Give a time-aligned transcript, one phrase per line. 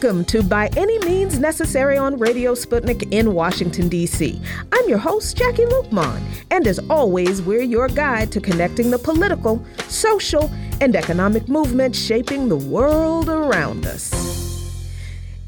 [0.00, 4.40] Welcome to By Any Means Necessary on Radio Sputnik in Washington, D.C.
[4.70, 6.22] I'm your host, Jacquie Luqman,
[6.52, 12.48] and as always, we're your guide to connecting the political, social, and economic movements shaping
[12.48, 14.37] the world around us.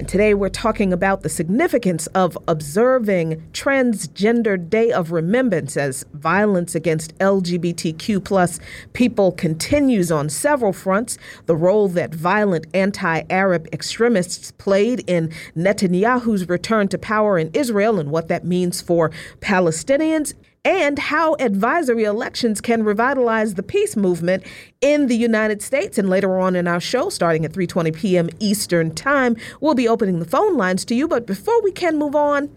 [0.01, 6.74] And today we're talking about the significance of observing Transgender Day of Remembrance as violence
[6.74, 8.59] against LGBTQ plus
[8.95, 11.19] people continues on several fronts.
[11.45, 18.10] The role that violent anti-Arab extremists played in Netanyahu's return to power in Israel and
[18.10, 19.10] what that means for
[19.41, 20.32] Palestinians
[20.64, 24.42] and how advisory elections can revitalize the peace movement
[24.80, 25.96] in the United States.
[25.96, 28.28] And later on in our show, starting at 3:20 p.m.
[28.41, 31.09] Eastern Time, we'll be opening the phone lines to you.
[31.09, 32.51] But before we can move on,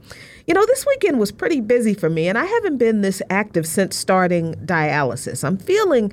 [0.47, 3.65] you know, this weekend was pretty busy for me, and I haven't been this active
[3.65, 5.43] since starting dialysis.
[5.43, 6.11] I'm feeling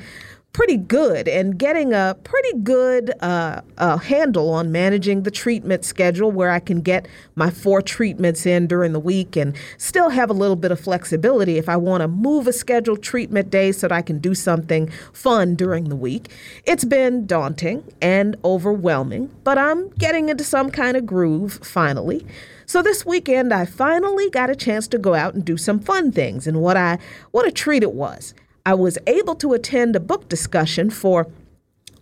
[0.52, 6.32] pretty good and getting a pretty good uh, uh, handle on managing the treatment schedule
[6.32, 7.06] where I can get
[7.36, 11.56] my four treatments in during the week and still have a little bit of flexibility
[11.56, 14.90] if I want to move a scheduled treatment day so that I can do something
[15.12, 16.32] fun during the week.
[16.64, 22.26] It's been daunting and overwhelming, but I'm getting into some kind of groove finally.
[22.66, 26.10] So this weekend I finally got a chance to go out and do some fun
[26.10, 26.98] things and what I
[27.30, 28.34] what a treat it was.
[28.66, 31.26] I was able to attend a book discussion for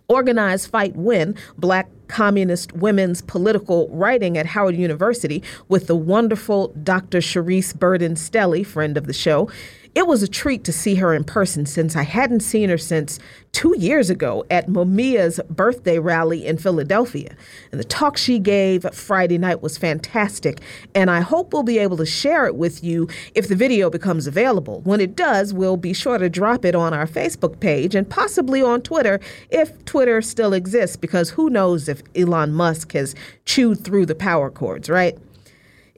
[0.07, 7.19] Organize, Fight, Win Black Communist Women's Political Writing at Howard University with the wonderful Dr.
[7.19, 9.49] Charisse Burden Stelly, friend of the show.
[9.99, 13.19] It was a treat to see her in person since I hadn't seen her since
[13.51, 17.35] two years ago at Mumia's birthday rally in Philadelphia.
[17.73, 20.61] And the talk she gave Friday night was fantastic,
[20.95, 24.25] and I hope we'll be able to share it with you if the video becomes
[24.25, 24.79] available.
[24.85, 28.61] When it does, we'll be sure to drop it on our Facebook page and possibly
[28.61, 34.05] on Twitter if Twitter still exists, because who knows if Elon Musk has chewed through
[34.05, 35.17] the power cords, right?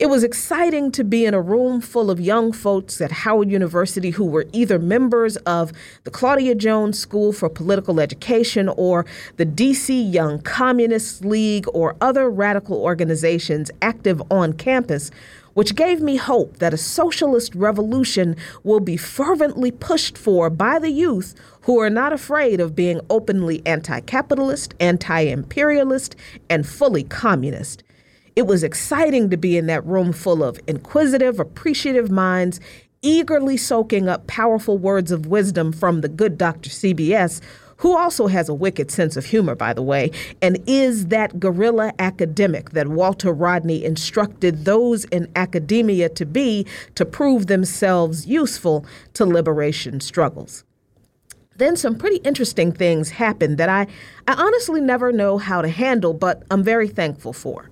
[0.02, 4.10] It was exciting to be in a room full of young folks at Howard University
[4.10, 5.72] who were either members of
[6.06, 9.06] the Claudia Jones School for Political Education or
[9.38, 15.12] the DC Young Communist League or other radical organizations active on campus
[15.54, 20.90] which gave me hope that a socialist revolution will be fervently pushed for by the
[20.90, 26.16] youth who are not afraid of being openly anti capitalist, anti imperialist,
[26.50, 27.84] and fully communist.
[28.36, 32.62] It was exciting to be in that room full of inquisitive, appreciative minds,
[33.02, 36.70] eagerly soaking up powerful words of wisdom from the good Dr.
[36.70, 37.42] CBS,
[37.78, 40.12] who also has a wicked sense of humor, by the way,
[40.42, 46.66] and is that guerrilla academic that Walter Rodney instructed those in academia to be
[46.96, 50.64] to prove themselves useful to liberation struggles.
[51.58, 53.88] Then some pretty interesting things happened that I,
[54.28, 57.70] I honestly never know how to handle, but I'm very thankful for.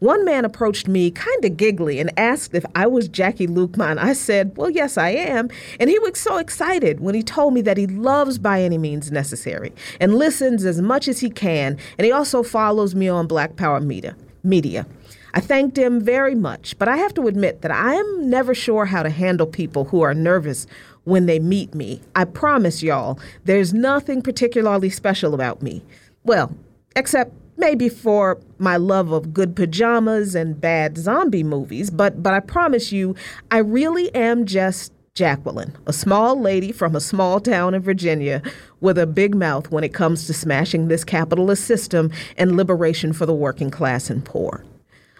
[0.00, 3.98] One man approached me kind of giggly and asked if I was Jacquie Luqman.
[3.98, 5.48] I said, Well, yes, I am.
[5.80, 9.10] And he was so excited when he told me that he loves By Any Means
[9.10, 11.76] Necessary and listens as much as he can.
[11.98, 14.14] And he also follows me on Black Power Media.
[14.44, 14.86] media.
[15.34, 18.86] I thanked him very much, but I have to admit that I am never sure
[18.86, 20.66] how to handle people who are nervous
[21.04, 22.00] when they meet me.
[22.14, 25.82] I promise y'all, there's nothing particularly special about me.
[26.24, 26.54] Well,
[26.96, 32.40] except maybe for my love of good pajamas and bad zombie movies, but but I
[32.40, 33.14] promise you,
[33.50, 38.40] I really am just Jacqueline, a small lady from a small town in Virginia
[38.80, 43.26] with a big mouth when it comes to smashing this capitalist system and liberation for
[43.26, 44.64] the working class and poor.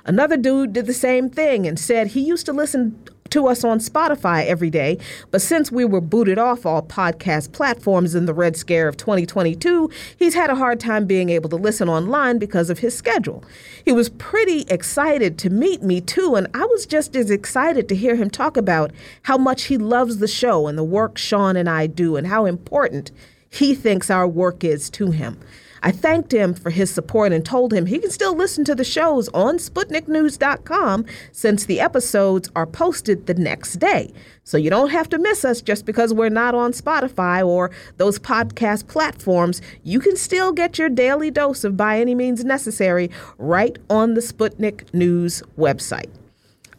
[0.04, 2.96] Another dude did the same thing and said he used to listen
[3.30, 4.98] to us on Spotify every day.
[5.30, 9.90] But since we were booted off all podcast platforms in the Red Scare of 2022,
[10.16, 13.44] he's had a hard time being able to listen online because of his schedule.
[13.84, 17.96] He was pretty excited to meet me too, and I was just as excited to
[17.96, 18.92] hear him talk about
[19.22, 22.46] how much he loves the show and the work Sean and I do and how
[22.46, 23.10] important
[23.50, 25.38] he thinks our work is to him.
[25.82, 28.84] I thanked him for his support and told him he can still listen to the
[28.84, 34.12] shows on SputnikNews.com since the episodes are posted the next day.
[34.44, 38.18] So you don't have to miss us just because we're not on Spotify or those
[38.18, 39.60] podcast platforms.
[39.82, 44.20] You can still get your daily dose of By Any Means Necessary right on the
[44.20, 46.10] Sputnik News website.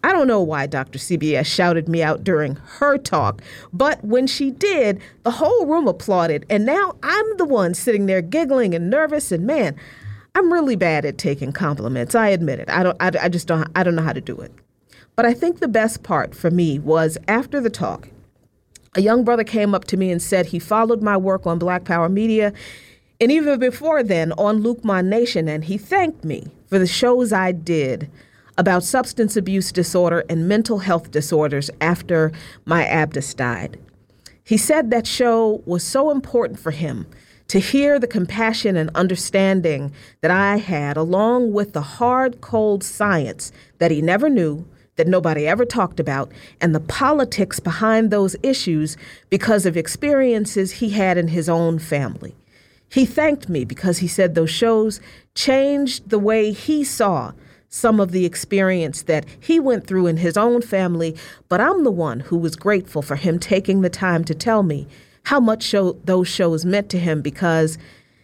[0.04, 0.98] I don't know why Dr.
[0.98, 3.42] CBS shouted me out during her talk,
[3.74, 8.22] but when she did, the whole room applauded, and now I'm the one sitting there
[8.22, 9.32] giggling and nervous.
[9.32, 9.76] And man,
[10.36, 12.16] I'm really bad at taking compliments.
[12.16, 12.70] I admit it.
[12.70, 12.98] I don't.
[13.02, 13.68] I, I just don't.
[13.76, 14.54] I don't know how to do it.
[15.16, 18.08] But I think the best part for me was after the talk,
[18.96, 21.84] a young brother came up to me and said he followed my work on Black
[21.84, 22.54] Power Media
[23.22, 27.52] And even before then, on Luqman Nation, and he thanked me for the shows I
[27.52, 28.10] did
[28.60, 32.30] about substance abuse disorder and mental health disorders after
[32.66, 33.80] my Abdus died.
[34.44, 37.08] He said that show was so important for him
[37.48, 43.54] to hear the compassion and understanding that I had, along with the hard, cold science
[43.78, 44.68] that he never knew,
[44.98, 46.30] that nobody ever talked about,
[46.60, 48.98] and the politics behind those issues
[49.30, 52.36] because of experiences he had in his own family.
[52.92, 55.00] He thanked me because he said those shows
[55.34, 57.32] changed the way he saw
[57.70, 61.16] some of the experience that he went through in his own family,
[61.48, 64.88] but I'm the one who was grateful for him taking the time to tell me
[65.24, 67.78] how much show, those shows meant to him because,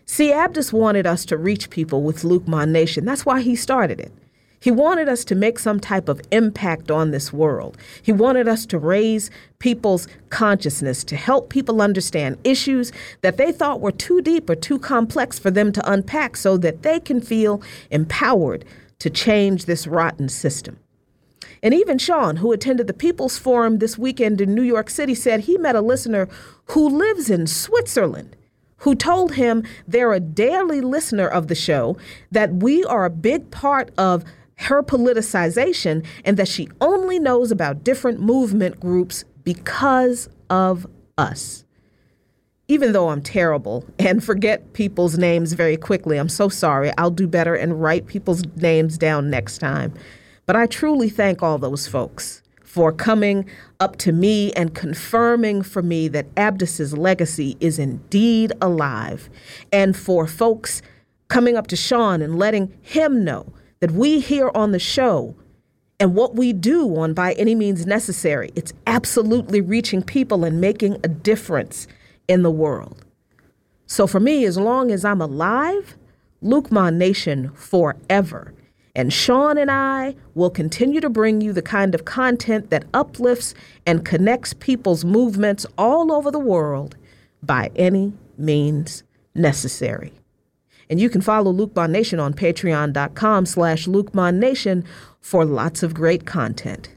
[0.05, 3.05] see, Abdus wanted us to reach people with Luqman Nation.
[3.05, 4.11] That's why he started it.
[4.59, 7.77] He wanted us to make some type of impact on this world.
[8.01, 13.79] He wanted us to raise people's consciousness, to help people understand issues that they thought
[13.79, 17.61] were too deep or too complex for them to unpack so that they can feel
[17.91, 18.65] empowered
[18.99, 20.79] to change this rotten system.
[21.61, 25.41] And even Sean, who attended the People's Forum this weekend in New York City, said
[25.41, 26.27] he met a listener
[26.65, 28.35] who lives in Switzerland
[28.79, 31.97] who told him they're a daily listener of the show,
[32.31, 34.23] that we are a big part of
[34.57, 40.85] her politicization, and that she only knows about different movement groups because of
[41.17, 41.64] us
[42.67, 46.91] even though I'm terrible and forget people's names very quickly, I'm so sorry.
[46.97, 49.93] I'll do better and write people's names down next time.
[50.45, 55.81] But I truly thank all those folks for coming up to me and confirming for
[55.81, 59.29] me that Abdus's legacy is indeed alive,
[59.71, 60.81] and for folks
[61.27, 63.45] coming up to Sean and letting him know
[63.79, 65.35] that we here on the show
[65.99, 70.97] and what we do on By Any Means Necessary, it's absolutely reaching people and making
[71.03, 71.87] a difference
[72.27, 73.05] in the world.
[73.87, 75.95] So for me, as long as I'm alive,
[76.43, 78.53] Luqman Nation forever.
[78.95, 83.53] And Sean and I will continue to bring you the kind of content that uplifts
[83.85, 86.95] and connects people's movements all over the world
[87.43, 90.13] by any means necessary.
[90.89, 94.85] And you can follow Luke Nation on patreon.com slash Luke Nation
[95.19, 96.94] for lots of great content.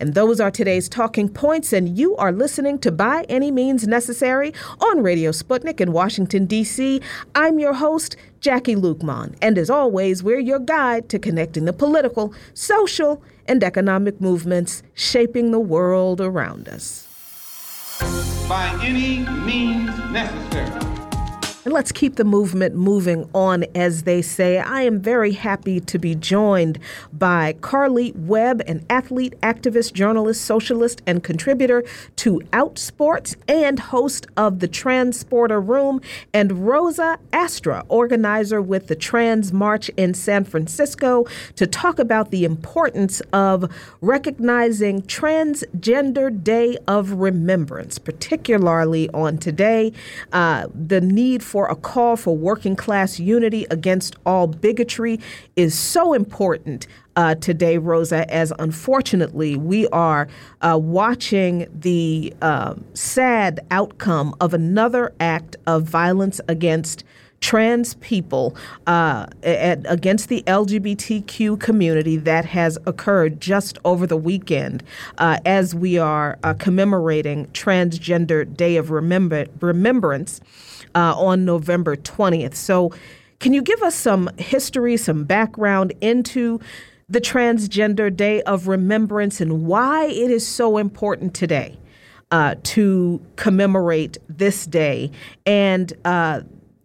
[0.00, 4.52] And those are today's talking points, and you are listening to By Any Means Necessary
[4.80, 7.00] on Radio Sputnik in Washington, D.C.
[7.34, 12.34] I'm your host, Jacquie Luqman, and as always, we're your guide to connecting the political,
[12.54, 17.06] social, and economic movements shaping the world around us.
[18.48, 21.05] By any means necessary.
[21.66, 24.60] And let's keep the movement moving on, as they say.
[24.60, 26.78] I am very happy to be joined
[27.12, 31.82] by Karleigh Webb, an athlete, activist, journalist, socialist, and contributor
[32.18, 36.00] to Outsports and host of the TransSporter Room,
[36.32, 41.26] and Rosa Astra, organizer with the Trans March in San Francisco,
[41.56, 43.68] to talk about the importance of
[44.00, 49.92] recognizing Transgender Day of Remembrance, particularly on today,
[50.32, 55.18] uh, the need for a call for working class unity against all bigotry
[55.56, 56.86] is so important
[57.16, 60.28] uh, today, Rosa, as unfortunately we are
[60.60, 67.04] uh, watching the uh, sad outcome of another act of violence against
[67.40, 74.82] trans people uh, at, against the LGBTQ community that has occurred just over the weekend
[75.18, 80.40] uh, as we are uh, commemorating Transgender Day of Remember- Remembrance
[80.94, 82.54] uh, on November 20th.
[82.54, 82.92] So,
[83.38, 86.58] can you give us some history, some background into
[87.08, 91.78] the Transgender Day of Remembrance and why it is so important today
[92.30, 95.10] uh, to commemorate this day
[95.44, 96.40] and uh,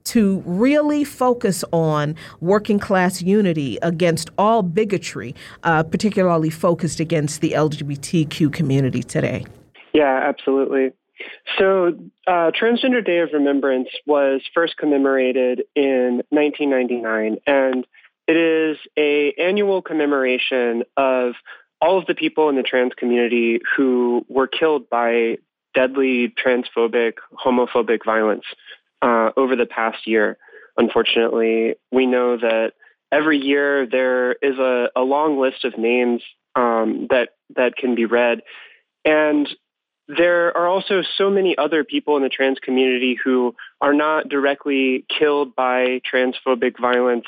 [0.05, 7.51] to really focus on working class unity against all bigotry, uh, particularly focused against the
[7.51, 9.45] LGBTQ community today?
[9.93, 10.91] Yeah, absolutely.
[11.57, 11.93] So,
[12.27, 17.85] uh, Transgender Day of Remembrance was first commemorated in 1999, and
[18.27, 21.33] it is a annual commemoration of
[21.81, 25.37] all of the people in the trans community who were killed by
[25.73, 28.45] deadly transphobic, homophobic violence
[29.01, 30.37] uh, over the past year.
[30.77, 32.73] Unfortunately, we know that
[33.11, 36.21] every year there is a, a long list of names
[36.55, 38.41] um, that that can be read,
[39.05, 39.47] and
[40.07, 45.05] there are also so many other people in the trans community who are not directly
[45.07, 47.25] killed by transphobic violence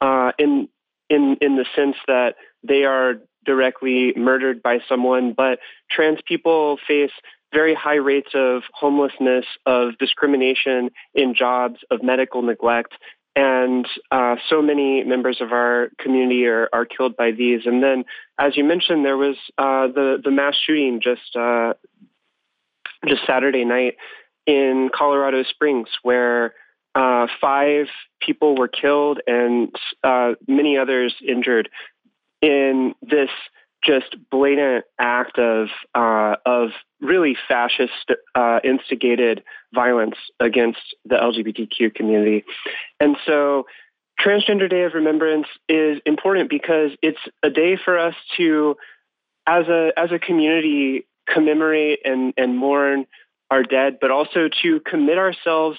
[0.00, 0.68] uh, in
[1.10, 3.14] in in the sense that they are
[3.44, 5.58] directly murdered by someone, but
[5.90, 7.12] trans people face
[7.54, 12.92] very high rates of homelessness, of discrimination in jobs, of medical neglect.
[13.36, 17.62] And uh, so many members of our community are, are killed by these.
[17.64, 18.04] And then,
[18.38, 21.72] as you mentioned, there was uh, the the mass shooting just uh,
[23.08, 23.94] just Saturday night
[24.46, 26.54] in Colorado Springs, where
[26.94, 27.86] uh, five
[28.20, 31.68] people were killed and uh, many others injured
[32.40, 33.30] in this
[33.84, 39.42] just blatant act of uh, of really fascist uh, instigated
[39.74, 42.44] violence against the LGBTQ community,
[43.00, 43.66] and so
[44.20, 48.76] Transgender Day of Remembrance is important because it's a day for us to,
[49.46, 53.06] as a as a community, commemorate and and mourn
[53.50, 55.78] our dead, but also to commit ourselves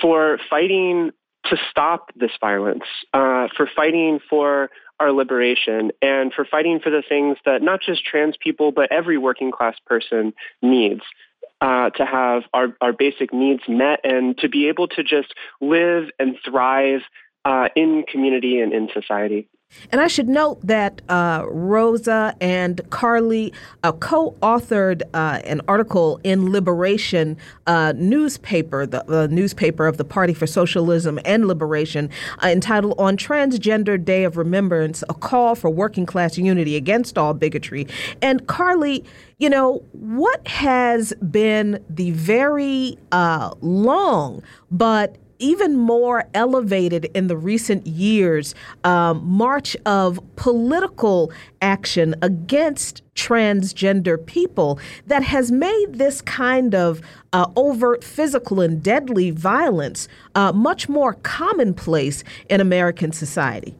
[0.00, 1.10] for fighting
[1.46, 4.70] to stop this violence, uh, for fighting for
[5.00, 9.18] our liberation, and for fighting for the things that not just trans people, but every
[9.18, 11.02] working class person needs.
[11.60, 15.32] Uh, to have our, our basic needs met and to be able to just
[15.62, 17.00] live and thrive
[17.44, 19.48] uh, in community and in society.
[19.92, 23.52] And I should note that uh, Rosa and Karleigh
[23.82, 27.36] uh, co authored uh, an article in Liberation
[27.94, 32.10] newspaper, the, the, newspaper of the Party for Socialism and Liberation,
[32.42, 37.34] uh, entitled On Transgender Day of Remembrance A Call for Working Class Unity Against All
[37.34, 37.86] Bigotry.
[38.22, 39.04] And Karleigh,
[39.38, 47.36] you know, what has been the very uh, long but even more elevated in the
[47.36, 56.74] recent years um, march of political action against transgender people that has made this kind
[56.74, 57.00] of
[57.32, 63.74] uh, overt physical and deadly violence uh, much more commonplace in American society?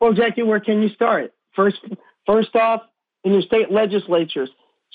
[0.00, 1.32] Well, Jacquie, where can you start?
[1.54, 1.78] First,
[2.26, 2.82] first off,
[3.24, 4.50] in your state legislatures,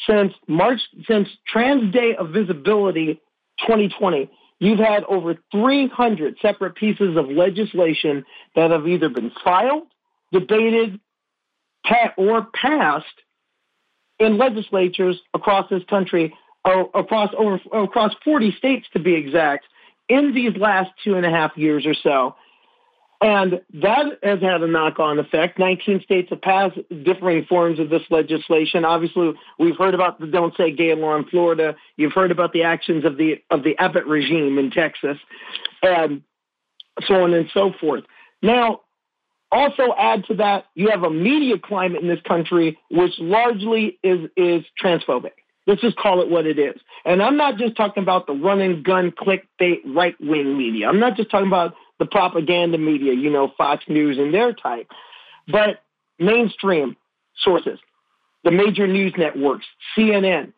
[0.10, 3.22] since March, since Trans Day of Visibility
[3.60, 4.30] 2020,
[4.66, 9.84] You've had over 300 separate pieces of legislation that have either been filed,
[10.32, 11.00] debated,
[12.18, 13.06] or passed
[14.18, 16.34] in legislatures across this country,
[16.66, 19.66] across over across 40 states to be exact,
[20.10, 22.36] in these last two and a half years or so.
[23.22, 25.58] And that has had a knock on effect.
[25.58, 28.84] 19 states have passed differing forms of this legislation.
[28.84, 31.76] Obviously, we've heard about the Don't Say Gay law in Florida.
[31.96, 35.18] You've heard about the actions of the, of the Abbott regime in Texas,
[35.82, 36.24] and
[37.08, 38.04] so on and so forth.
[38.42, 38.82] Now,
[39.52, 44.30] also add to that, you have a media climate in this country which largely is,
[44.36, 45.32] is transphobic.
[45.68, 46.80] Let's just call it what it is.
[47.06, 50.88] And I'm not just talking about the run and gun clickbait right wing media.
[50.88, 54.90] I'm not just talking about the propaganda media, you know, Fox News and their type,
[55.48, 55.82] but
[56.20, 56.96] mainstream
[57.44, 57.80] sources,
[58.44, 59.66] the major news networks,
[59.98, 60.54] CNN,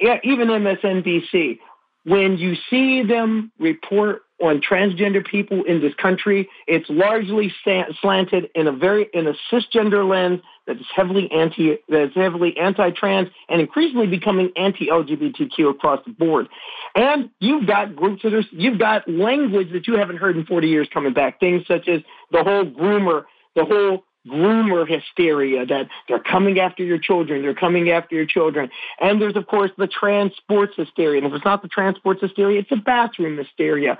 [0.00, 1.58] even MSNBC,
[2.04, 7.54] when you see them report on transgender people in this country, it's largely
[8.00, 13.28] slanted in a very in a cisgender lens that is heavily anti that's heavily anti-trans
[13.48, 16.48] and increasingly becoming anti-LGBTQ across the board.
[16.94, 20.68] And you've got groups that are you've got language that you haven't heard in 40
[20.68, 21.40] years coming back.
[21.40, 22.00] Things such as
[22.30, 23.24] the whole groomer,
[23.56, 28.70] the whole groomer hysteria that they're coming after your children, they're coming after your children.
[29.00, 31.18] And there's of course the trans sports hysteria.
[31.18, 33.98] And if it's not the trans sports hysteria, it's a bathroom hysteria.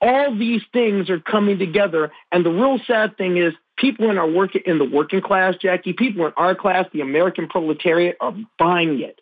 [0.00, 2.10] All these things are coming together.
[2.32, 5.94] And the real sad thing is people in our work in the working class, Jacquie,
[5.94, 9.20] people in our class, the American proletariat, are buying it.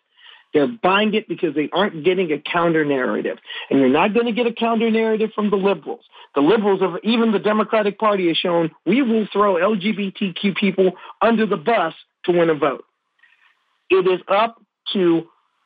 [0.53, 3.37] They're buying it because they aren't getting a counter narrative.
[3.69, 6.05] And you're not going to get a counter narrative from the liberals.
[6.35, 10.91] The liberals, of even the Democratic Party, has shown we will throw LGBTQ people
[11.21, 11.93] under the bus
[12.25, 12.83] to win a vote.
[13.89, 14.61] It is up
[14.93, 15.23] to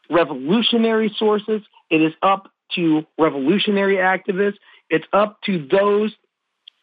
[0.09, 1.61] revolutionary sources.
[1.89, 4.57] It is up to revolutionary activists.
[4.89, 6.13] It's up to those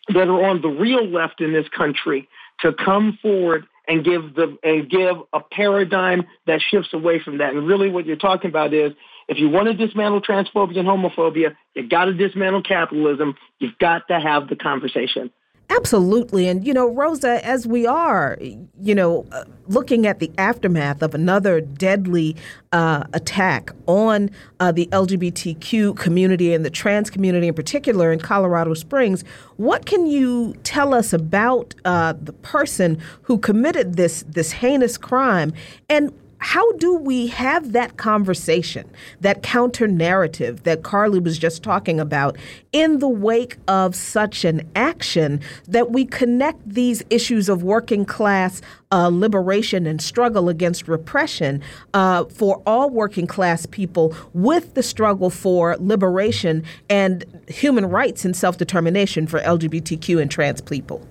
[0.08, 2.28] that are on the real left in this country
[2.60, 7.54] to come forward and give the and give a paradigm that shifts away from that.
[7.54, 8.92] And really, what you're talking about is
[9.28, 13.34] if you want to dismantle transphobia and homophobia, you've got to dismantle capitalism.
[13.58, 15.30] You've got to have the conversation.
[15.76, 16.48] Absolutely.
[16.48, 18.36] And, you know, Rosa, as we are,
[18.80, 22.36] you know, uh, looking at the aftermath of another deadly
[22.72, 28.74] uh, attack on uh, the LGBTQ community and the trans community in particular in Colorado
[28.74, 29.24] Springs,
[29.56, 35.54] what can you tell us about uh, the person who committed this, this heinous crime?
[35.88, 36.12] And
[36.42, 42.36] how do we have that conversation, that counter narrative that Karleigh was just talking about,
[42.72, 48.60] in the wake of such an action that we connect these issues of working class
[48.90, 51.62] uh, liberation and struggle against repression
[51.94, 58.36] uh, for all working class people with the struggle for liberation and human rights and
[58.36, 61.06] self determination for LGBTQ and trans people?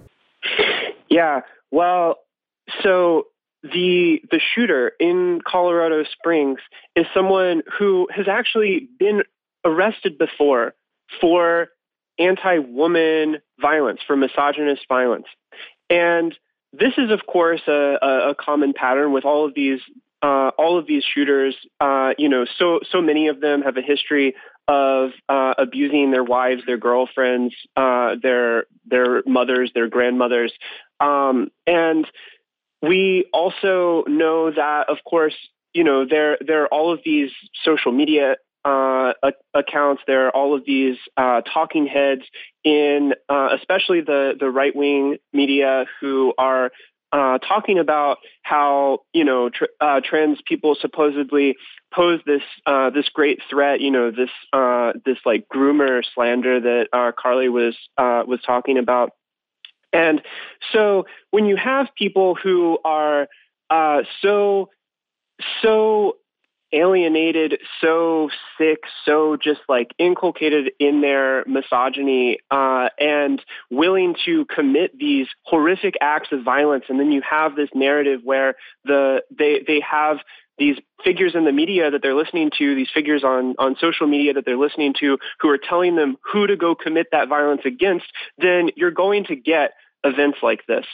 [1.09, 1.39] Yeah,
[1.71, 2.15] well,
[2.83, 3.27] so
[3.63, 6.59] the the shooter in Colorado Springs
[6.95, 9.23] is someone who has actually been
[9.63, 10.73] arrested before
[11.19, 11.69] for
[12.17, 15.25] anti-woman violence, for misogynist violence.
[15.89, 16.35] And
[16.73, 17.97] this is, of course, a,
[18.29, 19.79] a common pattern with all of these
[20.21, 21.55] uh, all of these shooters.
[21.79, 24.35] Uh, you know, so so many of them have a history
[24.67, 30.53] of uh, abusing their wives, their girlfriends, uh, their their mothers, their grandmothers,
[30.99, 32.07] um, and
[32.81, 35.35] we also know that, of course,
[35.73, 37.31] you know there there are all of these
[37.63, 39.13] social media uh,
[39.53, 40.01] accounts.
[40.05, 42.21] There are all of these uh, talking heads
[42.63, 46.71] in, uh, especially the the right wing media, who are
[47.11, 51.55] uh, talking about how you know tr- uh, trans people supposedly
[51.93, 53.81] pose this uh, this great threat.
[53.81, 54.29] You know this
[55.05, 59.11] this like groomer slander that Karleigh was was talking about.
[59.93, 60.21] And
[60.71, 63.27] so when you have people who are
[63.69, 64.69] uh, so
[65.61, 66.17] so
[66.73, 74.97] alienated, so sick, so just like inculcated in their misogyny uh, and willing to commit
[74.97, 78.55] these horrific acts of violence, and then you have this narrative where
[78.85, 80.17] the they they have
[80.61, 84.33] these figures in the media that they're listening to, these figures on, on social media
[84.33, 88.05] that they're listening to, who are telling them who to go commit that violence against,
[88.37, 89.71] then you're going to get
[90.03, 90.85] events like this.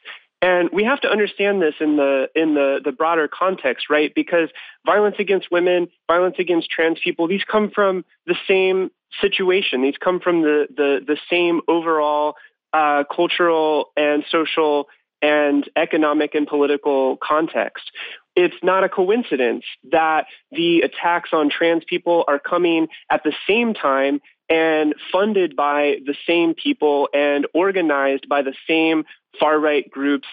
[0.41, 4.13] And we have to understand this in the in the, the broader context, right?
[4.15, 4.50] Because
[4.86, 9.81] violence against women, violence against trans people, these come from the same situation.
[9.81, 12.36] These come from the the, the same overall
[12.71, 14.88] uh, cultural and social
[15.21, 17.91] and economic and political context.
[18.38, 23.73] It's not a coincidence that the attacks on trans people are coming at the same
[23.73, 29.06] time and funded by the same people and organized by the same
[29.39, 30.28] far right groups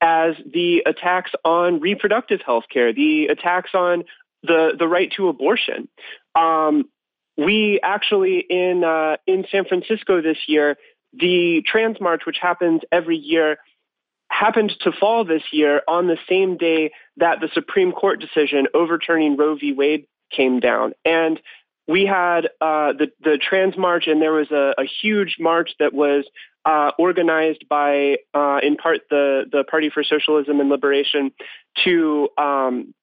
[0.00, 4.04] as the attacks on reproductive health care, the attacks on
[4.42, 5.88] the, the right to abortion.
[6.34, 6.88] Um,
[7.36, 10.76] we actually in uh, in San Francisco this year,
[11.12, 13.58] the Trans March, which happens every year,
[14.32, 19.36] happened to fall this year on the same day that the Supreme Court decision overturning
[19.36, 19.72] Roe v.
[19.72, 20.94] Wade came down.
[21.04, 21.38] And
[21.86, 25.92] we had uh, the the Trans March, and there was a, a huge march that
[25.92, 26.24] was
[26.64, 31.32] uh, organized by, uh, in part, the the Party for Socialism and Liberation
[31.84, 32.94] to um,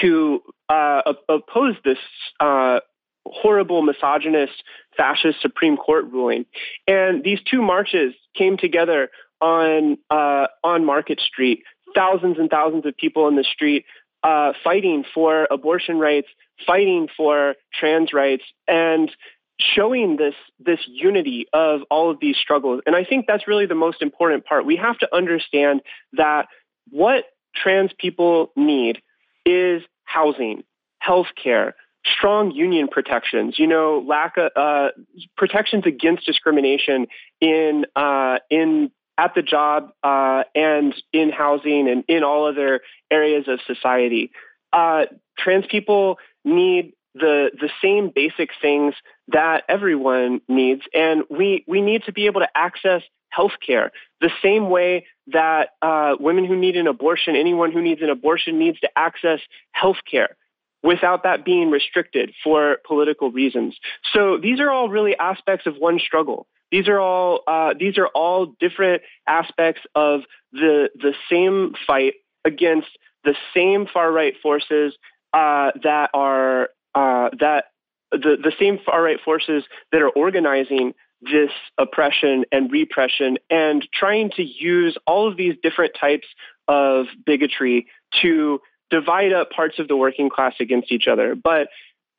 [0.00, 1.98] to uh, oppose this
[2.38, 2.80] uh,
[3.24, 4.62] horrible misogynist
[4.96, 6.44] fascist Supreme Court ruling.
[6.86, 11.62] And these two marches came together on uh, on Market Street.
[11.94, 13.84] Thousands and thousands of people in the street
[14.22, 16.28] uh, fighting for abortion rights,
[16.66, 19.10] fighting for trans rights, and
[19.58, 22.82] showing this this unity of all of these struggles.
[22.86, 24.66] And I think that's really the most important part.
[24.66, 25.80] We have to understand
[26.14, 26.48] that
[26.90, 29.00] what trans people need
[29.44, 30.64] is housing,
[30.98, 34.88] health care, strong union protections, you know, lack of uh,
[35.36, 37.06] protections against discrimination
[37.40, 43.46] in uh, in at the job uh, and in housing and in all other areas
[43.48, 44.30] of society.
[44.72, 45.06] Uh,
[45.38, 48.94] trans people need the the same basic things
[49.28, 54.30] that everyone needs, and we we need to be able to access health care the
[54.42, 58.80] same way that uh, women who need an abortion, anyone who needs an abortion, needs
[58.80, 59.40] to access
[59.72, 60.36] health care
[60.82, 63.76] without that being restricted for political reasons.
[64.12, 66.46] So these are all really aspects of one struggle.
[66.70, 72.88] These are all uh, these are all different aspects of the the same fight against
[73.24, 74.94] the same far right forces
[75.32, 77.66] uh, that are uh, that
[78.10, 84.30] the, the same far right forces that are organizing this oppression and repression and trying
[84.30, 86.26] to use all of these different types
[86.68, 87.86] of bigotry
[88.22, 91.34] to divide up parts of the working class against each other.
[91.34, 91.68] But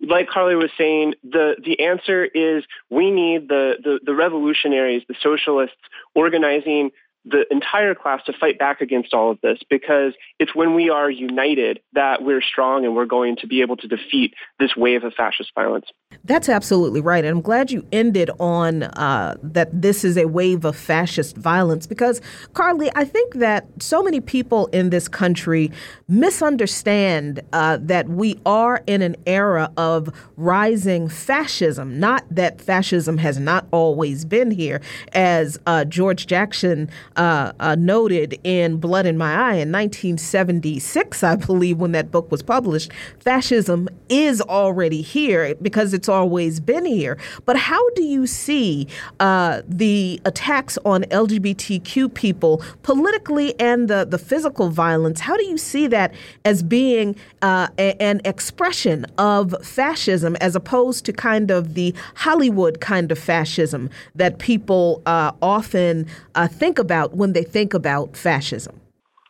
[0.01, 5.15] like Karleigh was saying, the, the answer is we need the, the, the revolutionaries, the
[5.21, 5.77] socialists,
[6.13, 6.91] organizing
[7.25, 11.09] the entire class to fight back against all of this because it's when we are
[11.09, 15.13] united that we're strong and we're going to be able to defeat this wave of
[15.13, 15.87] fascist violence.
[16.27, 17.23] That's absolutely right.
[17.23, 21.87] And I'm glad you ended on uh, that this is a wave of fascist violence
[21.87, 22.21] because,
[22.53, 25.71] Karleigh, I think that so many people in this country
[26.07, 31.99] misunderstand uh, that we are in an era of rising fascism.
[31.99, 34.81] Not that fascism has not always been here,
[35.13, 41.35] as uh, George Jackson uh, uh, noted in Blood in My Eye in 1976, I
[41.35, 42.91] believe, when that book was published.
[43.19, 47.17] Fascism is already here because it's always been here.
[47.45, 48.87] But how do you see
[49.19, 55.19] uh, the attacks on LGBTQ people politically and the, the physical violence?
[55.21, 56.13] How do you see that
[56.45, 62.79] as being uh, a, an expression of fascism as opposed to kind of the Hollywood
[62.79, 66.05] kind of fascism that people uh, often
[66.35, 68.79] uh, think about when they think about fascism?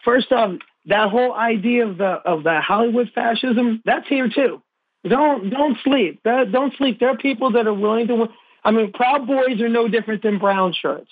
[0.04, 0.52] First off,
[0.88, 4.62] that whole idea of the of the Hollywood fascism that's here too.
[5.10, 6.22] Don't don't sleep.
[6.24, 7.00] Don't sleep.
[7.00, 8.28] There are people that are willing to.
[8.64, 11.10] I mean, Proud Boys are no different than brown shirts.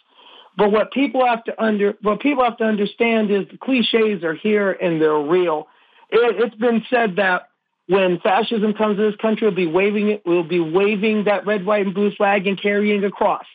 [0.58, 4.36] But what people have to under what people have to understand is the cliches are
[4.36, 5.68] here and they're real.
[6.10, 7.50] It, it's been said that
[7.88, 10.24] when fascism comes to this country, we'll be waving it.
[10.26, 13.46] We'll be waving that red, white, and blue flag and carrying a cross.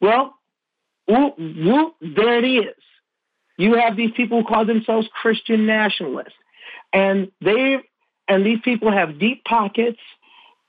[0.00, 0.34] Well,
[1.06, 2.74] whoop, whoop, there it is.
[3.58, 6.34] You have these people who call themselves Christian nationalists,
[6.92, 7.78] and they
[8.28, 9.98] and these people have deep pockets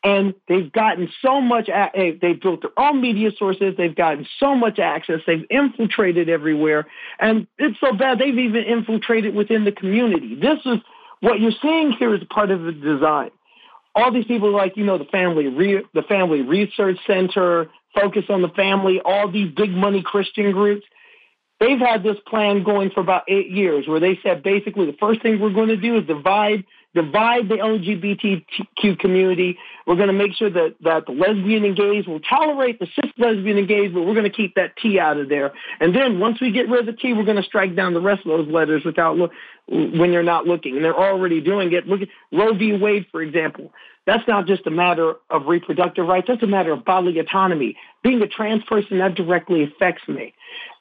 [0.03, 4.55] and they've gotten so much eh, they've built their own media sources they've gotten so
[4.55, 6.85] much access they've infiltrated everywhere
[7.19, 10.35] and it's so bad they've even infiltrated within the community.
[10.35, 10.79] This is
[11.19, 13.31] what you're seeing here is part of the design.
[13.95, 18.43] All these people like you know the family Re- the family research center focus on
[18.43, 20.85] the family all these big money christian groups
[21.59, 25.23] they've had this plan going for about eight years where they said basically the first
[25.23, 29.57] thing we're going to do is divide divide the LGBTQ community.
[29.85, 33.11] We're going to make sure that, that the lesbian and gays will tolerate the cis
[33.17, 35.51] lesbian and gays, but we're going to keep that T out of there.
[35.79, 38.01] And then once we get rid of the T, we're going to strike down the
[38.01, 39.31] rest of those letters without look
[39.67, 40.75] when you're not looking.
[40.75, 41.87] And they're already doing it.
[41.87, 42.73] Look at Roe v.
[42.73, 43.71] Wade, for example.
[44.07, 46.27] That's not just a matter of reproductive rights.
[46.29, 47.75] That's a matter of bodily autonomy.
[48.03, 50.33] Being a trans person, that directly affects me.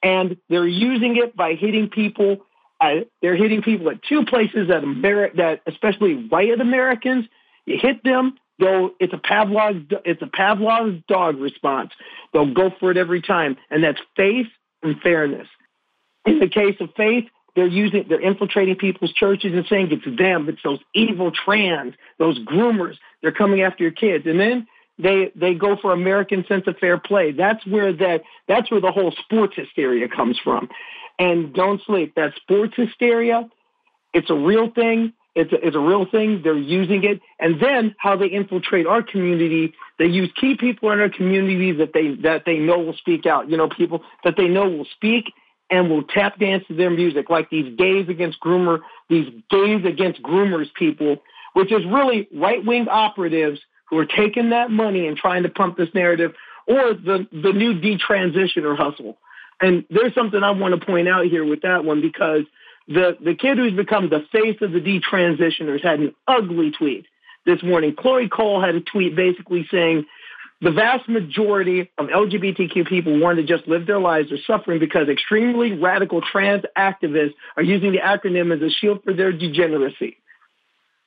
[0.03, 2.46] And they're using it by hitting people
[2.81, 7.27] uh, they're hitting people at two places that Ameri- that especially white Americans.
[7.65, 11.91] You hit them, they'll it's a Pavlov's it's a Pavlov's dog response.
[12.33, 14.49] They'll go for it every time, and that's faith
[14.83, 15.49] and fairness.
[16.27, 20.49] In the case of faith, they're using they're infiltrating people's churches and saying it's them,
[20.49, 22.97] it's those evil trans, those groomers.
[23.23, 24.67] They're coming after your kids, and then
[24.99, 27.33] they they go for American sense of fair play.
[27.33, 30.69] That's where that that's where the whole sports hysteria comes from.
[31.19, 32.15] And don't sleep.
[32.17, 33.49] That sports hysteria,
[34.13, 35.13] it's a real thing.
[35.35, 36.41] It's a, it's a real thing.
[36.43, 37.21] They're using it.
[37.39, 41.93] And then how they infiltrate our community, they use key people in our community that
[41.93, 43.51] they that they know will speak out.
[43.51, 45.33] You know, people that they know will speak
[45.71, 50.23] and will tap dance to their music, like these gays against groomer, these gays against
[50.23, 51.17] groomers people,
[51.55, 55.77] which is really right wing operatives who are taking that money and trying to pump
[55.77, 56.33] this narrative,
[56.67, 59.19] or the the new detransitioner hustle.
[59.61, 62.43] And there's something I want to point out here with that one because
[62.89, 67.07] the, the kid who's become the face of the detransitioners had an ugly tweet
[67.47, 67.95] this morning.
[67.97, 70.05] Chloe Cole had a tweet basically saying
[70.61, 75.09] the vast majority of LGBTQ people want to just live their lives are suffering because
[75.09, 80.17] extremely radical trans activists are using the acronym as a shield for their degeneracy.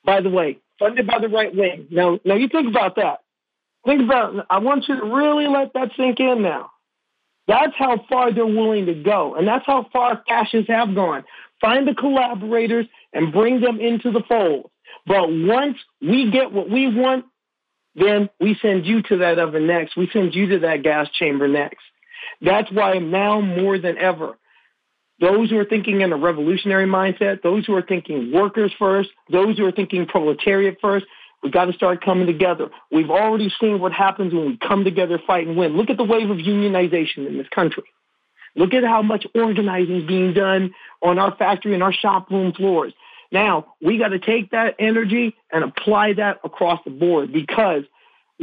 [0.04, 1.88] By the way, funded by the right wing.
[1.90, 3.20] Now, now you think about that.
[3.84, 4.46] Think about.
[4.50, 6.70] I want you to really let that sink in now.
[7.50, 9.34] That's how far they're willing to go.
[9.34, 11.24] And that's how far fascists have gone.
[11.60, 14.70] Find the collaborators and bring them into the fold.
[15.04, 17.24] But once we get what we want,
[17.96, 19.96] then we send you to that oven next.
[19.96, 21.82] We send you to that gas chamber next.
[22.40, 24.38] That's why now more than ever,
[25.20, 29.58] those who are thinking in a revolutionary mindset, those who are thinking workers first, those
[29.58, 31.04] who are thinking proletariat first,
[31.42, 32.68] We've got to start coming together.
[32.90, 35.76] We've already seen what happens when we come together, fight, and win.
[35.76, 37.84] Look at the wave of unionization in this country.
[38.56, 42.52] Look at how much organizing is being done on our factory and our shop room
[42.52, 42.92] floors.
[43.32, 47.84] Now, we got to take that energy and apply that across the board because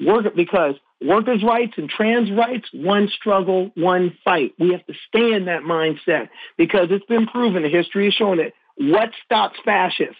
[0.05, 4.53] work, because workers' rights and trans rights, one struggle, one fight.
[4.57, 8.39] We have to stay in that mindset because it's been proven, the history has shown
[8.39, 8.53] it.
[8.77, 10.15] What stops fascists?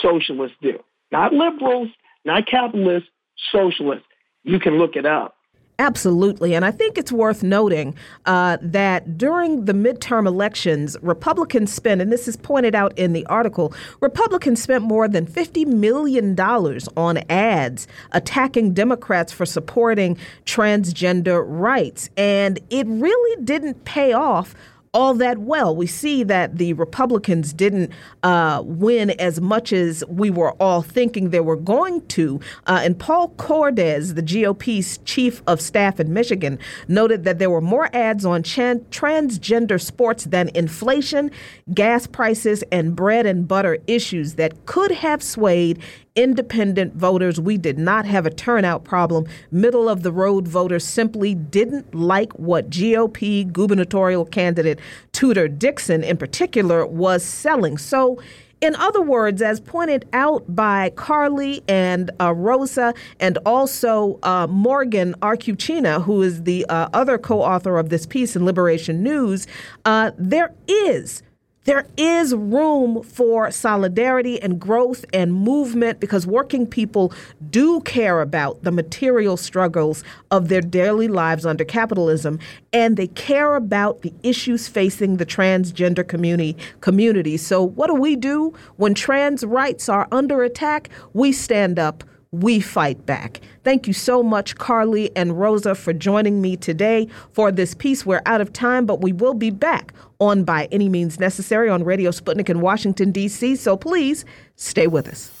[0.00, 0.78] Socialists do
[1.10, 1.88] not liberals,
[2.24, 3.06] not capitalist,
[3.52, 4.04] socialist.
[4.44, 5.34] You can look it up.
[5.80, 6.54] Absolutely.
[6.54, 7.94] And I think it's worth noting
[8.26, 13.24] uh, that during the midterm elections, Republicans spent, and this is pointed out in the
[13.26, 22.10] article, Republicans spent more than $50 million on ads attacking Democrats for supporting transgender rights.
[22.16, 24.56] And it really didn't pay off
[24.94, 25.74] all that well.
[25.74, 31.30] We see that the Republicans didn't uh, win as much as we were all thinking
[31.30, 32.40] they were going to.
[32.66, 37.60] Uh, and Paul Cordes, the GOP's chief of staff in Michigan, noted that there were
[37.60, 41.30] more ads on transgender sports than inflation,
[41.74, 45.82] gas prices, and bread and butter issues that could have swayed
[46.18, 47.40] independent voters.
[47.40, 49.26] We did not have a turnout problem.
[49.52, 54.80] Middle of the road voters simply didn't like what GOP gubernatorial candidate
[55.12, 57.78] Tudor Dixon, in particular, was selling.
[57.78, 58.20] So,
[58.60, 65.14] in other words, as pointed out by Karleigh and uh, Rosa, and also uh, Morgan
[65.22, 69.46] Arcucina, who is the uh, other co author of this piece in Liberation News,
[69.84, 71.22] uh, there is
[71.68, 77.12] there is room for solidarity and growth and movement because working people
[77.50, 82.38] do care about the material struggles of their daily lives under capitalism
[82.72, 87.36] and they care about the issues facing the transgender community community.
[87.36, 90.88] So what do we do when trans rights are under attack?
[91.12, 93.40] We stand up we fight back.
[93.64, 98.04] Thank you so much, Karleigh and Rosa, for joining me today for this piece.
[98.04, 101.84] We're out of time, but we will be back on By Any Means Necessary on
[101.84, 103.56] Radio Sputnik in Washington, D.C.
[103.56, 104.24] So please
[104.56, 105.32] stay with us.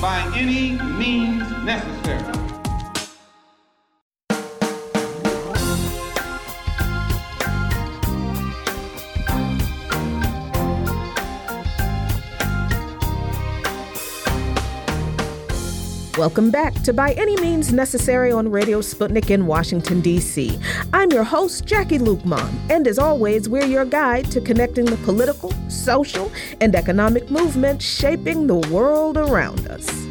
[0.00, 2.55] By any means necessary.
[16.16, 20.58] Welcome back to By Any Means Necessary on Radio Sputnik in Washington, D.C.
[20.94, 25.52] I'm your host, Jacquie Luqman, and as always, we're your guide to connecting the political,
[25.68, 30.05] social, and economic movements shaping the world around us.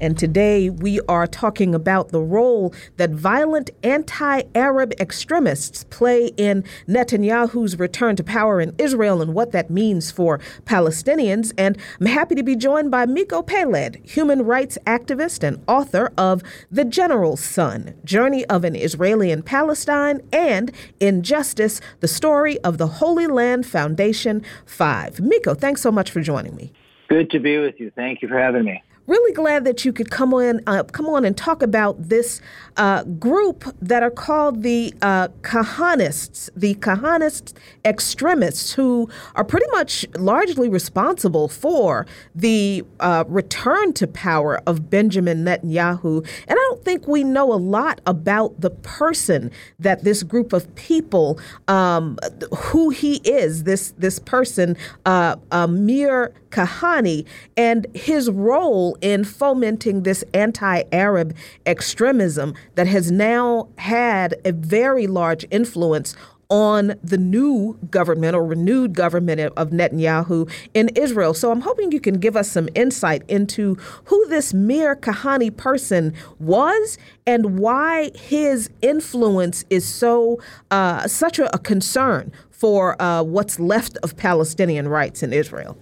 [0.00, 6.64] And today we are talking about the role that violent anti Arab extremists play in
[6.86, 11.52] Netanyahu's return to power in Israel and what that means for Palestinians.
[11.56, 16.42] And I'm happy to be joined by Miko Peled, human rights activist and author of
[16.70, 22.86] The General's Son Journey of an Israeli in Palestine and Injustice, the story of the
[22.86, 25.20] Holy Land Foundation 5.
[25.20, 26.72] Miko, thanks so much for joining me.
[27.08, 27.90] Good to be with you.
[27.94, 31.24] Thank you for having me really glad that you could come on uh, come on
[31.24, 32.40] and talk about this
[32.76, 40.04] uh, group that are called the uh, Kahanists, the Kahanist extremists, who are pretty much
[40.16, 46.26] largely responsible for the uh, return to power of Benjamin Netanyahu.
[46.48, 50.72] And I don't think we know a lot about the person that this group of
[50.74, 52.18] people, um,
[52.56, 55.36] who he is, this this person, uh,
[55.68, 61.34] Meir Kahane, and his role in fomenting this anti Arab
[61.64, 66.14] extremism that has now had a very large influence
[66.48, 71.34] on the new government or renewed government of Netanyahu in Israel.
[71.34, 73.74] So I'm hoping you can give us some insight into
[74.04, 81.52] who this Meir Kahane person was and why his influence is so uh, such a,
[81.54, 85.76] a, concern for uh, what's left of Palestinian rights in Israel.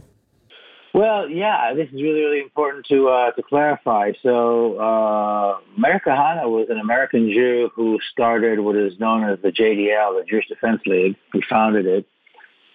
[0.94, 4.12] Well, yeah, this is really, really important to uh, to clarify.
[4.22, 10.24] So, uh, was an American Jew who started what is known as the JDL, the
[10.28, 11.16] Jewish Defense League.
[11.32, 12.06] He founded it.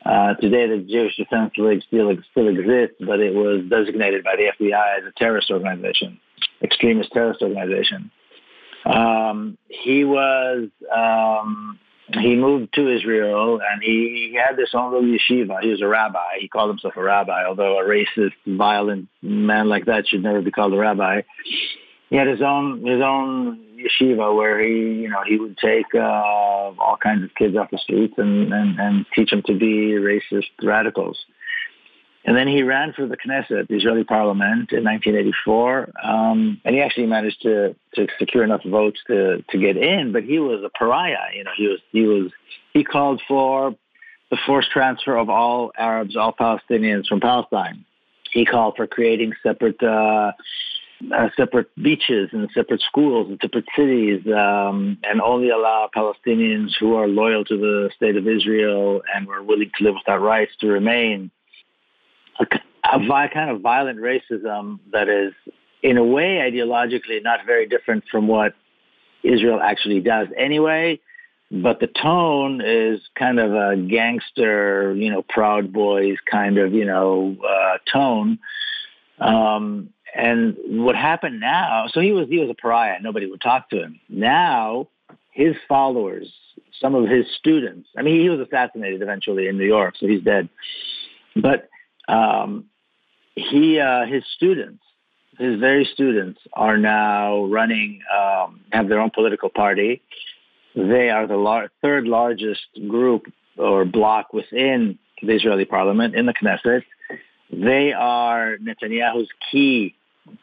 [0.06, 4.52] Uh, today, the Jewish Defense League still still exists, but it was designated by the
[4.60, 6.20] FBI as a terrorist organization,
[6.62, 8.12] extremist terrorist organization.
[8.86, 11.80] Um, he was um,
[12.14, 15.62] he moved to Israel and he, had this own little yeshiva.
[15.62, 16.40] He was a rabbi.
[16.40, 20.52] He called himself a rabbi, although a racist, violent man like that should never be
[20.52, 21.22] called a rabbi.
[22.10, 26.00] He had his own his own yeshiva where he, you know, he would take uh,
[26.00, 30.50] all kinds of kids off the streets and, and, and teach them to be racist
[30.64, 31.18] radicals.
[32.26, 35.92] And then he ran for the Knesset, the Israeli parliament, in 1984.
[36.04, 40.24] Um, and he actually managed to, to secure enough votes to, to get in, but
[40.24, 41.34] he was a pariah.
[41.34, 42.32] You know, he was, he was,
[42.74, 43.76] he called for
[44.30, 47.86] the forced transfer of all Arabs, all Palestinians from Palestine.
[48.32, 50.34] He called for creating separate, uh,
[51.16, 56.96] uh, separate beaches and separate schools and separate cities, um, and only allow Palestinians who
[56.96, 60.68] are loyal to the state of Israel and were willing to live without rights to
[60.68, 61.32] remain
[62.40, 62.46] a,
[62.98, 65.34] a kind of violent racism that is
[65.82, 68.54] in a way, ideologically, not very different from what
[69.24, 71.00] Israel actually does anyway.
[71.52, 76.86] But the tone is kind of a gangster, you know, Proud Boys kind of, you
[76.86, 78.38] know, uh, tone.
[79.20, 81.86] Um, and what happened now?
[81.92, 83.00] So he was he was a pariah.
[83.02, 84.00] Nobody would talk to him.
[84.10, 84.88] Now
[85.32, 86.32] his followers,
[86.80, 87.90] some of his students.
[87.98, 90.50] I mean, he was assassinated eventually in New York, so he's dead.
[91.36, 91.70] But
[92.10, 92.66] um,
[93.36, 94.84] he, uh, his students,
[95.38, 100.02] his very students, are now running, um, have their own political party.
[100.76, 106.34] They are the lar- third largest group or bloc within the Israeli parliament in the
[106.34, 106.84] Knesset.
[107.52, 109.96] They are Netanyahu's key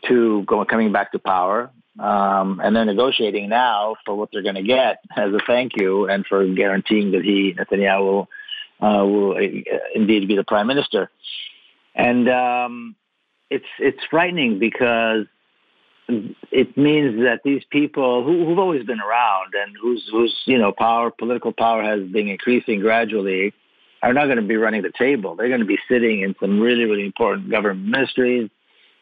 [0.09, 1.71] to coming back to power.
[1.99, 6.09] Um, and they're negotiating now for what they're going to get as a thank you
[6.09, 8.29] and for guaranteeing that he, Netanyahu, will,
[8.83, 11.11] uh, will uh, indeed be the prime minister.
[11.97, 12.97] And um,
[13.51, 15.27] it's, it's frightening because
[16.09, 20.73] it means that these people who, who've always been around and whose, whose you know,
[20.73, 23.53] power, political power has been increasing gradually
[24.03, 25.35] are not going to be running the table.
[25.35, 28.51] They're going to be sitting in some really, really important government ministries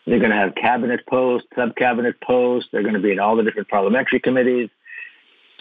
[0.07, 2.69] they're going to have cabinet posts, sub-cabinet posts.
[2.73, 4.69] They're going to be in all the different parliamentary committees.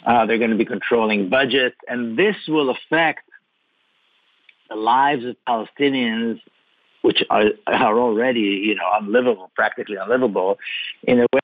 [0.06, 3.22] Uh, they're going to be controlling budgets, and this will affect
[4.70, 6.42] the lives of Palestinians,
[7.04, 10.58] which are, are already, you know, unlivable, practically unlivable,
[11.04, 11.40] in a way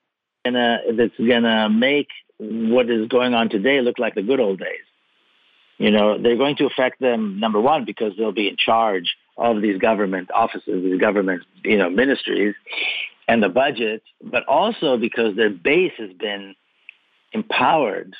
[0.45, 4.87] that's going to make what is going on today look like the good old days.
[5.77, 9.61] You know, they're going to affect them, number one, because they'll be in charge of
[9.61, 12.55] these government offices, these government, you know, ministries
[13.27, 16.55] and the budget, but also because their base has been
[17.31, 18.15] empowered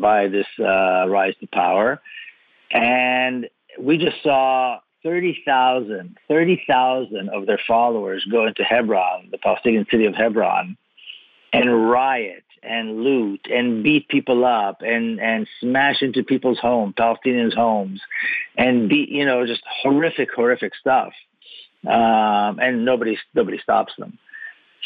[0.00, 2.00] by this uh, rise to power.
[2.70, 10.06] And we just saw 30,000, 30,000 of their followers go into Hebron, the Palestinian city
[10.06, 10.76] of Hebron,
[11.52, 17.54] and riot and loot and beat people up and and smash into people's homes, Palestinians'
[17.54, 18.00] homes,
[18.56, 21.12] and beat you know just horrific, horrific stuff.
[21.84, 24.18] Um, and nobody nobody stops them.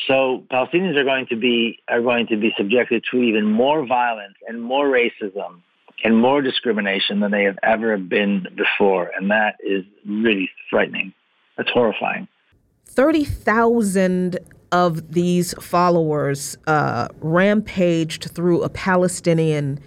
[0.08, 4.36] So Palestinians are going to be are going to be subjected to even more violence
[4.48, 5.60] and more racism
[6.04, 11.12] and more discrimination than they have ever been before, and that is really frightening.
[11.56, 12.28] That's horrifying.
[12.84, 14.38] Thirty thousand
[14.72, 19.78] of these followers uh, rampaged through a Palestinian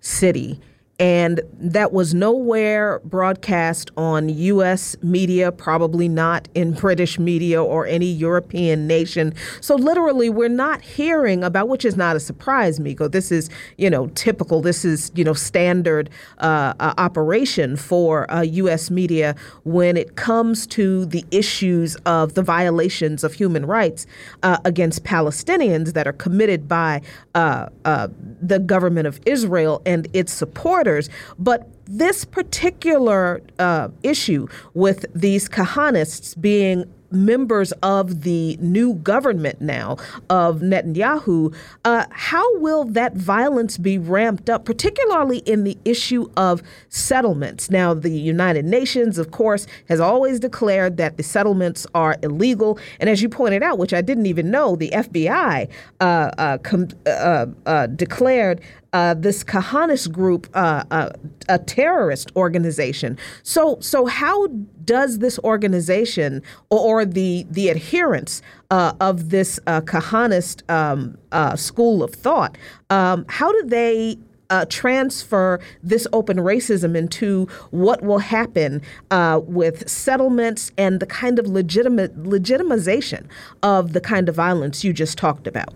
[0.00, 0.60] city
[1.02, 4.94] and that was nowhere broadcast on U.S.
[5.02, 9.34] media, probably not in British media or any European nation.
[9.60, 13.08] So literally, we're not hearing about, which is not a surprise, Miko.
[13.08, 14.60] This is, you know, typical.
[14.60, 18.88] This is, you know, standard uh, uh, operation for uh, U.S.
[18.88, 19.34] media
[19.64, 24.06] when it comes to the issues of the violations of human rights
[24.44, 27.02] uh, against Palestinians that are committed by
[27.34, 28.06] uh, uh,
[28.40, 30.91] the government of Israel and its supporters
[31.38, 39.96] but this particular uh, issue with these Kahanists being members of the new government now
[40.30, 46.62] of Netanyahu, uh, how will that violence be ramped up, particularly in the issue of
[46.88, 47.70] settlements?
[47.70, 52.78] Now, the United Nations, of course, has always declared that the settlements are illegal.
[52.98, 55.68] And as you pointed out, which I didn't even know, the FBI
[56.00, 58.60] uh, uh, com- uh, uh, declared
[58.92, 61.10] uh, this Kahanist group uh, uh,
[61.48, 63.18] a terrorist organization.
[63.42, 64.48] So, so how
[64.84, 71.56] does this organization or, or the the adherents uh, of this uh, Kahanist um, uh,
[71.56, 72.58] school of thought?
[72.90, 74.18] Um, how do they
[74.50, 81.38] uh, transfer this open racism into what will happen uh, with settlements and the kind
[81.38, 83.26] of legitimate legitimization
[83.62, 85.72] of the kind of violence you just talked about?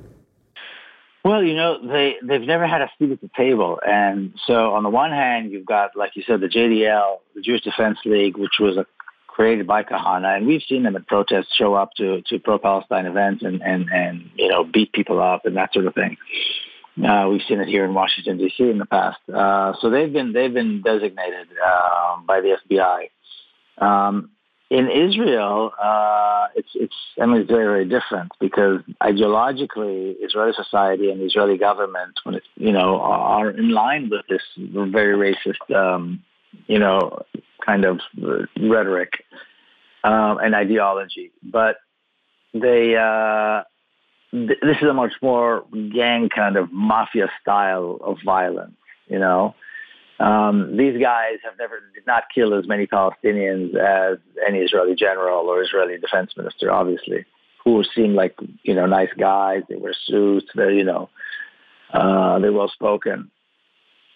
[1.26, 4.84] Well, you know, they they've never had a seat at the table, and so on
[4.84, 8.60] the one hand, you've got, like you said, the JDL, the Jewish Defense League, which
[8.60, 8.86] was a,
[9.26, 13.42] created by Kahana, and we've seen them at protests show up to to pro-Palestine events
[13.42, 16.16] and and and you know beat people up and that sort of thing.
[17.04, 18.62] Uh, we've seen it here in Washington D.C.
[18.62, 19.18] in the past.
[19.28, 23.84] Uh, so they've been they've been designated uh, by the FBI.
[23.84, 24.30] Um,
[24.68, 31.10] in Israel, uh, it's it's I mean it's very very different because ideologically, Israeli society
[31.10, 36.24] and Israeli government, when it's you know, are in line with this very racist, um,
[36.66, 37.22] you know,
[37.64, 38.00] kind of
[38.60, 39.24] rhetoric
[40.02, 41.30] um, and ideology.
[41.44, 41.76] But
[42.52, 43.62] they uh,
[44.32, 48.76] th- this is a much more gang kind of mafia style of violence,
[49.06, 49.54] you know.
[50.18, 55.48] Um, these guys have never did not kill as many Palestinians as any Israeli general
[55.48, 57.26] or Israeli defense minister, obviously,
[57.64, 59.62] who seemed like you know nice guys.
[59.68, 60.46] They wear suits.
[60.54, 61.10] They're you know
[61.92, 63.30] uh, they're well spoken,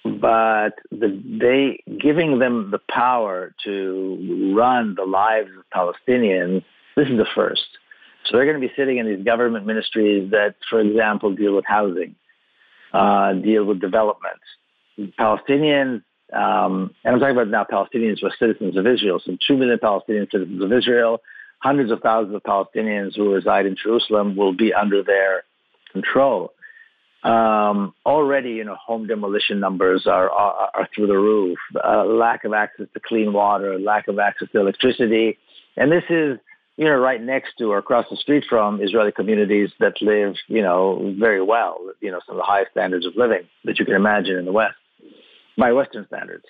[0.04, 6.64] but the, they giving them the power to run the lives of Palestinians.
[6.96, 7.66] This is the first.
[8.24, 11.64] So they're going to be sitting in these government ministries that, for example, deal with
[11.66, 12.14] housing,
[12.92, 14.40] uh, deal with development.
[15.18, 19.56] Palestinians, um, and I'm talking about now Palestinians who are citizens of Israel, so 2
[19.56, 21.20] million Palestinian citizens of Israel,
[21.58, 25.44] hundreds of thousands of Palestinians who reside in Jerusalem will be under their
[25.92, 26.52] control.
[27.22, 31.58] Um, already, you know, home demolition numbers are, are, are through the roof.
[31.74, 35.36] Uh, lack of access to clean water, lack of access to electricity,
[35.76, 36.38] and this is,
[36.76, 40.62] you know, right next to or across the street from Israeli communities that live, you
[40.62, 41.78] know, very well.
[42.00, 44.52] You know, some of the highest standards of living that you can imagine in the
[44.52, 44.76] West,
[45.60, 46.44] by Western standards.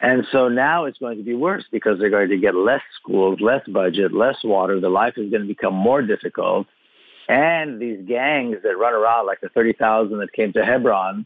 [0.00, 3.38] And so now it's going to be worse because they're going to get less schools,
[3.40, 4.80] less budget, less water.
[4.80, 6.66] The life is going to become more difficult.
[7.28, 11.24] And these gangs that run around, like the 30,000 that came to Hebron,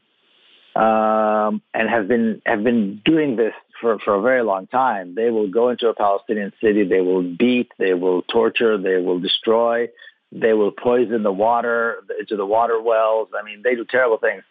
[0.76, 5.14] um, and have been have been doing this for, for a very long time.
[5.14, 9.18] They will go into a Palestinian city, they will beat, they will torture, they will
[9.18, 9.88] destroy,
[10.32, 13.28] they will poison the water into the water wells.
[13.34, 14.42] I mean, they do terrible things.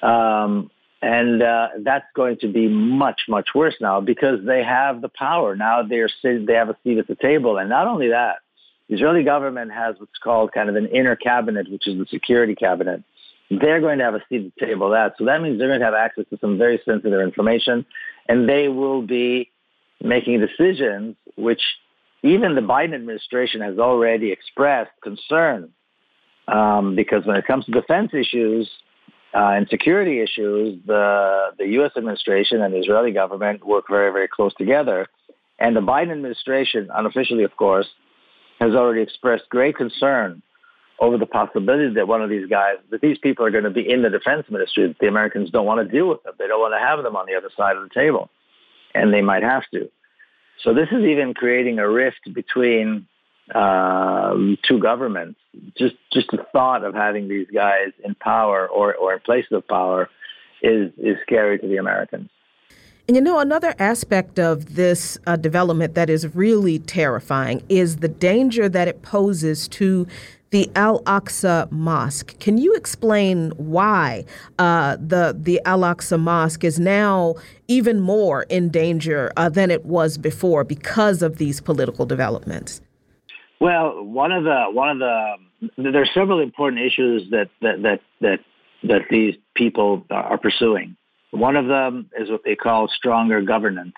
[0.00, 0.70] Um,
[1.02, 5.56] and uh, that's going to be much, much worse now because they have the power.
[5.56, 7.58] Now they're they have a seat at the table.
[7.58, 8.36] And not only that,
[8.88, 12.54] the Israeli government has what's called kind of an inner cabinet, which is the security
[12.54, 13.02] cabinet.
[13.50, 15.14] They're going to have a seat at the table that.
[15.18, 17.84] So that means they're going to have access to some very sensitive information
[18.28, 19.50] and they will be
[20.00, 21.62] making decisions which
[22.22, 25.70] even the Biden administration has already expressed concern
[26.46, 28.70] um, because when it comes to defense issues,
[29.34, 31.92] uh, and security issues, the, the U.S.
[31.96, 35.08] administration and the Israeli government work very, very close together.
[35.58, 37.86] And the Biden administration, unofficially, of course,
[38.60, 40.42] has already expressed great concern
[41.00, 43.88] over the possibility that one of these guys, that these people are going to be
[43.88, 46.34] in the defense ministry, that the Americans don't want to deal with them.
[46.38, 48.30] They don't want to have them on the other side of the table.
[48.94, 49.90] And they might have to.
[50.62, 53.06] So this is even creating a rift between
[53.54, 54.34] uh,
[54.66, 55.38] two governments.
[55.76, 59.66] Just just the thought of having these guys in power or, or in places of
[59.68, 60.08] power
[60.62, 62.30] is is scary to the Americans.
[63.08, 68.08] And you know, another aspect of this uh, development that is really terrifying is the
[68.08, 70.06] danger that it poses to
[70.50, 72.38] the Al Aqsa Mosque.
[72.38, 74.24] Can you explain why
[74.58, 77.34] uh, the the Al Aqsa Mosque is now
[77.66, 82.80] even more in danger uh, than it was before because of these political developments?
[83.62, 85.34] Well, one of the one of the
[85.78, 88.40] there are several important issues that that that that,
[88.82, 90.96] that these people are pursuing.
[91.30, 93.94] One of them is what they call stronger governance,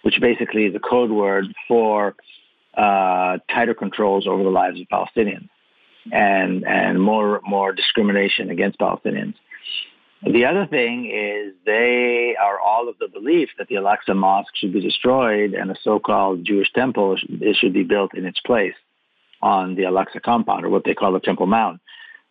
[0.00, 2.14] which basically is a code word for
[2.74, 5.50] uh, tighter controls over the lives of Palestinians
[6.10, 9.34] and and more more discrimination against Palestinians.
[10.22, 14.72] The other thing is they are all of the belief that the Al-Aqsa Mosque should
[14.72, 17.18] be destroyed and a so-called Jewish temple
[17.60, 18.72] should be built in its place
[19.42, 21.80] on the Al-Aqsa compound, or what they call the Temple Mount.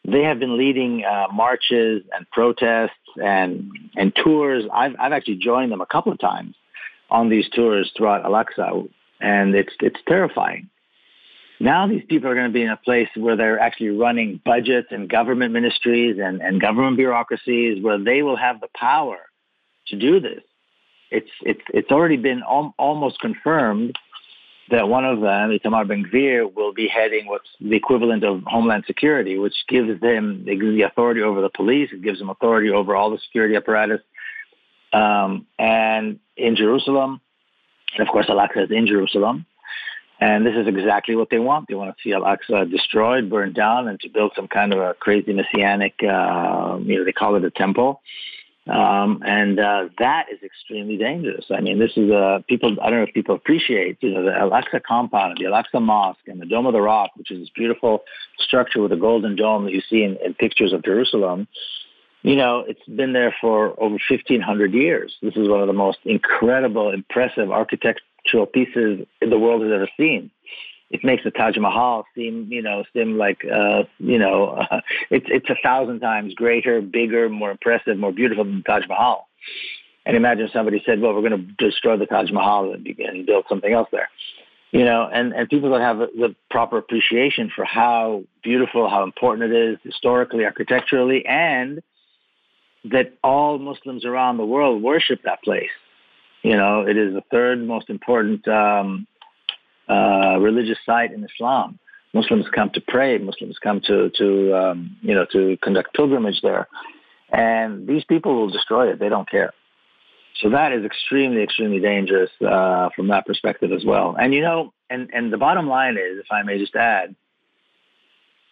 [0.03, 4.63] They have been leading uh, marches and protests and and tours.
[4.73, 6.55] I've I've actually joined them a couple of times
[7.09, 8.89] on these tours throughout Al-Aqsa,
[9.19, 10.69] and it's it's terrifying.
[11.59, 14.87] Now these people are going to be in a place where they're actually running budgets
[14.89, 19.19] and government ministries and, and government bureaucracies where they will have the power
[19.87, 20.41] to do this.
[21.11, 23.95] It's it's it's already been al- almost confirmed
[24.71, 28.85] that one of them, Itamar Ben Gvir, will be heading what's the equivalent of Homeland
[28.87, 31.89] Security, which gives them the authority over the police.
[31.91, 34.01] It gives them authority over all the security apparatus.
[34.93, 37.21] Um, and in Jerusalem,
[37.97, 39.45] and of course, Al-Aqsa is in Jerusalem.
[40.19, 41.67] And this is exactly what they want.
[41.67, 44.93] They want to see Al-Aqsa destroyed, burned down, and to build some kind of a
[44.93, 48.01] crazy messianic, uh, you know, they call it a temple.
[48.67, 51.45] Um, and uh, that is extremely dangerous.
[51.49, 52.77] I mean, this is a people.
[52.81, 56.39] I don't know if people appreciate, you know, the Al-Aqsa compound, the Al-Aqsa Mosque, and
[56.39, 58.03] the Dome of the Rock, which is this beautiful
[58.37, 61.47] structure with a golden dome that you see in, in pictures of Jerusalem.
[62.21, 65.15] You know, it's been there for over 1,500 years.
[65.23, 70.29] This is one of the most incredible, impressive architectural pieces the world has ever seen
[70.91, 75.25] it makes the Taj Mahal seem, you know, seem like, uh, you know, uh, it's
[75.29, 79.27] it's a thousand times greater, bigger, more impressive, more beautiful than Taj Mahal.
[80.05, 83.45] And imagine somebody said, "Well, we're going to destroy the Taj Mahal and, and build
[83.47, 84.09] something else there,"
[84.71, 85.07] you know.
[85.11, 89.77] And and people don't have the proper appreciation for how beautiful, how important it is
[89.83, 91.81] historically, architecturally, and
[92.85, 95.69] that all Muslims around the world worship that place.
[96.41, 99.05] You know, it is the third most important um,
[99.91, 101.79] uh, religious site in Islam.
[102.13, 103.17] Muslims come to pray.
[103.17, 104.27] Muslims come to to
[104.61, 106.67] um, you know to conduct pilgrimage there,
[107.31, 108.99] and these people will destroy it.
[108.99, 109.53] They don't care.
[110.41, 114.15] So that is extremely, extremely dangerous uh, from that perspective as well.
[114.19, 117.15] And you know, and and the bottom line is, if I may just add,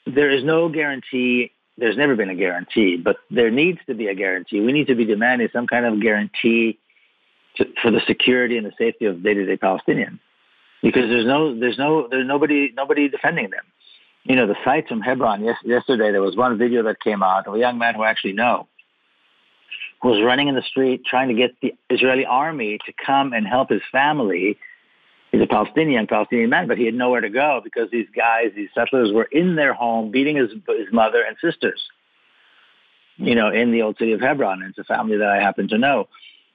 [0.06, 1.52] there is no guarantee.
[1.78, 4.60] There's never been a guarantee, but there needs to be a guarantee.
[4.60, 6.78] We need to be demanding some kind of guarantee
[7.56, 10.20] to, for the security and the safety of day-to-day Palestinians,
[10.82, 13.64] because there's no, there's no, there's nobody, nobody defending them.
[14.24, 15.44] You know, the sites from Hebron.
[15.44, 18.34] Yes, yesterday there was one video that came out of a young man who actually
[18.34, 18.68] know
[20.02, 23.46] who was running in the street trying to get the Israeli army to come and
[23.46, 24.58] help his family.
[25.32, 28.70] He's a Palestinian, Palestinian man, but he had nowhere to go because these guys, these
[28.74, 31.82] settlers, were in their home beating his, his mother and sisters.
[33.18, 34.64] You know, in the old city of Hebron.
[34.64, 36.08] It's a family that I happen to know.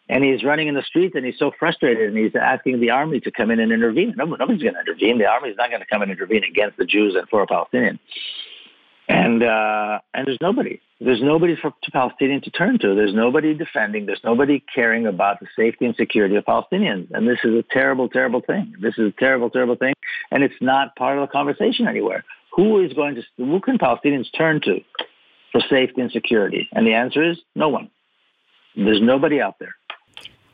[0.08, 3.20] And he's running in the streets and he's so frustrated and he's asking the army
[3.20, 4.14] to come in and intervene.
[4.16, 5.18] nobody's going to intervene.
[5.18, 7.98] The army is not going to come and intervene against the Jews and for Palestinians
[9.08, 10.80] and uh, and there's nobody.
[11.00, 12.94] There's nobody for to Palestinians to turn to.
[12.94, 14.06] There's nobody defending.
[14.06, 17.08] There's nobody caring about the safety and security of Palestinians.
[17.12, 18.74] And this is a terrible, terrible thing.
[18.80, 19.94] This is a terrible, terrible thing.
[20.30, 22.24] And it's not part of the conversation anywhere.
[22.56, 23.22] Who is going to?
[23.36, 24.80] Who can Palestinians turn to
[25.52, 26.68] for safety and security?
[26.72, 27.90] And the answer is no one.
[28.76, 29.74] There's nobody out there.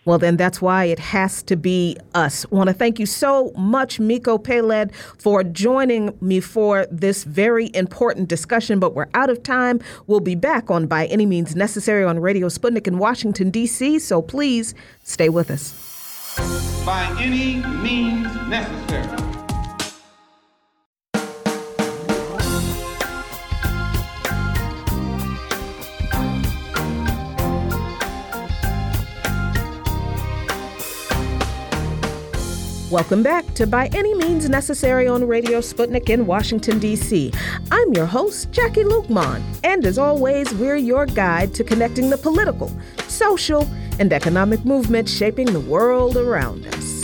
[0.05, 2.46] Well, then that's why it has to be us.
[2.51, 7.70] I want to thank you so much, Miko Peled, for joining me for this very
[7.74, 9.80] important discussion, but we're out of time.
[10.07, 14.22] We'll be back on By Any Means Necessary on Radio Sputnik in Washington, D.C., so
[14.22, 15.74] please stay with us.
[16.86, 19.30] By any means necessary.
[32.91, 37.32] Welcome back to By Any Means Necessary on Radio Sputnik in Washington, D.C.
[37.70, 42.68] I'm your host, Jacquie Luqman, and as always, we're your guide to connecting the political,
[43.07, 43.62] social,
[44.01, 46.99] and economic movements shaping the world around us.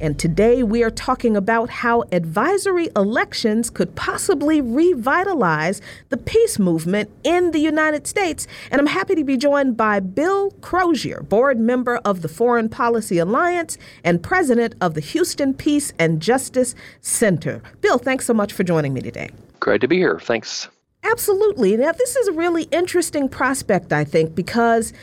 [0.00, 7.10] And today we are talking about how advisory elections could possibly revitalize the peace movement
[7.22, 8.46] in the United States.
[8.70, 13.18] And I'm happy to be joined by Bill Crosier, board member of the Foreign Policy
[13.18, 17.62] Alliance and president of the Houston Peace and Justice Center.
[17.82, 19.28] Bill, thanks so much for joining me today.
[19.60, 20.18] Great to be here.
[20.18, 20.68] Thanks.
[21.02, 21.76] Absolutely.
[21.76, 24.94] Now, this is a really interesting prospect, I think, because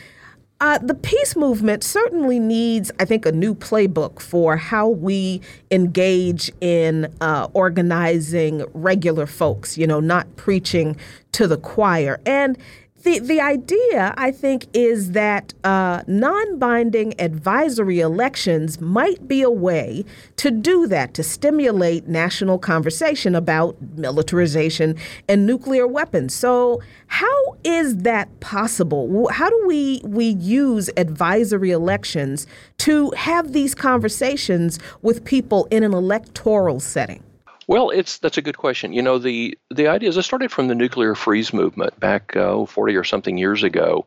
[0.60, 5.40] uh, the peace movement certainly needs, I think, a new playbook for how we
[5.70, 10.96] engage in uh, organizing regular folks, you know, not preaching
[11.32, 12.20] to the choir.
[12.26, 12.58] And
[13.02, 19.50] the, the idea, I think, is that uh, non binding advisory elections might be a
[19.50, 20.04] way
[20.36, 24.96] to do that, to stimulate national conversation about militarization
[25.28, 26.34] and nuclear weapons.
[26.34, 29.28] So, how is that possible?
[29.28, 32.46] How do we, we use advisory elections
[32.78, 37.22] to have these conversations with people in an electoral setting?
[37.68, 38.94] Well, it's that's a good question.
[38.94, 42.64] You know, the the idea is it started from the nuclear freeze movement back uh,
[42.64, 44.06] 40 or something years ago,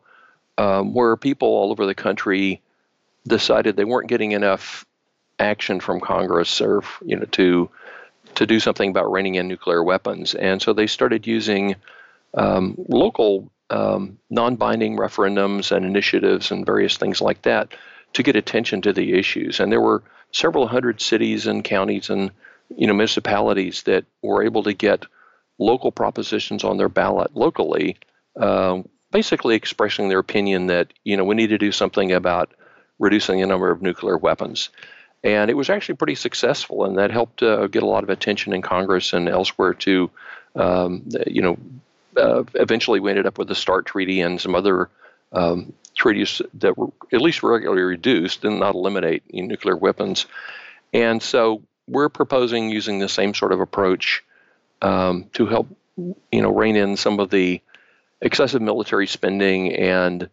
[0.57, 2.59] um, where people all over the country
[3.27, 4.83] decided they weren't getting enough
[5.37, 7.69] action from Congress or you know to
[8.33, 11.75] to do something about reining in nuclear weapons, and so they started using
[12.33, 17.75] um, local um, non-binding referendums and initiatives and various things like that
[18.13, 19.59] to get attention to the issues.
[19.59, 20.01] And there were
[20.31, 22.31] several hundred cities and counties and
[22.77, 25.05] you know municipalities that were able to get
[25.57, 27.97] local propositions on their ballot locally,
[28.39, 32.53] uh, basically expressing their opinion that you know we need to do something about
[32.99, 34.69] reducing the number of nuclear weapons.
[35.23, 38.53] And it was actually pretty successful, and that helped uh, get a lot of attention
[38.53, 40.09] in Congress and elsewhere to,
[40.55, 41.57] um, you know,
[42.17, 44.89] uh, eventually we ended up with the START Treaty and some other
[45.31, 50.25] um, treaties that were at least regularly reduced and not eliminate nuclear weapons.
[50.91, 54.23] And so we're proposing using the same sort of approach
[54.81, 55.67] um, to help,
[55.97, 57.61] you know, rein in some of the
[58.21, 60.29] excessive military spending and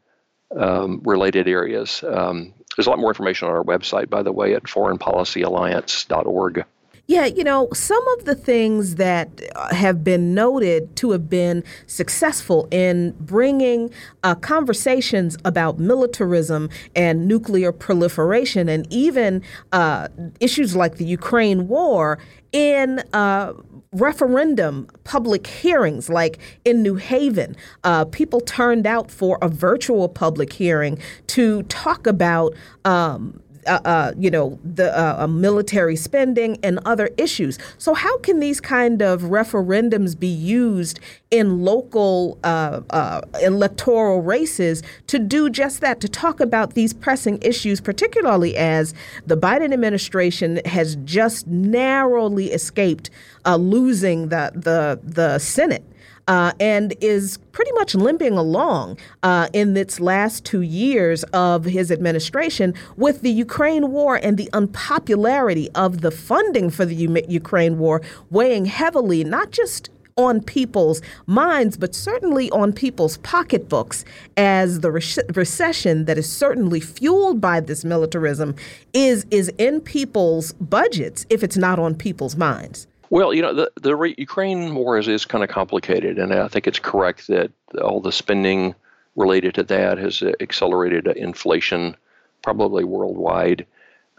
[0.56, 2.02] um, related areas.
[2.02, 6.64] Um, there's a lot more information on our website, by the way, at foreignpolicyalliance.org.
[7.10, 11.64] Yeah, you know, some of the things that uh, have been noted to have been
[11.86, 13.90] successful in bringing
[14.24, 19.42] uh, conversations about militarism and nuclear proliferation and even
[19.72, 20.08] uh,
[20.40, 22.18] issues like the Ukraine war
[22.52, 23.54] in uh,
[23.92, 27.56] referendum public hearings, like in New Haven.
[27.84, 30.98] Uh, people turned out for a virtual public hearing
[31.28, 32.54] to talk about.
[32.84, 37.58] Um, uh, uh, you know, the uh, uh, military spending and other issues.
[37.78, 41.00] So, how can these kind of referendums be used
[41.30, 47.80] in local uh, electoral races to do just that, to talk about these pressing issues,
[47.80, 48.94] particularly as
[49.26, 53.10] the Biden administration has just narrowly escaped
[53.46, 55.84] losing the the the Senate?
[56.28, 61.90] Uh, and is pretty much limping along uh, in its last two years of his
[61.90, 67.78] administration with the Ukraine war and the unpopularity of the funding for the U- Ukraine
[67.78, 74.04] war weighing heavily, not just on people's minds, but certainly on people's pocketbooks,
[74.36, 75.02] as the re-
[75.34, 78.54] recession that is certainly fueled by this militarism
[78.92, 82.86] is is in people's budgets if it's not on people's minds.
[83.10, 86.66] Well, you know, the, the Ukraine war is, is kind of complicated, and I think
[86.66, 87.50] it's correct that
[87.80, 88.74] all the spending
[89.16, 91.96] related to that has accelerated inflation,
[92.42, 93.66] probably worldwide,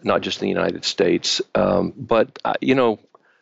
[0.03, 1.41] not just in the United States.
[1.55, 2.99] Um, but, uh, you know,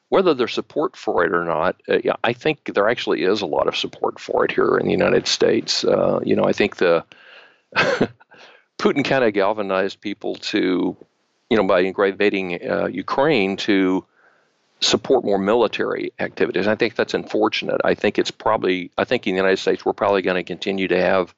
[0.09, 3.67] whether there's support for it or not, uh, I think there actually is a lot
[3.67, 5.83] of support for it here in the United States.
[5.83, 7.03] Uh, you know, I think the
[8.77, 10.95] Putin kind of galvanized people to,
[11.49, 14.05] you know, by invading uh, Ukraine to
[14.79, 16.67] support more military activities.
[16.67, 17.81] I think that's unfortunate.
[17.83, 20.87] I think it's probably, I think in the United States, we're probably going to continue
[20.87, 21.33] to have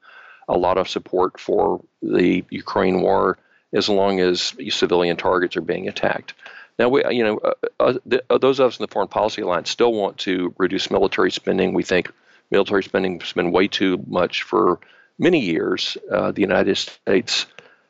[0.48, 3.38] a lot of support for the Ukraine war
[3.72, 6.34] as long as civilian targets are being attacked.
[6.80, 9.42] Now, we, you know, uh, uh, the, uh, those of us in the foreign policy
[9.42, 11.74] alliance still want to reduce military spending.
[11.74, 12.12] We think
[12.52, 14.80] military spending has been way too much for
[15.18, 15.98] many years.
[16.12, 17.46] Uh, the United States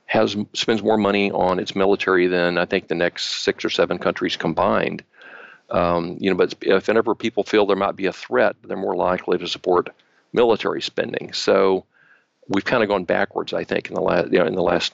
[0.07, 3.99] has spends more money on its military than I think the next six or seven
[3.99, 5.03] countries combined.
[5.71, 8.95] Um, you know, but if whenever people feel there might be a threat, they're more
[8.95, 9.89] likely to support
[10.33, 11.33] military spending.
[11.33, 11.85] So
[12.47, 14.93] we've kind of gone backwards, I think, in the last you know, in the last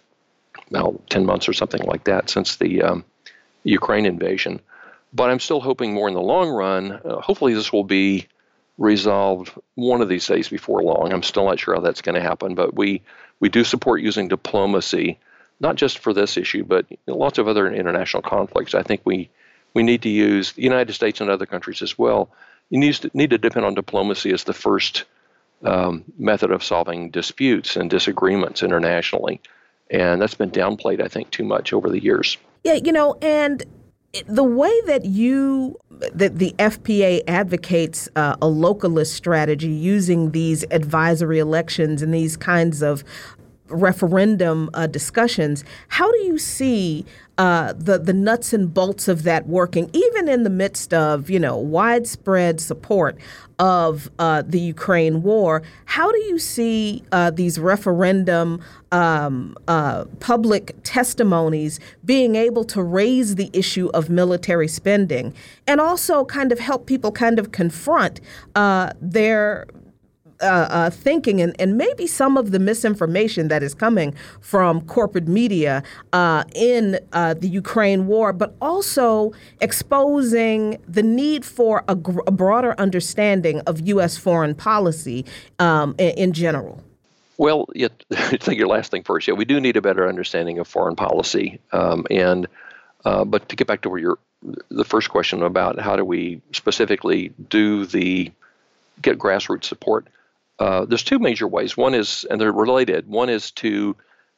[0.71, 3.05] well, 10 months or something like that since the um,
[3.63, 4.61] Ukraine invasion.
[5.13, 6.91] But I'm still hoping more in the long run.
[6.91, 8.27] Uh, hopefully, this will be
[8.77, 11.13] resolved one of these days before long.
[11.13, 13.01] I'm still not sure how that's going to happen, but we
[13.39, 15.19] we do support using diplomacy,
[15.59, 18.73] not just for this issue, but lots of other international conflicts.
[18.73, 19.29] I think we
[19.75, 22.29] we need to use the United States and other countries as well.
[22.71, 25.03] You need to, need to depend on diplomacy as the first
[25.63, 29.39] um, method of solving disputes and disagreements internationally.
[29.91, 32.37] And that's been downplayed, I think, too much over the years.
[32.63, 33.63] Yeah, you know, and
[34.25, 41.39] the way that you that the FPA advocates uh, a localist strategy using these advisory
[41.39, 43.03] elections and these kinds of
[43.67, 47.05] referendum uh, discussions, how do you see
[47.37, 51.39] uh, the the nuts and bolts of that working, even in the midst of you
[51.39, 53.17] know widespread support
[53.59, 55.61] of uh, the Ukraine war?
[55.85, 58.61] How do you see uh, these referendum
[58.91, 65.33] um, uh, public testimonies being able to raise the issue of military spending
[65.67, 68.21] and also kind of help people kind of confront
[68.55, 69.67] uh, their
[70.41, 75.27] uh, uh, thinking and, and maybe some of the misinformation that is coming from corporate
[75.27, 75.81] media
[76.13, 79.31] uh, in uh, the Ukraine war, but also
[79.61, 84.17] exposing the need for a, gr- a broader understanding of U.S.
[84.17, 85.25] foreign policy
[85.59, 86.83] um, in, in, general?
[87.37, 89.27] Well, yeah, think your last thing first.
[89.27, 92.47] Yeah, we do need a better understanding of foreign policy, um, and
[93.05, 94.17] uh, but to get back to where your
[94.69, 98.31] the first question about how do we specifically do the
[99.01, 100.07] get grassroots support
[100.59, 101.75] uh, there's two major ways.
[101.75, 103.07] One is, and they're related.
[103.07, 103.95] One is to,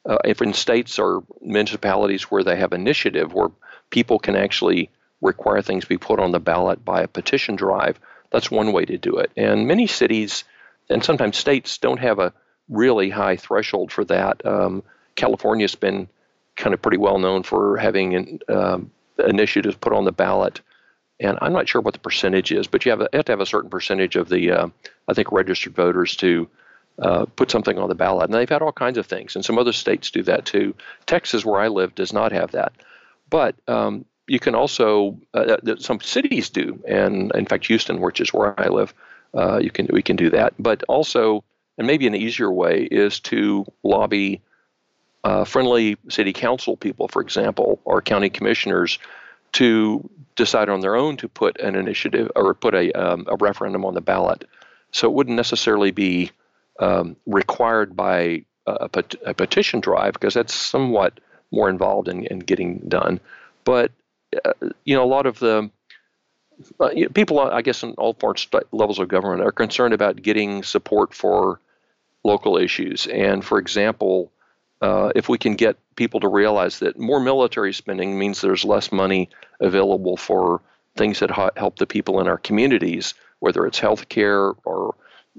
[0.08, 3.50] uh, if in states or municipalities where they have initiative, where
[3.90, 4.90] people can actually
[5.20, 7.98] require things be put on the ballot by a petition drive.
[8.30, 9.30] That's one way to do it.
[9.36, 10.44] And many cities
[10.90, 12.32] and sometimes states don't have a
[12.68, 14.44] really high threshold for that.
[14.44, 14.82] Um,
[15.16, 16.08] California's been
[16.56, 20.60] kind of pretty well known for having um, initiatives put on the ballot
[21.20, 23.46] and I'm not sure what the percentage is, but you have, have to have a
[23.46, 24.68] certain percentage of the, uh,
[25.08, 26.48] I think, registered voters to
[27.00, 28.26] uh, put something on the ballot.
[28.26, 30.74] And they've had all kinds of things, and some other states do that too.
[31.06, 32.72] Texas, where I live, does not have that,
[33.30, 38.20] but um, you can also uh, uh some cities do, and in fact, Houston, which
[38.20, 38.94] is where I live,
[39.34, 40.54] uh, you can we can do that.
[40.58, 41.44] But also,
[41.78, 44.40] and maybe an easier way is to lobby
[45.24, 48.98] uh, friendly city council people, for example, or county commissioners
[49.52, 53.84] to decide on their own to put an initiative or put a, um, a referendum
[53.84, 54.44] on the ballot.
[54.92, 56.30] So it wouldn't necessarily be
[56.78, 61.18] um, required by a, pet- a, petition drive because that's somewhat
[61.50, 63.20] more involved in, in getting done.
[63.64, 63.90] But
[64.44, 64.52] uh,
[64.84, 65.70] you know, a lot of the
[66.80, 68.34] uh, people, I guess, in all four
[68.72, 71.60] levels of government are concerned about getting support for
[72.24, 73.06] local issues.
[73.06, 74.30] And for example,
[74.80, 78.92] uh, if we can get people to realize that more military spending means there's less
[78.92, 79.28] money
[79.60, 80.60] available for
[80.96, 84.94] things that help the people in our communities, whether it's health care or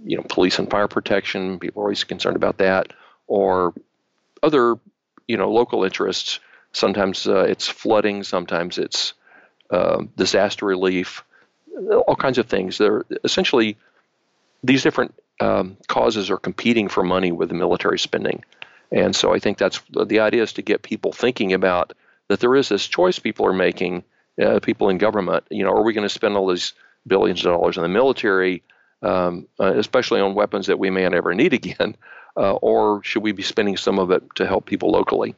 [0.06, 1.60] you know police and fire protection.
[1.60, 2.94] People are always concerned about that,
[3.28, 3.74] or
[4.44, 4.76] other
[5.28, 6.40] you know local interests.
[6.72, 8.24] Sometimes uh, it's flooding.
[8.24, 9.14] Sometimes it's
[9.70, 11.24] uh, disaster relief.
[12.08, 12.78] All kinds of things.
[12.78, 13.78] They're essentially
[14.64, 18.44] these different um, causes are competing for money with the military spending.
[18.92, 21.94] And so I think that's the idea is to get people thinking about
[22.28, 24.04] that there is this choice people are making,
[24.42, 25.46] uh, people in government.
[25.50, 26.74] You know, are we going to spend all these
[27.06, 28.64] billions of dollars in the military,
[29.02, 31.96] um, uh, especially on weapons that we may never need again,
[32.38, 35.36] uh, or should we be spending some of it to help people locally?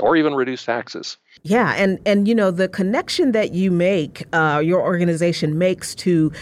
[0.00, 1.18] Or even reduce taxes.
[1.42, 6.32] Yeah, and and you know the connection that you make, uh, your organization makes to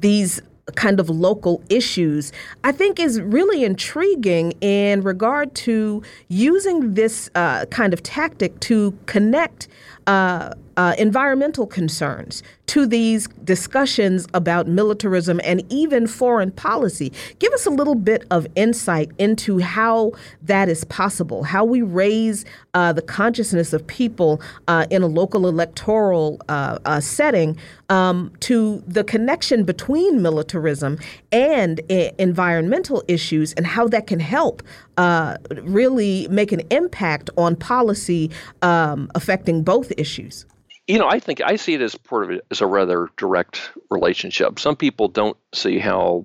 [0.00, 0.42] these
[0.74, 2.32] kind of local issues,
[2.64, 8.96] I think is really intriguing in regard to using this uh, kind of tactic to
[9.06, 9.68] connect
[10.06, 17.12] uh, uh, environmental concerns to these discussions about militarism and even foreign policy.
[17.40, 20.12] Give us a little bit of insight into how
[20.42, 25.48] that is possible, how we raise uh, the consciousness of people uh, in a local
[25.48, 27.56] electoral uh, uh setting
[27.88, 30.96] um, to the connection between militarism
[31.32, 34.62] and I- environmental issues and how that can help
[34.96, 38.30] uh, really make an impact on policy
[38.62, 40.46] um, affecting both issues.
[40.88, 43.70] You know, I think I see it as part of it as a rather direct
[43.90, 44.58] relationship.
[44.58, 46.24] Some people don't see how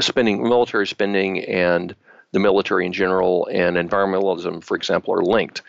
[0.00, 1.94] spending military spending and
[2.32, 5.62] the military in general and environmentalism, for example, are linked.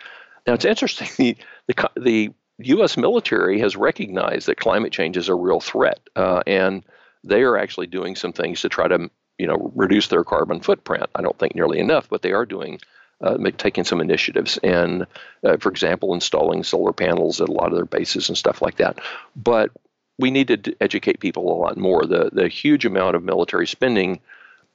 [0.48, 1.36] Now, it's interesting.
[1.66, 2.98] The, the, the U.S.
[2.98, 6.84] military has recognized that climate change is a real threat, uh, and
[7.24, 11.10] they are actually doing some things to try to, you know, reduce their carbon footprint.
[11.16, 12.80] I don't think nearly enough, but they are doing
[13.24, 15.08] uh, taking some initiatives and,
[15.44, 18.78] uh, for example, installing solar panels at a lot of their bases and stuff like
[18.78, 19.00] that.
[19.36, 19.72] But
[20.20, 22.06] we need to educate people a lot more.
[22.06, 24.20] The the huge amount of military spending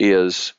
[0.00, 0.54] is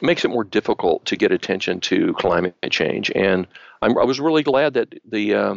[0.00, 3.10] makes it more difficult to get attention to climate change.
[3.14, 3.46] And
[3.82, 5.54] I'm, i was really glad that the uh,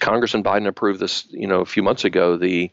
[0.00, 2.36] Congress and Biden approved this, you know, a few months ago.
[2.36, 2.70] The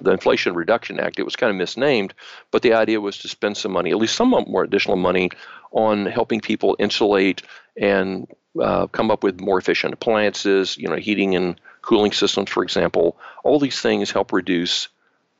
[0.00, 1.18] the Inflation Reduction Act.
[1.18, 2.14] It was kind of misnamed,
[2.50, 5.30] but the idea was to spend some money, at least some more additional money,
[5.72, 7.42] on helping people insulate
[7.76, 8.26] and
[8.60, 13.18] uh, come up with more efficient appliances, you know, heating and cooling systems, for example.
[13.44, 14.88] All these things help reduce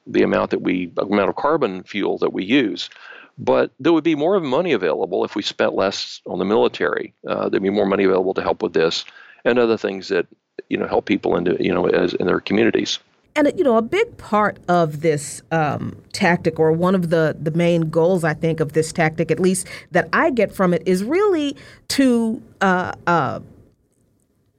[0.06, 2.90] the amount that we amount of carbon fuel that we use.
[3.38, 7.12] But there would be more money available if we spent less on the military.
[7.26, 9.04] Uh, there'd be more money available to help with this
[9.44, 10.26] and other things that
[10.68, 12.98] you know help people into you know as in their communities.
[13.36, 17.50] And you know, a big part of this um, tactic, or one of the the
[17.50, 21.04] main goals, I think, of this tactic, at least that I get from it, is
[21.04, 21.54] really
[21.88, 23.40] to uh, uh,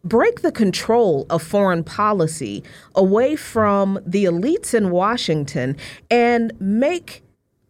[0.03, 2.63] break the control of foreign policy
[2.93, 5.75] away from the elites in Washington
[6.11, 7.23] and make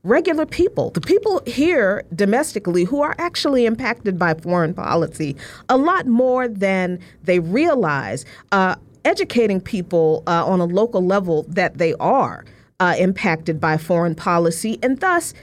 [0.04, 5.36] regular people, the people here domestically who are actually impacted by foreign policy
[5.68, 8.76] a lot more than they realize, uh,
[9.08, 12.44] educating people uh, on a local level that they are
[12.80, 15.34] uh, impacted by foreign policy and thus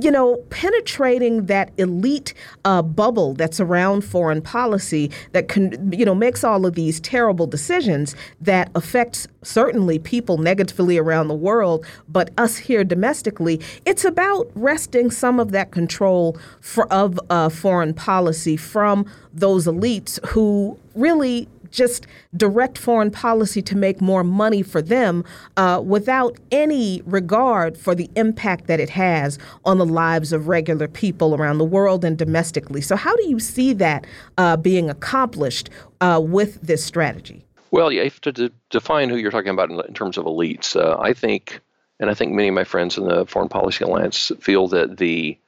[0.00, 2.34] you know, penetrating that elite
[2.64, 7.46] uh, bubble that's around foreign policy that can, you know, makes all of these terrible
[7.46, 13.60] decisions that affects certainly people negatively around the world, but us here domestically.
[13.84, 20.24] It's about wresting some of that control for, of uh, foreign policy from those elites
[20.26, 22.06] who really just
[22.36, 25.24] direct foreign policy to make more money for them
[25.56, 30.88] uh, without any regard for the impact that it has on the lives of regular
[30.88, 32.80] people around the world and domestically.
[32.80, 34.06] So, how do you see that
[34.38, 35.70] uh, being accomplished
[36.00, 37.44] uh, with this strategy?
[37.70, 40.74] Well, you have to de- define who you're talking about in, in terms of elites.
[40.74, 41.60] Uh, I think,
[42.00, 45.38] and I think many of my friends in the Foreign Policy Alliance feel that the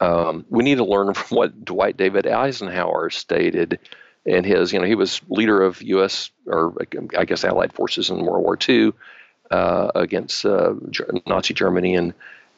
[0.00, 3.78] um, we need to learn from what Dwight David Eisenhower stated
[4.26, 6.30] and his, you know, he was leader of U.S.
[6.46, 6.74] or
[7.16, 8.92] I guess Allied forces in World War II
[9.50, 10.74] uh, against uh,
[11.26, 12.14] Nazi Germany, and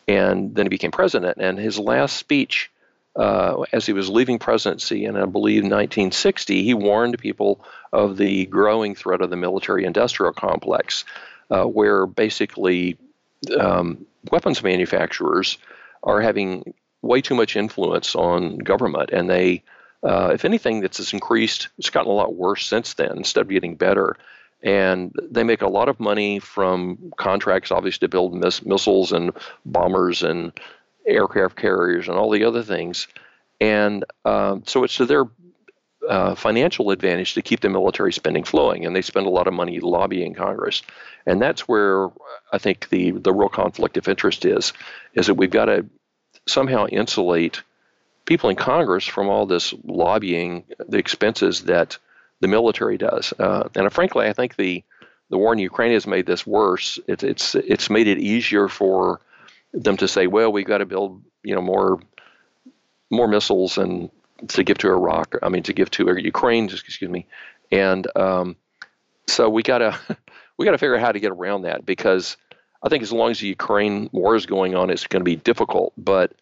[0.06, 1.38] and then he became president.
[1.38, 2.70] And his last speech,
[3.16, 8.46] uh, as he was leaving presidency in I believe 1960, he warned people of the
[8.46, 11.04] growing threat of the military-industrial complex,
[11.50, 12.98] uh, where basically
[13.58, 15.58] um, weapons manufacturers
[16.02, 19.62] are having way too much influence on government, and they
[20.04, 21.68] uh, if anything, that's increased.
[21.78, 24.16] It's gotten a lot worse since then instead of getting better.
[24.62, 29.32] And they make a lot of money from contracts, obviously, to build miss- missiles and
[29.66, 30.52] bombers and
[31.06, 33.06] aircraft carriers and all the other things.
[33.60, 35.24] And um, so it's to their
[36.08, 39.54] uh, financial advantage to keep the military spending flowing, and they spend a lot of
[39.54, 40.82] money lobbying Congress,
[41.26, 42.08] and that's where
[42.52, 44.72] I think the the real conflict of interest is,
[45.14, 45.86] is that we've got to
[46.46, 47.62] somehow insulate
[48.24, 51.98] people in Congress from all this lobbying, the expenses that
[52.40, 54.82] the military does, uh, and frankly, I think the
[55.30, 56.98] the war in Ukraine has made this worse.
[57.06, 59.20] It's it's it's made it easier for
[59.72, 62.00] them to say, well, we've got to build you know more
[63.10, 64.10] more missiles and
[64.48, 65.36] to give to Iraq.
[65.42, 66.64] I mean, to give to Ukraine.
[66.64, 67.26] Excuse me.
[67.70, 68.56] And um,
[69.26, 69.98] so we gotta
[70.58, 72.36] we gotta figure out how to get around that because
[72.84, 75.36] I think as long as the Ukraine war is going on, it's going to be
[75.36, 75.94] difficult.
[75.96, 76.32] But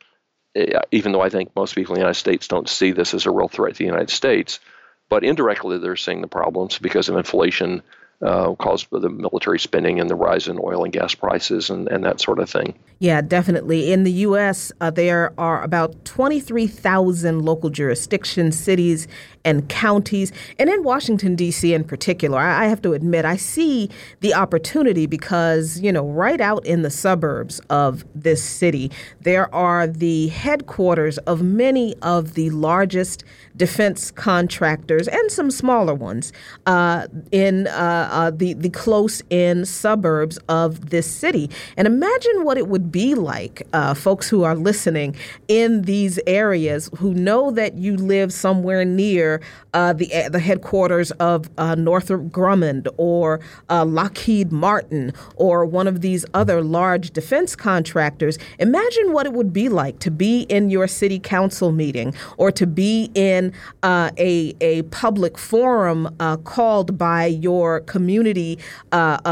[0.55, 3.27] Eh, even though I think most people in the United States don't see this as
[3.27, 4.61] a real threat to the United States,
[5.09, 7.83] but indirectly they're seeing the problems because of inflation
[8.23, 11.89] uh, caused by the military spending and the rise in oil and gas prices and,
[11.89, 12.75] and that sort of thing.
[13.01, 13.93] Yeah, definitely.
[13.93, 19.09] In the U.S., uh, there are about 23,000 local jurisdictions, cities,
[19.45, 20.31] and counties.
[20.59, 21.75] And in Washington, D.C.
[21.75, 26.41] in particular, I, I have to admit, I see the opportunity because, you know, right
[26.41, 32.51] out in the suburbs of this city, there are the headquarters of many of the
[32.51, 33.25] largest
[33.57, 36.33] defense contractors and some smaller ones
[36.67, 41.51] uh, in uh, uh, the, the close in suburbs of this city.
[41.77, 45.17] And imagine what it would be like, uh, folks who are listening
[45.49, 49.41] in these areas who know that you live somewhere near
[49.75, 51.49] uh, the the headquarters of
[51.79, 53.41] Northrop Grumman or
[53.71, 58.39] Lockheed Martin or one of these other large defense contractors.
[58.59, 62.67] Imagine what it would be like to be in your city council meeting or to
[62.67, 63.42] be in
[63.83, 68.59] uh, a a public forum uh, called by your community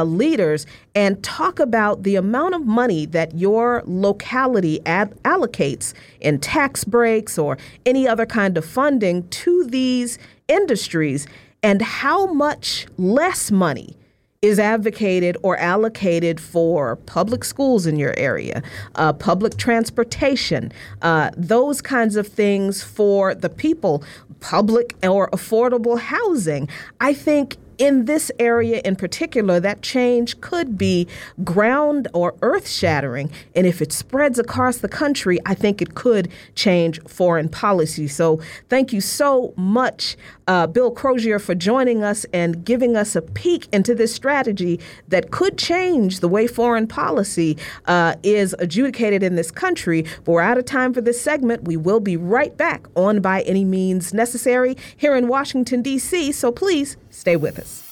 [0.04, 6.82] leaders and talk about the amount of money that your locality ad- allocates in tax
[6.84, 7.56] breaks or
[7.86, 11.26] any other kind of funding to these industries
[11.62, 13.96] and how much less money
[14.43, 18.62] is advocated or allocated for public schools in your area,
[18.95, 20.72] uh, public transportation,
[21.03, 24.03] uh, those kinds of things for the people,
[24.41, 26.66] public or affordable housing.
[27.01, 31.09] I think in this area in particular, that change could be
[31.43, 33.33] ground or earth shattering.
[33.57, 38.07] And if it spreads across the country, I think it could change foreign policy.
[38.07, 40.16] So thank you so much,
[40.47, 44.78] uh, Bill Crosier, for joining us and giving us a peek into this strategy
[45.09, 47.57] that could change the way foreign policy
[47.87, 50.03] uh, is adjudicated in this country.
[50.24, 51.64] But we're out of time for this segment.
[51.64, 56.33] We will be right back on By Any Means Necessary here in Washington, D.C.
[56.33, 57.90] So please stay with us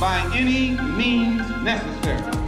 [0.00, 2.46] by any means necessary.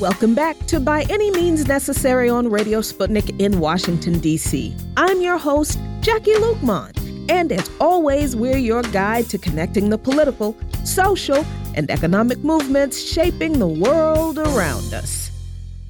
[0.00, 4.76] Welcome back to By Any Means Necessary on Radio Sputnik in Washington, D.C.
[4.98, 7.30] I'm your host, Jacquie Luqman.
[7.30, 11.42] And as always, we're your guide to connecting the political, social,
[11.74, 15.30] and economic movements shaping the world around us.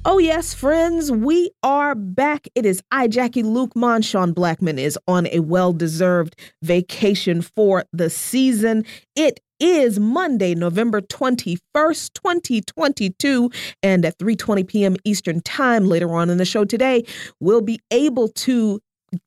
[0.07, 2.47] Oh, yes, friends, we are back.
[2.53, 4.05] It is I, Jacquie Luqman.
[4.05, 8.85] Sean Blackmon is on a well deserved vacation for the season.
[9.15, 13.49] It is Monday, November 21st, 2022,
[13.81, 14.95] and at 3:20 p.m.
[15.05, 17.03] Eastern Time later on in the show today,
[17.39, 18.79] we'll be able to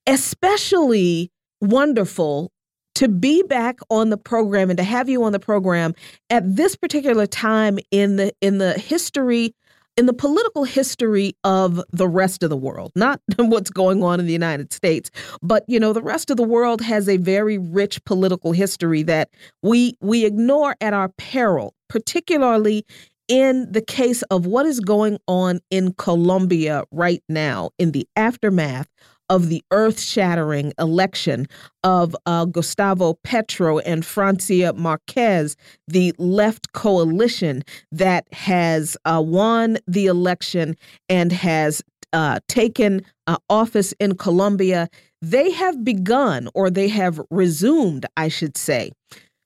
[0.06, 1.32] especially
[1.62, 2.52] wonderful
[2.96, 5.94] to be back on the program and to have you on the program
[6.30, 9.54] at this particular time in the in the history
[9.96, 14.26] in the political history of the rest of the world, not what's going on in
[14.26, 18.04] the United States, but you know, the rest of the world has a very rich
[18.06, 19.30] political history that
[19.62, 22.86] we we ignore at our peril, particularly
[23.28, 28.88] in the case of what is going on in Colombia right now in the aftermath
[29.30, 31.48] of the earth shattering election
[31.84, 35.56] of uh, Gustavo Petro and Francia Marquez,
[35.88, 40.76] the left coalition that has uh, won the election
[41.10, 41.82] and has
[42.14, 44.88] uh, taken uh, office in Colombia.
[45.22, 48.92] They have begun, or they have resumed, I should say,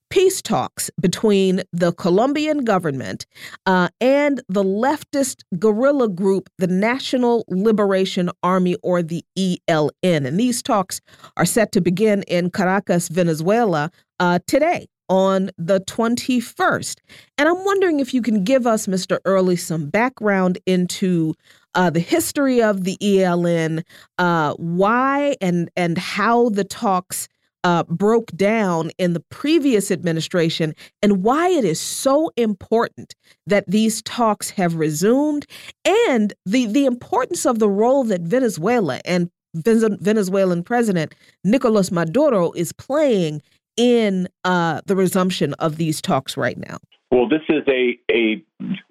[0.10, 3.26] peace talks between the Colombian government
[3.66, 9.92] uh, and the leftist guerrilla group, the National Liberation Army, or the ELN.
[10.04, 11.02] And these talks
[11.36, 16.98] are set to begin in Caracas, Venezuela uh, today on the 21st.
[17.38, 19.20] And I'm wondering if you can give us, Mr.
[19.26, 21.34] Early, some background into
[21.76, 23.84] uh, the history of the ELN,
[24.18, 27.28] uh, why and and how the talks
[27.64, 34.02] uh, broke down in the previous administration and why it is so important that these
[34.04, 35.46] talks have resumed
[35.86, 42.72] and the, the importance of the role that Venezuela and Venezuelan President Nicolas Maduro is
[42.74, 43.42] playing
[43.76, 46.78] in uh, the resumption of these talks right now.
[47.10, 48.44] Well, this is a, a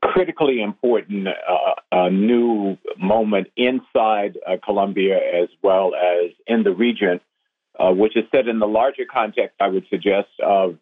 [0.03, 1.29] critically important
[1.93, 7.21] uh, new moment inside uh, Colombia as well as in the region
[7.79, 10.79] uh, which is set in the larger context, I would suggest, of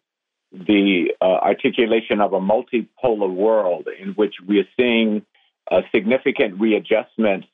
[0.51, 5.25] the uh, articulation of a multipolar world in which we are seeing
[5.69, 7.47] uh, significant readjustments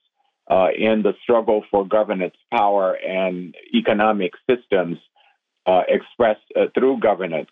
[0.50, 4.98] uh, in the struggle for governance, power, and economic systems
[5.66, 7.50] uh, expressed uh, through governance.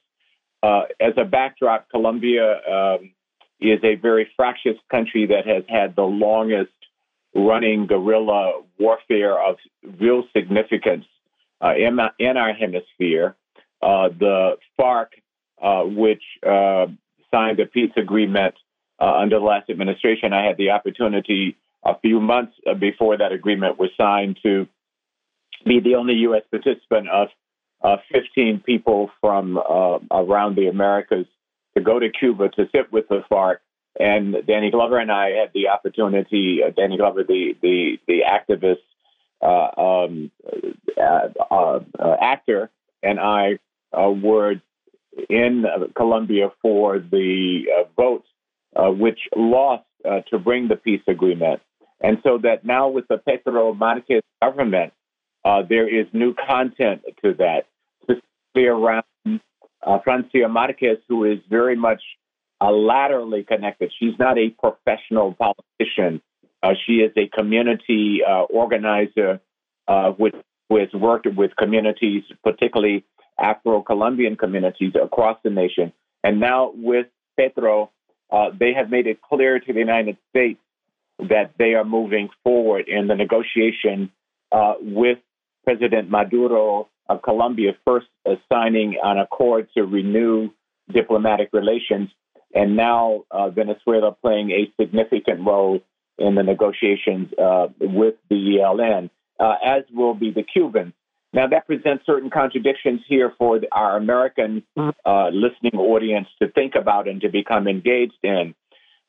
[0.63, 3.11] as a backdrop, Colombia um,
[3.59, 6.71] is a very fractious country that has had the longest
[7.35, 9.57] running guerrilla warfare of
[9.99, 11.05] real significance
[11.61, 13.35] uh, in, in, our hemisphere.
[13.81, 15.07] Uh, the FARC,
[15.61, 16.87] uh, which uh,
[17.31, 18.55] signed a peace agreement
[18.99, 23.79] uh, under the last administration, I had the opportunity a few months before that agreement
[23.79, 24.67] was signed to
[25.65, 26.43] be the only U.S.
[26.51, 27.29] participant of
[28.11, 29.57] 15 people from
[30.11, 31.25] around the Americas
[31.75, 33.57] to go to Cuba to sit with the FARC.
[33.99, 38.77] And Danny Glover and I had the opportunity, uh, Danny Glover, the, the, the activist
[38.77, 38.88] uh,
[39.41, 40.31] um,
[40.97, 41.79] uh, uh,
[42.21, 42.69] actor,
[43.01, 43.59] and I
[43.93, 44.55] were
[45.29, 45.65] in
[45.95, 48.25] Colombia for the vote,
[48.75, 49.85] which lost
[50.29, 51.61] to bring the peace agreement.
[52.01, 54.93] And so that now with the Petro Marquez government,
[55.43, 57.65] there is new content to that,
[58.03, 59.03] specifically around
[60.03, 62.01] Francia Marquez, who is very much
[62.61, 63.91] uh, laterally connected.
[63.99, 66.21] She's not a professional politician.
[66.61, 69.39] Uh, she is a community uh, organizer
[69.87, 70.35] uh, which,
[70.67, 73.05] who has worked with communities, particularly
[73.39, 75.93] Afro Colombian communities across the nation.
[76.23, 77.07] And now with
[77.37, 77.91] Petro,
[78.29, 80.59] uh, they have made it clear to the United States
[81.17, 84.11] that they are moving forward in the negotiation
[84.51, 85.19] uh, with
[85.65, 88.07] President Maduro of Colombia, first
[88.51, 90.49] signing an accord to renew
[90.91, 92.09] diplomatic relations,
[92.53, 95.81] and now uh, Venezuela playing a significant role
[96.19, 99.09] in the negotiations uh, with the ELN,
[99.39, 100.93] uh, as will be the Cubans.
[101.31, 107.07] Now, that presents certain contradictions here for our American uh, listening audience to think about
[107.07, 108.55] and to become engaged in.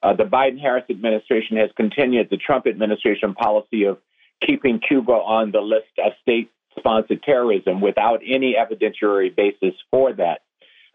[0.03, 3.99] Uh, the Biden Harris administration has continued the Trump administration policy of
[4.47, 10.41] keeping Cuba on the list of state sponsored terrorism without any evidentiary basis for that.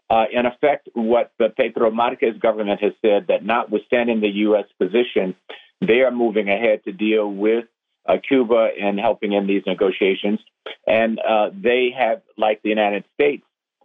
[0.08, 4.66] Uh, in effect, what the Petro Marquez government has said that notwithstanding the U.S.
[4.78, 5.34] position,
[5.80, 7.64] they are moving ahead to deal with
[8.08, 10.40] uh, Cuba and helping in these negotiations.
[10.86, 13.44] And uh, they have, like the United States,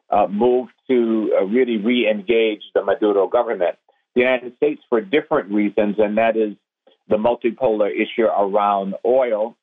[0.10, 3.78] uh, moved to uh, really re engage the Maduro government.
[4.14, 6.56] The United States for different reasons, and that is
[7.08, 9.56] the multipolar issue around oil,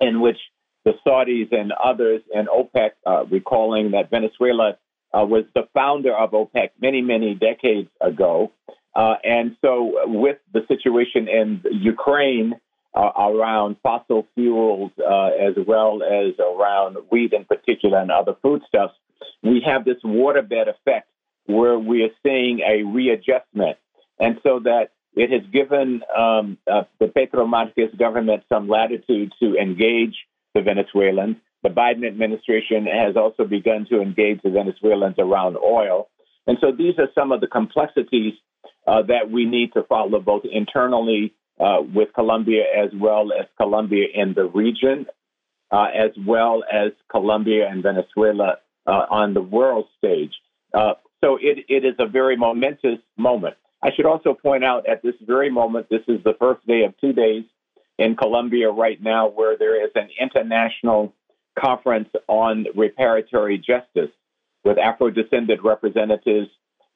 [0.00, 0.38] in which
[0.84, 4.76] the Saudis and others and OPEC, uh, recalling that Venezuela
[5.12, 8.52] uh, was the founder of OPEC many, many decades ago.
[8.96, 12.54] Uh, and so, with the situation in Ukraine
[12.94, 18.94] uh, around fossil fuels, uh, as well as around wheat in particular and other foodstuffs,
[19.42, 21.08] we have this waterbed effect
[21.44, 23.76] where we are seeing a readjustment.
[24.18, 29.56] And so that it has given um, uh, the Petro Marquez government some latitude to
[29.56, 30.16] engage
[30.54, 31.36] the Venezuelans.
[31.62, 36.08] The Biden administration has also begun to engage the Venezuelans around oil.
[36.46, 38.32] And so these are some of the complexities
[38.86, 44.06] uh, that we need to follow both internally uh, with Colombia as well as Colombia
[44.14, 45.06] in the region,
[45.70, 50.32] uh, as well as Colombia and Venezuela uh, on the world stage.
[50.74, 50.94] Uh,
[51.24, 53.56] so it, it is a very momentous moment.
[53.82, 56.94] I should also point out at this very moment, this is the first day of
[57.00, 57.44] two days
[57.98, 61.14] in Colombia right now where there is an international
[61.58, 64.10] conference on reparatory justice
[64.64, 66.48] with Afro descended representatives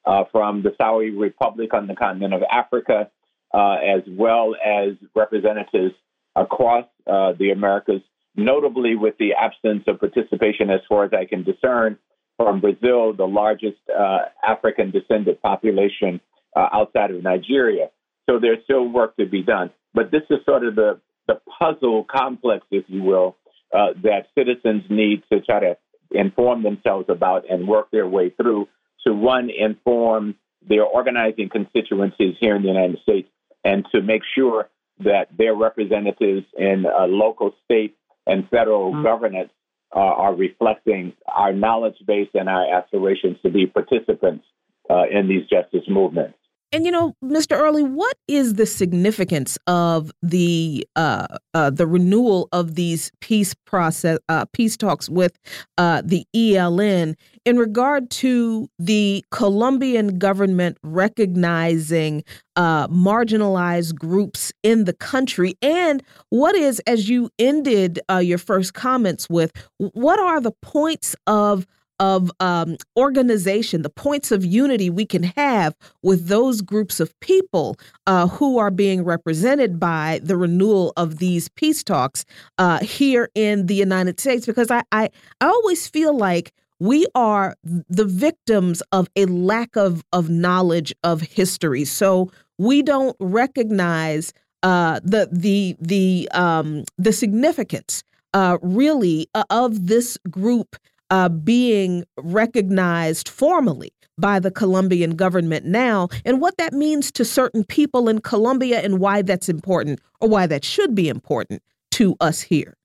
[0.05, 3.09] uh, from the Saudi Republic on the continent of Africa,
[3.53, 5.93] uh, as well as representatives
[6.35, 8.01] across uh, the Americas,
[8.35, 11.97] notably with the absence of participation, as far as I can discern,
[12.37, 16.21] from Brazil, the largest uh, African descended population
[16.55, 17.89] uh, outside of Nigeria.
[18.29, 19.71] So there's still work to be done.
[19.93, 23.35] But this is sort of the, the puzzle complex, if you will,
[23.73, 25.77] uh, that citizens need to try to
[26.11, 28.67] inform themselves about and work their way through
[29.05, 30.35] to one, inform
[30.67, 33.29] their organizing constituencies here in the United States,
[33.63, 37.97] and to make sure that their representatives in uh, local, state,
[38.27, 39.03] and federal mm-hmm.
[39.03, 39.49] governance
[39.95, 44.45] uh, are reflecting our knowledge base and our aspirations to be participants
[44.89, 46.37] uh, in these justice movements.
[46.73, 47.59] And you know, Mr.
[47.59, 54.19] Early, what is the significance of the uh, uh, the renewal of these peace process
[54.29, 55.37] uh, peace talks with
[55.77, 62.23] uh, the ELN in regard to the Colombian government recognizing
[62.55, 68.73] uh, marginalized groups in the country, and what is, as you ended uh, your first
[68.73, 71.67] comments with, what are the points of
[72.01, 77.77] of um, organization, the points of unity we can have with those groups of people
[78.07, 82.25] uh, who are being represented by the renewal of these peace talks
[82.57, 84.47] uh, here in the United States.
[84.47, 90.03] Because I, I, I always feel like we are the victims of a lack of,
[90.11, 91.85] of knowledge of history.
[91.85, 94.33] So we don't recognize
[94.63, 100.77] uh, the the the um, the significance uh, really uh, of this group
[101.11, 107.63] uh, being recognized formally by the Colombian government now, and what that means to certain
[107.63, 112.41] people in Colombia and why that's important or why that should be important to us
[112.41, 112.77] here.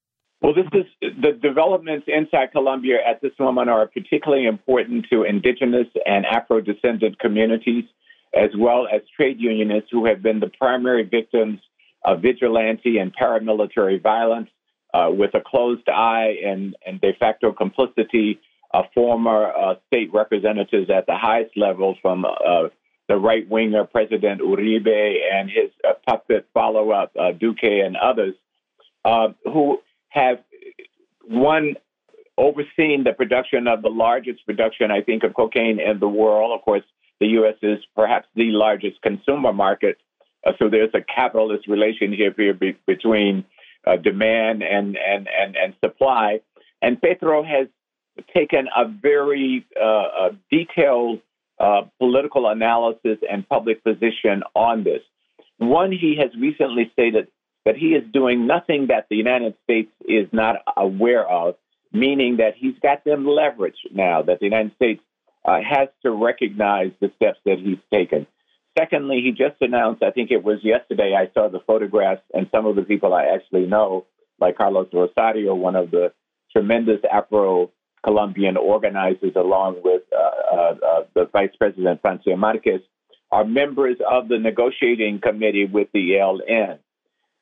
[0.42, 5.86] Well, this is the developments inside Colombia at this moment are particularly important to indigenous
[6.04, 7.84] and Afro descendant communities,
[8.34, 11.60] as well as trade unionists who have been the primary victims
[12.04, 14.50] of vigilante and paramilitary violence
[14.97, 18.40] uh, with a closed eye and, and de facto complicity
[18.72, 22.68] of former uh, state representatives at the highest level from uh,
[23.09, 28.34] the right winger President Uribe and his uh, puppet follow up uh, Duque and others,
[29.05, 29.78] uh, who
[30.09, 30.38] have
[31.28, 31.76] one
[32.38, 36.59] overseen the production of the largest production, I think, of cocaine in the world.
[36.59, 36.84] Of course,
[37.20, 37.57] the U.S.
[37.62, 39.99] is perhaps the largest consumer market,
[40.59, 43.44] so there's a capitalist relationship here be- between
[43.87, 46.41] uh, demand and, and, and, and supply.
[46.82, 47.68] And Petro has
[48.34, 51.21] taken a very uh, detailed
[51.58, 55.00] uh, political analysis and public position on this.
[55.58, 57.29] One, he has recently stated
[57.64, 61.57] that he is doing nothing that the United States is not aware of,
[61.92, 65.03] meaning that he's got them leveraged now, that the United States
[65.45, 68.26] uh, has to recognize the steps that he's taken.
[68.78, 72.66] Secondly, he just announced, I think it was yesterday, I saw the photographs and some
[72.66, 74.07] of the people I actually know,
[74.38, 76.12] like Carlos Rosero, one of the
[76.53, 77.70] tremendous Afro
[78.04, 82.80] Colombian organizers, along with uh, uh, uh, the Vice President Francia Marquez,
[83.32, 86.78] are members of the negotiating committee with the ELN.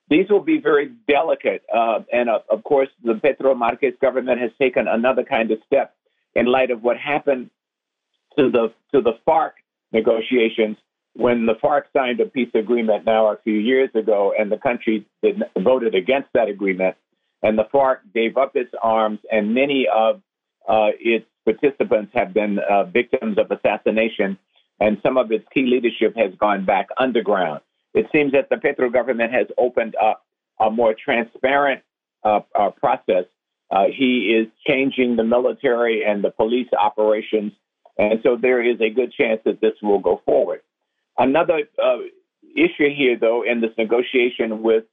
[0.08, 4.50] These will be very delicate, uh, and uh, of course, the Petro Marquez government has
[4.58, 5.94] taken another kind of step
[6.34, 7.50] in light of what happened
[8.38, 9.52] to the to the FARC
[9.92, 10.76] negotiations
[11.14, 15.06] when the FARC signed a peace agreement now a few years ago, and the country
[15.22, 16.96] did, voted against that agreement,
[17.42, 20.20] and the FARC gave up its arms, and many of
[20.68, 24.38] uh, its participants have been uh, victims of assassination,
[24.80, 27.60] and some of its key leadership has gone back underground.
[27.92, 30.24] It seems that the Petro government has opened up
[30.58, 31.82] a more transparent
[32.24, 33.24] uh, uh process.
[33.70, 37.52] Uh, he is changing the military and the police operations,
[37.98, 40.60] and so there is a good chance that this will go forward.
[41.16, 41.98] Another uh,
[42.56, 44.84] issue here, though, in this negotiation with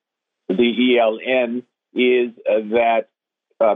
[0.47, 3.07] the ELN is that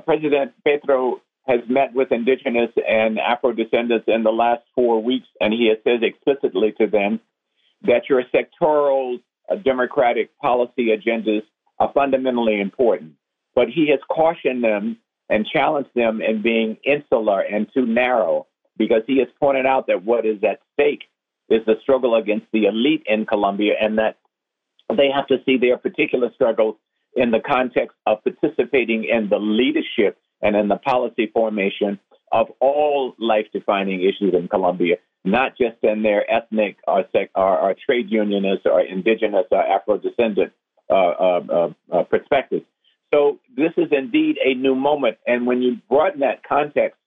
[0.05, 5.53] President Petro has met with indigenous and Afro descendants in the last four weeks, and
[5.53, 7.19] he has said explicitly to them
[7.83, 11.43] that your sectoral uh, democratic policy agendas
[11.77, 13.13] are fundamentally important.
[13.53, 14.97] But he has cautioned them
[15.29, 18.47] and challenged them in being insular and too narrow
[18.77, 21.03] because he has pointed out that what is at stake
[21.49, 24.17] is the struggle against the elite in Colombia and that
[24.89, 26.75] they have to see their particular struggles
[27.15, 31.99] in the context of participating in the leadership and in the policy formation
[32.31, 37.57] of all life defining issues in Colombia, not just in their ethnic or, sec- or,
[37.57, 40.51] or trade unionist or indigenous or Afro descendant
[40.89, 42.65] uh, uh, uh, perspectives.
[43.13, 45.17] So this is indeed a new moment.
[45.25, 46.99] And when you broaden that context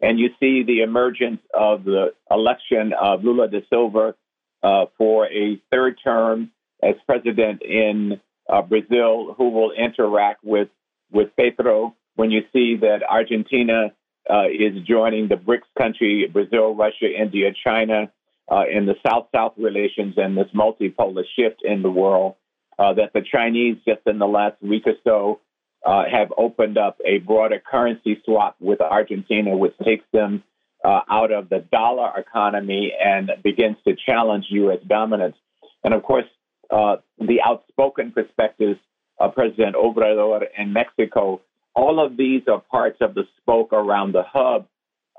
[0.00, 4.14] and you see the emergence of the election of Lula da Silva
[4.62, 6.50] uh, for a third term
[6.82, 10.68] as president in uh, Brazil, who will interact with,
[11.10, 11.94] with Petro.
[12.14, 13.92] When you see that Argentina
[14.28, 18.10] uh, is joining the BRICS country, Brazil, Russia, India, China,
[18.50, 22.36] uh, in the South-South relations and this multipolar shift in the world,
[22.78, 25.40] uh, that the Chinese just in the last week or so
[25.84, 30.42] uh, have opened up a broader currency swap with Argentina, which takes them
[30.84, 34.78] uh, out of the dollar economy and begins to challenge U.S.
[34.86, 35.36] dominance.
[35.84, 36.26] And of course,
[36.70, 38.78] uh, the outspoken perspectives
[39.18, 41.40] of President Obrador in Mexico
[41.76, 44.66] all of these are parts of the spoke around the hub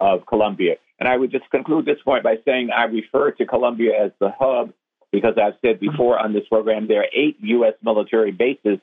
[0.01, 0.75] of Colombia.
[0.99, 4.31] And I would just conclude this point by saying I refer to Colombia as the
[4.38, 4.73] hub
[5.11, 7.73] because I've said before on this program there are eight U.S.
[7.84, 8.79] military bases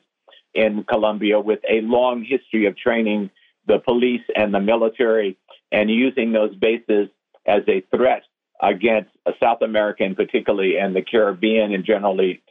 [0.55, 3.29] in Colombia with a long history of training
[3.67, 5.37] the police and the military
[5.71, 7.09] and using those bases
[7.45, 8.23] as a threat
[8.61, 9.09] against
[9.41, 12.41] South America, particularly, and the Caribbean, and generally,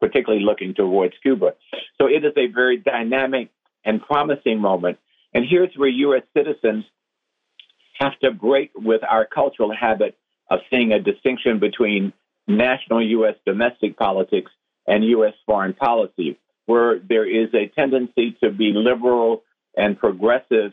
[0.00, 1.54] particularly looking towards Cuba.
[2.00, 3.50] So it is a very dynamic
[3.84, 4.98] and promising moment.
[5.32, 6.22] And here's where U.S.
[6.36, 6.84] citizens
[8.00, 10.16] have to break with our cultural habit
[10.50, 12.12] of seeing a distinction between
[12.46, 13.34] national U.S.
[13.46, 14.50] domestic politics
[14.86, 15.34] and U.S.
[15.46, 19.42] foreign policy, where there is a tendency to be liberal
[19.76, 20.72] and progressive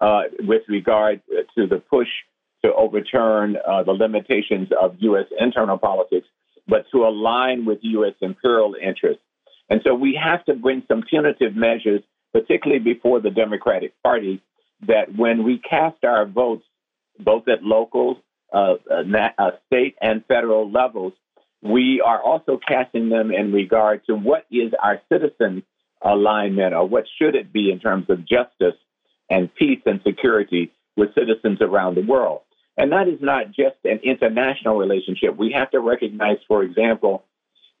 [0.00, 1.20] uh, with regard
[1.56, 2.08] to the push
[2.64, 5.26] to overturn uh, the limitations of U.S.
[5.38, 6.26] internal politics,
[6.68, 8.14] but to align with U.S.
[8.20, 9.22] imperial interests.
[9.68, 12.02] And so we have to bring some punitive measures
[12.32, 14.42] particularly before the Democratic Party,
[14.86, 16.64] that when we cast our votes,
[17.18, 18.20] both at local,
[18.52, 21.12] uh, uh, state, and federal levels,
[21.62, 25.62] we are also casting them in regard to what is our citizen
[26.04, 28.78] alignment or what should it be in terms of justice
[29.30, 32.40] and peace and security with citizens around the world.
[32.76, 35.36] And that is not just an international relationship.
[35.36, 37.24] We have to recognize, for example,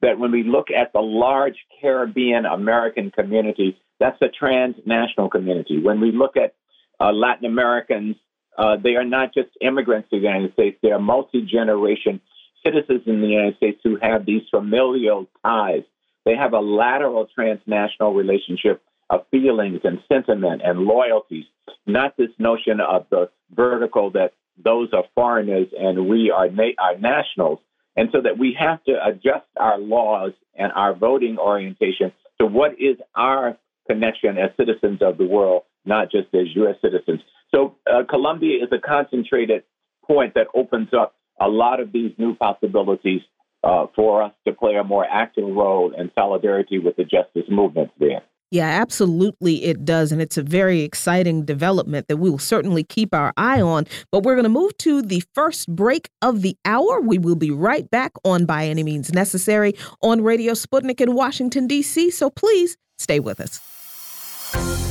[0.00, 5.78] that when we look at the large Caribbean American community, that's a transnational community.
[5.78, 6.54] When we look at
[7.00, 8.16] uh, Latin Americans,
[8.56, 12.20] uh, they are not just immigrants to the United States, they are multi generation
[12.64, 15.82] citizens in the United States who have these familial ties.
[16.24, 21.44] They have a lateral transnational relationship of feelings and sentiment and loyalties,
[21.86, 24.32] not this notion of the vertical that
[24.62, 27.58] those are foreigners and we are, na- are nationals.
[27.96, 32.72] And so that we have to adjust our laws and our voting orientation to what
[32.80, 33.58] is our
[33.88, 36.76] connection as citizens of the world, not just as U.S.
[36.80, 37.20] citizens.
[37.54, 39.64] So uh, Colombia is a concentrated
[40.06, 43.20] point that opens up a lot of these new possibilities
[43.64, 47.92] uh, for us to play a more active role in solidarity with the justice movements
[47.98, 48.22] there.
[48.50, 50.12] Yeah, absolutely it does.
[50.12, 53.86] And it's a very exciting development that we will certainly keep our eye on.
[54.10, 57.00] But we're going to move to the first break of the hour.
[57.00, 59.72] We will be right back on By Any Means Necessary
[60.02, 62.10] on Radio Sputnik in Washington, D.C.
[62.10, 63.58] So please stay with us.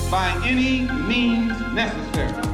[0.09, 2.50] by any means necessary.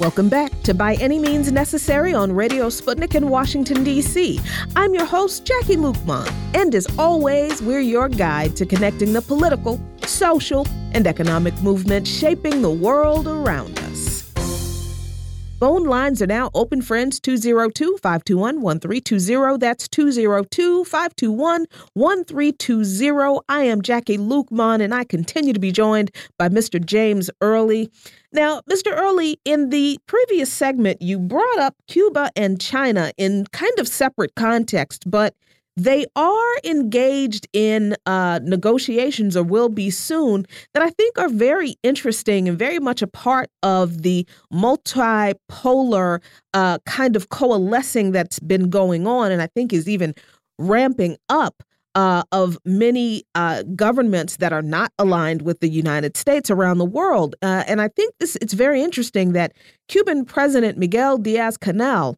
[0.00, 4.40] Welcome back to By Any Means Necessary on Radio Sputnik in Washington, D.C.
[4.74, 9.78] I'm your host, Jacquie Luqman, and as always, we're your guide to connecting the political,
[10.06, 14.09] social, and economic movement shaping the world around us.
[15.60, 19.58] Phone lines are now open, friends 202 521 1320.
[19.58, 23.40] That's 202 521 1320.
[23.46, 26.82] I am Jacquie Luqman, and I continue to be joined by Mr.
[26.82, 27.90] James Early.
[28.32, 28.96] Now, Mr.
[28.96, 34.34] Early, in the previous segment, you brought up Cuba and China in kind of separate
[34.36, 35.34] context, but
[35.84, 40.44] they are engaged in uh, negotiations or will be soon
[40.74, 46.20] that I think are very interesting and very much a part of the multipolar
[46.52, 50.14] uh, kind of coalescing that's been going on and I think is even
[50.58, 51.62] ramping up.
[51.96, 56.84] Uh, of many uh, governments that are not aligned with the United States around the
[56.84, 59.54] world, uh, and I think this it's very interesting that
[59.88, 62.14] Cuban President Miguel Diaz Canel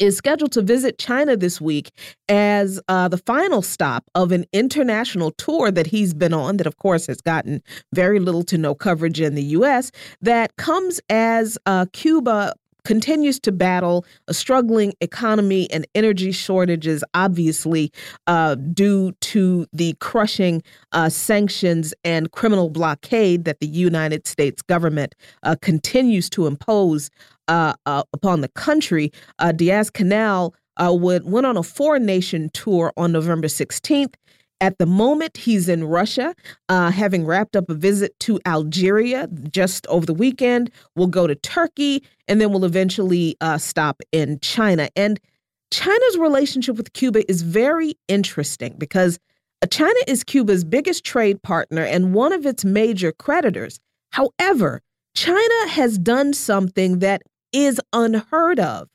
[0.00, 1.90] is scheduled to visit China this week
[2.28, 6.78] as uh, the final stop of an international tour that he's been on, that of
[6.78, 7.62] course has gotten
[7.94, 12.54] very little to no coverage in the U.S., that comes as uh, Cuba
[12.84, 17.92] continues to battle a struggling economy and energy shortages, obviously,
[18.26, 20.62] uh, due to the crushing
[20.92, 27.10] uh, sanctions and criminal blockade that the United States government uh, continues to impose
[27.50, 29.12] uh, uh, upon the country.
[29.40, 34.14] Uh, Diaz Canel uh, would, went on a foreign nation tour on November 16th.
[34.62, 36.34] At the moment, he's in Russia,
[36.68, 40.70] uh, having wrapped up a visit to Algeria just over the weekend.
[40.94, 44.88] We'll go to Turkey, and then we'll eventually stop in China.
[44.94, 45.18] And
[45.72, 49.18] China's relationship with Cuba is very interesting because
[49.70, 53.80] China is Cuba's biggest trade partner and one of its major creditors.
[54.10, 54.82] However,
[55.16, 57.22] China has done something that
[57.52, 58.88] is unheard of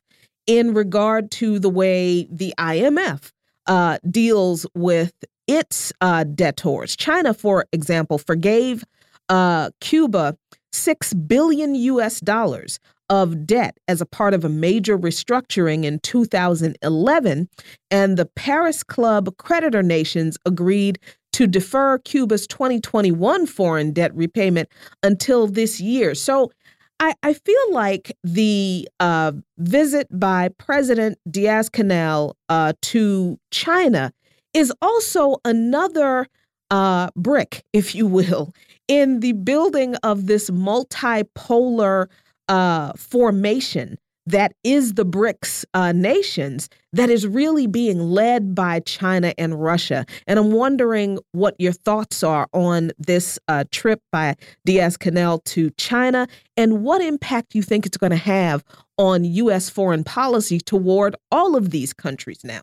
[0.46, 3.32] in regard to the way the IMF
[3.66, 5.12] uh, deals with
[5.46, 6.96] its uh, debtors.
[6.96, 8.84] China, for example, forgave
[9.28, 10.36] uh, Cuba
[10.72, 12.20] six billion U.S.
[12.20, 12.78] dollars
[13.08, 17.48] of debt as a part of a major restructuring in 2011,
[17.90, 20.98] and the Paris Club creditor nations agreed
[21.32, 24.68] to defer Cuba's 2021 foreign debt repayment
[25.02, 26.14] until this year.
[26.14, 26.50] So
[26.98, 34.12] I, I feel like the uh, visit by President Diaz Canel uh, to China
[34.54, 36.26] is also another
[36.70, 38.52] uh, brick, if you will,
[38.88, 42.06] in the building of this multipolar
[42.48, 49.32] uh, formation that is the BRICS uh, nations that is really being led by China
[49.38, 50.04] and Russia.
[50.26, 54.34] And I'm wondering what your thoughts are on this uh, trip by
[54.64, 56.26] Diaz Canel to China
[56.56, 58.64] and what impact you think it's going to have
[58.98, 59.70] on U.S.
[59.70, 62.62] foreign policy toward all of these countries now.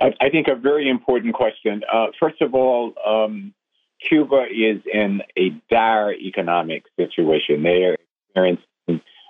[0.00, 1.82] I, I think a very important question.
[1.92, 3.52] Uh, first of all, um,
[4.08, 7.62] Cuba is in a dire economic situation.
[7.64, 7.96] They are
[8.28, 8.64] experiencing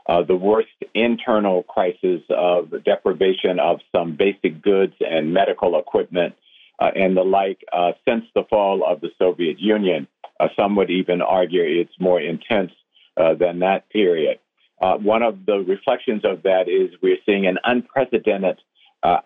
[0.09, 6.35] uh, the worst internal crisis of deprivation of some basic goods and medical equipment
[6.81, 10.09] uh, and the like uh, since the fall of the Soviet Union.
[10.41, 12.73] Uh, some would even argue it's more intense
[13.17, 14.39] uh, than that period.
[14.81, 18.59] Uh, one of the reflections of that is we're seeing an unprecedented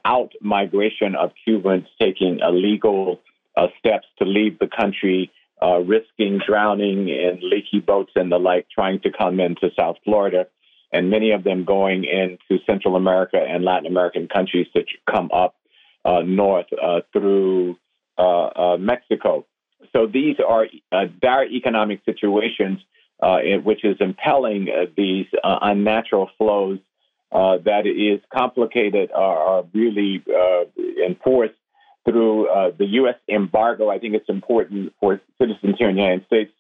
[0.05, 3.21] out migration of Cubans taking illegal
[3.79, 5.31] steps to leave the country.
[5.63, 10.47] risking drowning in leaky boats and the like, trying to come into South Florida
[10.93, 15.57] and many of them going into Central America and Latin American countries to come up
[16.05, 17.77] uh, north uh, through
[18.19, 19.47] uh, uh Mexico.
[19.93, 22.81] So these are uh, dire economic situations,
[23.23, 26.79] uh, which is impelling these unnatural flows
[27.33, 30.23] that is complicated are really
[31.05, 31.55] enforced
[32.05, 32.49] through
[32.79, 33.17] the U.S.
[33.29, 33.91] embargo.
[33.91, 36.53] I think it's important for citizens here in the United States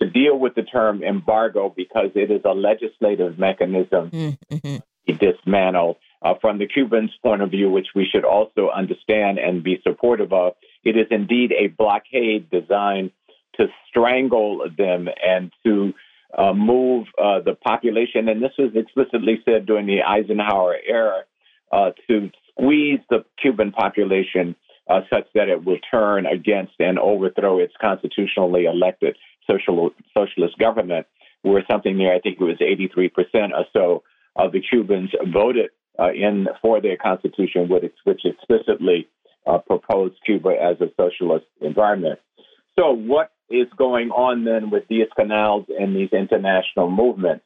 [0.00, 4.76] to deal with the term embargo because it is a legislative mechanism mm-hmm.
[5.08, 5.98] to dismantle.
[6.22, 10.32] Uh, from the Cubans' point of view, which we should also understand and be supportive
[10.32, 13.10] of, it is indeed a blockade designed
[13.58, 15.92] to strangle them and to
[16.36, 18.28] uh, move uh, the population.
[18.28, 21.24] And this was explicitly said during the Eisenhower era
[21.70, 24.56] uh, to squeeze the Cuban population
[24.88, 29.16] uh, such that it will turn against and overthrow its constitutionally elected
[29.50, 31.06] social, socialist government.
[31.42, 34.02] where something near, I think it was 83% or so
[34.36, 39.08] of the Cubans voted uh, in for their constitution, which explicitly
[39.46, 42.18] uh, proposed Cuba as a socialist environment.
[42.78, 47.44] So, what is going on then with Diaz Canel's and these international movements?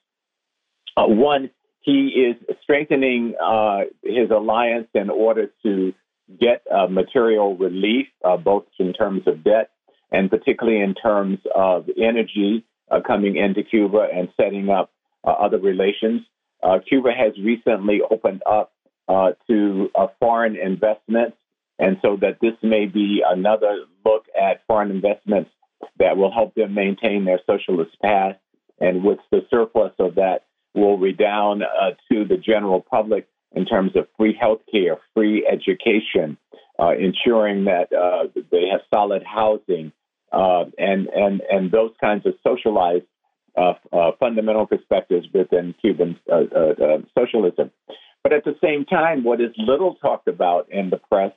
[0.97, 1.51] Uh, one,
[1.81, 5.93] he is strengthening uh, his alliance in order to
[6.41, 9.71] get uh, material relief, uh, both in terms of debt
[10.11, 14.91] and particularly in terms of energy uh, coming into Cuba and setting up
[15.25, 16.23] uh, other relations.
[16.63, 18.73] Uh, Cuba has recently opened up
[19.09, 19.91] uh, to
[20.21, 21.37] foreign investments,
[21.79, 25.51] and so that this may be another look at foreign investments
[25.99, 28.37] that will help them maintain their socialist path,
[28.81, 31.63] and with the surplus of that will redound
[32.11, 36.37] to the general public in terms of free health care, free education,
[36.79, 39.93] uh, ensuring that uh, they have solid housing,
[40.33, 43.05] uh, and and and those kinds of socialized
[43.57, 47.71] uh, uh, fundamental perspectives within Cuban uh, socialism.
[48.23, 51.33] But at the same time, what is little talked about in the press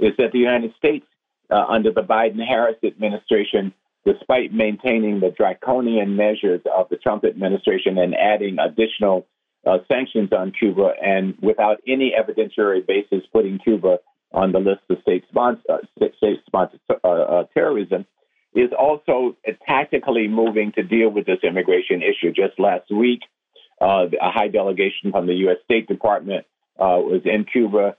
[0.00, 1.06] is that the United States,
[1.50, 3.72] under the Biden-Harris administration,
[4.04, 9.26] despite maintaining the draconian measures of the Trump administration and adding additional
[9.66, 13.98] uh, sanctions on Cuba and without any evidentiary basis putting Cuba
[14.32, 18.04] on the list of state sponsored uh, state sponsored uh, uh, terrorism
[18.54, 19.36] is also
[19.66, 22.32] tactically moving to deal with this immigration issue.
[22.32, 23.20] Just last week,
[23.80, 25.58] uh, a high delegation from the U.S.
[25.64, 26.46] State Department
[26.78, 27.96] uh, was in Cuba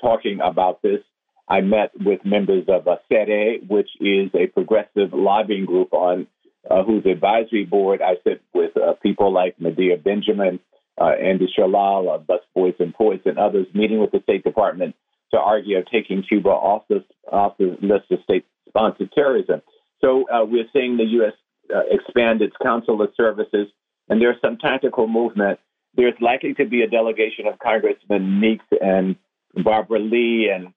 [0.00, 1.00] talking about this.
[1.48, 6.26] I met with members of SEDE, which is a progressive lobbying group on
[6.70, 10.60] uh, whose advisory board I sit with uh, people like Medea Benjamin,
[11.00, 14.94] uh, Andy Shallal, uh, Bus Boys and Poets, and others meeting with the State Department
[15.32, 19.62] to argue of taking Cuba off the off the list of state-sponsored terrorism.
[20.00, 21.32] So uh, we're seeing the U.S.
[21.74, 23.68] Uh, expand its consular services,
[24.08, 25.58] and there's some tactical movement.
[25.94, 29.16] There's likely to be a delegation of Congressman Meeks and
[29.54, 30.72] Barbara Lee and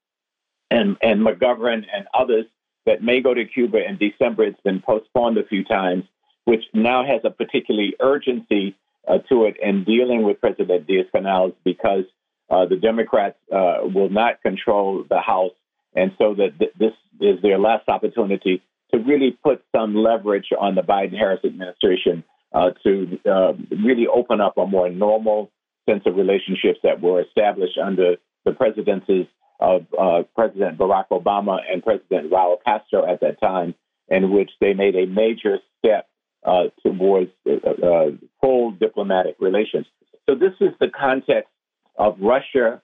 [0.69, 2.45] and and McGovern and others
[2.85, 4.43] that may go to Cuba in December.
[4.43, 6.05] It's been postponed a few times,
[6.45, 8.75] which now has a particularly urgency
[9.07, 12.05] uh, to it in dealing with President Diaz Canales because
[12.49, 15.53] uh, the Democrats uh, will not control the House,
[15.95, 18.61] and so that th- this is their last opportunity
[18.93, 22.23] to really put some leverage on the Biden-Harris administration
[22.53, 23.53] uh, to uh,
[23.83, 25.51] really open up a more normal
[25.89, 28.15] sense of relationships that were established under
[28.45, 29.25] the presidencies
[29.59, 33.75] of uh, President Barack Obama and President Raul Castro at that time,
[34.09, 36.07] in which they made a major step
[36.43, 38.11] uh, towards uh, uh,
[38.41, 39.85] full diplomatic relations.
[40.27, 41.51] So this is the context
[41.95, 42.81] of Russia,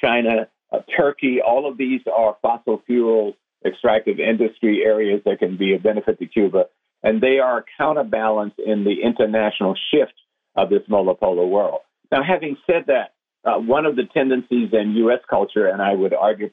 [0.00, 0.48] China,
[0.96, 1.40] Turkey.
[1.40, 3.34] All of these are fossil fuel
[3.64, 6.66] extractive industry areas that can be a benefit to Cuba,
[7.02, 10.14] and they are a counterbalance in the international shift
[10.54, 11.80] of this monopolar world.
[12.10, 13.14] Now, having said that,
[13.44, 15.20] uh, one of the tendencies in U.S.
[15.28, 16.50] culture, and I would argue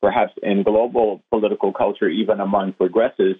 [0.00, 3.38] perhaps in global political culture, even among progressives,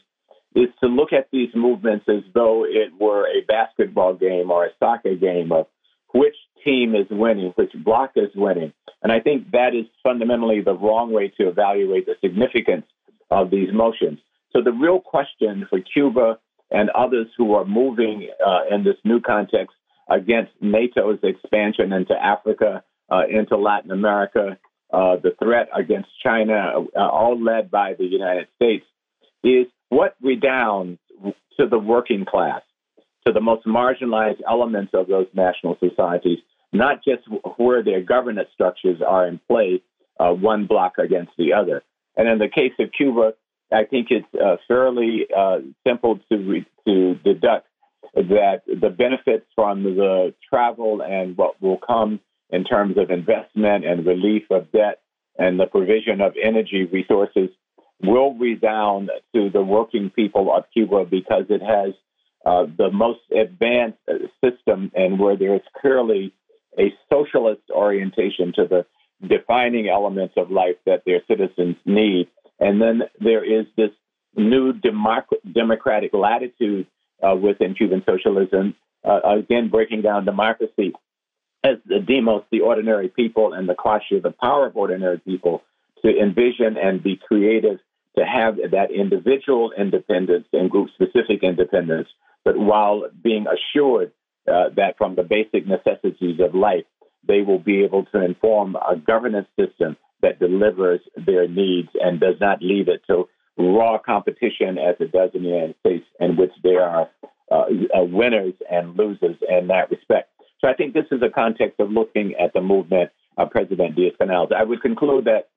[0.55, 4.71] is to look at these movements as though it were a basketball game or a
[4.79, 5.67] soccer game of
[6.13, 6.35] which
[6.65, 8.73] team is winning, which block is winning.
[9.03, 12.85] And I think that is fundamentally the wrong way to evaluate the significance
[13.31, 14.19] of these motions.
[14.53, 16.39] So the real question for Cuba
[16.71, 19.75] and others who are moving uh, in this new context
[20.09, 24.59] against NATO's expansion into Africa, uh, into Latin America,
[24.93, 28.85] uh, the threat against China, uh, all led by the United States,
[29.45, 30.99] is what redounds
[31.59, 32.63] to the working class,
[33.27, 36.39] to the most marginalized elements of those national societies,
[36.73, 37.23] not just
[37.57, 39.83] where their governance structures are in play,
[40.19, 41.83] uh, one block against the other.
[42.17, 43.35] And in the case of Cuba,
[43.73, 47.67] I think it's uh, fairly uh, simple to re- to deduct
[48.15, 52.21] that the benefits from the travel and what will come
[52.51, 55.01] in terms of investment and relief of debt
[55.39, 57.51] and the provision of energy resources
[58.03, 61.95] will redound to the working people of Cuba because it has
[62.45, 63.99] uh, the most advanced
[64.43, 66.35] system and where there is clearly
[66.79, 68.87] a socialist orientation to the
[69.27, 72.29] defining elements of life that their citizens need.
[72.59, 73.91] And then there is this
[74.37, 76.87] new democ- democratic latitude
[77.23, 78.75] uh, within Cuban socialism,
[79.05, 80.93] uh, again, breaking down democracy
[81.63, 85.63] as the demos, the ordinary people, and the quassia, the power of ordinary people,
[86.03, 87.79] to envision and be creative
[88.17, 92.09] to have that individual independence and group specific independence,
[92.45, 94.13] but while being assured
[94.51, 96.85] uh, that from the basic necessities of life,
[97.27, 102.37] they will be able to inform a governance system that delivers their needs and does
[102.41, 106.53] not leave it to raw competition as it does in the United States, in which
[106.63, 107.09] there are
[107.51, 107.65] uh,
[107.99, 110.31] uh, winners and losers in that respect.
[110.61, 114.13] So I think this is a context of looking at the movement of President Diaz
[114.21, 114.51] Canales.
[114.57, 115.49] I would conclude that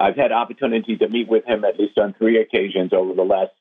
[0.00, 3.52] I've had opportunity to meet with him at least on three occasions over the last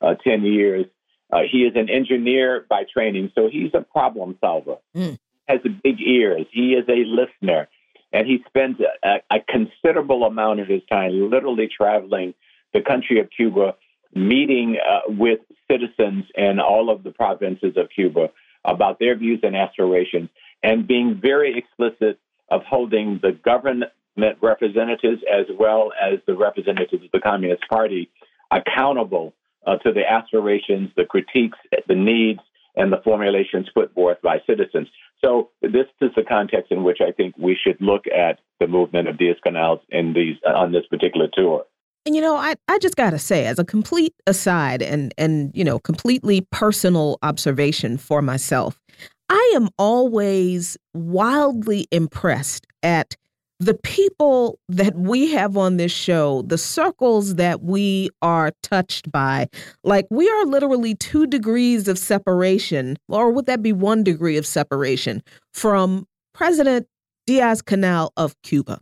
[0.00, 0.86] uh, 10 years.
[1.32, 4.76] Uh, he is an engineer by training, so he's a problem solver.
[4.94, 5.18] Mm.
[5.48, 6.46] Has big ears.
[6.50, 7.68] He is a listener,
[8.12, 12.34] and he spends a, a considerable amount of his time literally traveling
[12.74, 13.76] the country of Cuba,
[14.14, 15.40] meeting uh, with
[15.70, 18.30] citizens in all of the provinces of Cuba
[18.64, 20.28] about their views and aspirations,
[20.62, 22.18] and being very explicit
[22.48, 23.92] of holding the government
[24.40, 28.10] representatives as well as the representatives of the Communist Party
[28.50, 29.34] accountable
[29.66, 32.40] uh, to the aspirations, the critiques, the needs,
[32.76, 34.88] and the formulations put forth by citizens.
[35.24, 39.08] So this is the context in which I think we should look at the movement
[39.08, 41.64] of Diaz Canales in these uh, on this particular tour.
[42.04, 45.64] And you know, I, I just gotta say, as a complete aside and and you
[45.64, 48.80] know, completely personal observation for myself,
[49.28, 53.16] I am always wildly impressed at
[53.58, 59.48] the people that we have on this show, the circles that we are touched by,
[59.82, 64.46] like we are literally two degrees of separation, or would that be one degree of
[64.46, 65.22] separation
[65.54, 66.86] from President
[67.26, 68.78] Diaz Canel of Cuba?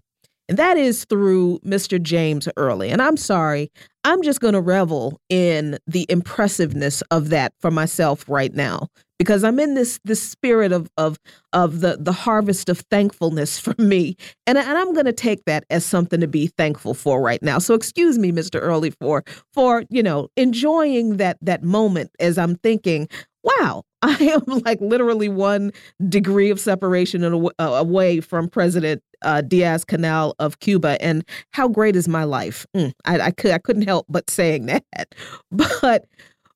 [0.49, 2.03] And that is through Mr.
[2.03, 2.91] James Early.
[2.91, 3.71] And I'm sorry,
[4.03, 8.89] I'm just going to revel in the impressiveness of that for myself right now
[9.19, 11.19] because I'm in this this spirit of of
[11.53, 14.17] of the the harvest of thankfulness for me,
[14.47, 17.59] and and I'm going to take that as something to be thankful for right now.
[17.59, 18.61] So excuse me, Mr.
[18.61, 23.09] Early, for for you know enjoying that that moment as I'm thinking,
[23.43, 25.73] wow, I am like literally one
[26.09, 27.25] degree of separation
[27.59, 32.67] away from President uh, Diaz Canel of Cuba, and how great is my life?
[32.77, 35.15] Mm, I, I could I couldn't help but saying that,
[35.51, 36.07] but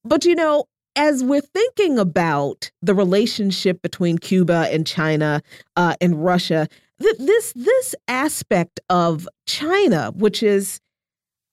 [0.05, 0.65] but you know
[0.99, 5.41] as we're thinking about the relationship between Cuba and China
[5.77, 6.69] uh, and Russia,
[7.01, 10.81] th this this aspect of China, which is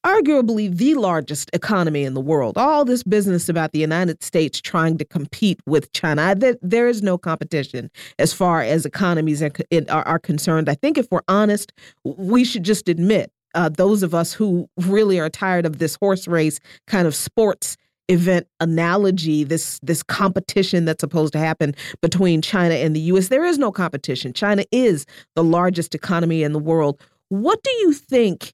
[0.04, 2.58] arguably the largest economy in the world.
[2.58, 7.02] All this business about the United States trying to compete with China, there, there is
[7.02, 7.90] no competition
[8.20, 9.52] as far as economies are,
[9.90, 10.70] are, concerned.
[10.70, 11.74] I think if we're honest,
[12.04, 16.28] we should just admit, uh, those of us who really are tired of this horse
[16.28, 17.76] race kind of sports
[18.08, 23.46] event analogy this this competition that's supposed to happen between China and the US there
[23.46, 25.06] is no competition China is
[25.36, 27.00] the largest economy in the world
[27.30, 28.54] what do you think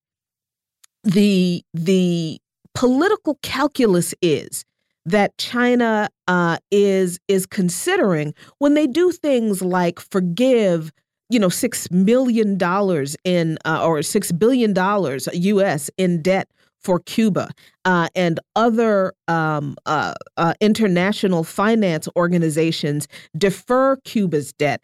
[1.03, 2.39] the the
[2.73, 4.65] political calculus is
[5.05, 10.91] that China uh, is is considering when they do things like forgive,
[11.29, 15.89] you know, six million dollars in uh, or six billion dollars U.S.
[15.97, 16.47] in debt
[16.81, 17.49] for Cuba
[17.85, 24.83] uh, and other um, uh, uh, international finance organizations defer Cuba's debt.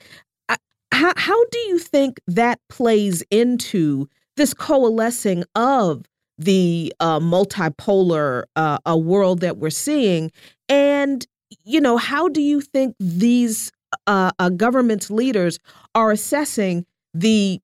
[0.94, 4.08] How, how do you think that plays into
[4.38, 6.06] this coalescing of
[6.38, 10.32] the uh, multipolar uh, world that we're seeing.
[10.70, 11.26] And,
[11.64, 13.72] you know, how do you think these
[14.06, 15.60] uh, uh, government leaders
[15.96, 17.60] are assessing the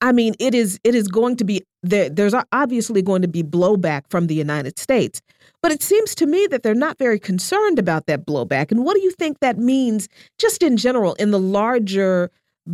[0.00, 2.08] I mean, it is it is going to be there.
[2.08, 5.20] There's obviously going to be blowback from the United States,
[5.62, 8.70] but it seems to me that they're not very concerned about that blowback.
[8.70, 10.08] And what do you think that means,
[10.38, 12.30] just in general, in the larger,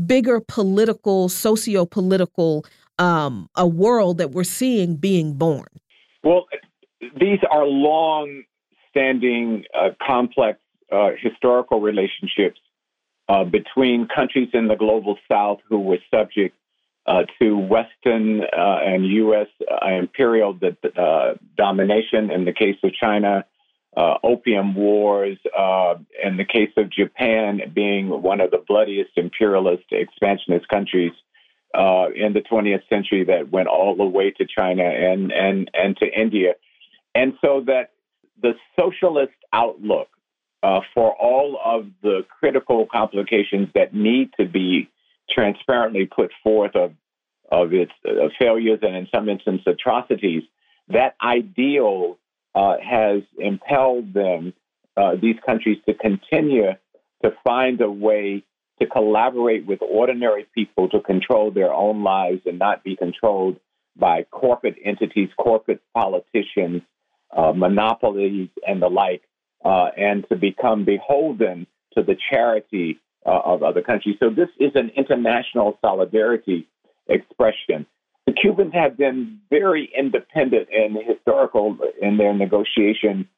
[0.07, 2.67] bigger political, socio-political
[2.99, 5.67] um, a world that we're seeing being born?
[6.23, 6.47] Well,
[7.19, 8.45] these are long
[8.91, 10.61] standing, uh, complex
[10.93, 12.61] uh, historical relationships
[13.29, 16.55] uh, between countries in the global south who were subject
[17.07, 19.49] uh, to Western uh, and U.S.
[19.61, 20.59] Uh, imperial
[21.57, 23.45] domination in the case of China.
[23.97, 25.39] opium wars,
[26.23, 31.13] in the case of Japan being one of the bloodiest imperialist expansionist countries
[31.75, 35.97] uh, in the 20th century that went all the way to China and, and, and
[35.97, 36.55] to India.
[37.15, 37.91] And so that
[38.41, 40.09] the socialist outlook
[40.63, 44.89] uh, for all of the critical complications that need to be
[45.31, 46.93] transparently put forth of,
[47.51, 50.43] of its uh, failures and, in some instances, atrocities,
[50.89, 52.19] that ideal
[52.55, 54.53] uh, has impelled them,
[54.97, 56.73] uh, these countries, to continue
[57.23, 58.45] to find a way
[58.81, 63.59] to collaborate with ordinary people to control their own lives and not be controlled
[63.97, 66.83] by corporate entities, corporate politicians,
[67.35, 69.23] uh, monopolies, and the like,
[69.65, 74.17] uh, and to become beholden to the charity uh, of other countries.
[74.21, 76.69] So this is an international solidarity
[77.09, 77.87] expression.
[78.27, 83.29] The Cubans have been very independent and historical in their negotiation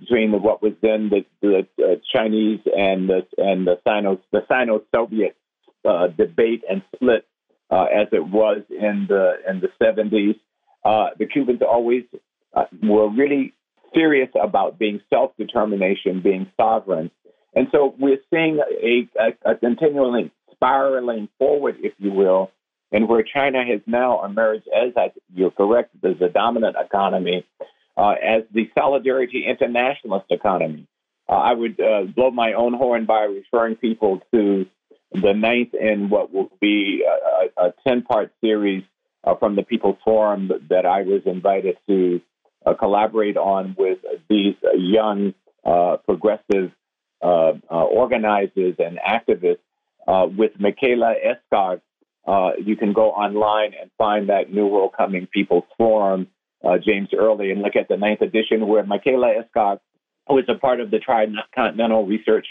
[0.00, 4.44] between the, what was then the, the uh, Chinese and the and the Sino the
[4.48, 5.36] Sino-Soviet
[5.84, 7.26] uh, debate and split
[7.70, 10.38] uh, as it was in the in the 70s.
[10.84, 12.04] Uh, the Cubans always
[12.54, 13.54] uh, were really
[13.94, 17.10] serious about being self-determination, being sovereign,
[17.54, 22.50] and so we're seeing a, a, a continually spiraling forward, if you will,
[22.92, 24.92] and where China has now emerged as
[25.34, 27.46] you're correct, as the dominant economy,
[27.96, 30.86] uh, as the solidarity internationalist economy.
[31.28, 34.66] Uh, I would uh, blow my own horn by referring people to
[35.12, 37.04] the ninth in what will be
[37.56, 38.82] a, 10 part series
[39.22, 42.20] uh, from the People's Forum that I was invited to
[42.66, 43.98] uh, collaborate on with
[44.28, 46.72] these young uh, progressive
[47.20, 49.58] organizers and activists
[50.36, 51.80] with Mikaela Erskog.
[52.64, 56.28] you can go online and find that New World Coming People's Forum
[56.64, 59.80] uh, James Early and look at the ninth edition where Mikaela Erskog,
[60.28, 62.46] who is a part of the Tricontinental Research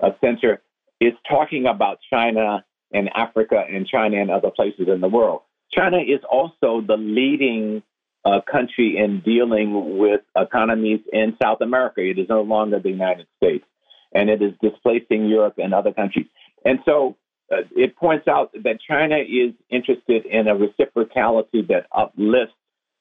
[0.00, 0.62] uh, Center,
[1.00, 5.42] is talking about China and Africa and China and other places in the world.
[5.72, 7.82] China is also the leading
[8.24, 12.00] uh, country in dealing with economies in South America.
[12.00, 13.64] It is no longer the United States,
[14.12, 16.26] and it is displacing Europe and other countries.
[16.64, 17.16] And so
[17.52, 22.54] uh, it points out that China is interested in a reciprocality that uplifts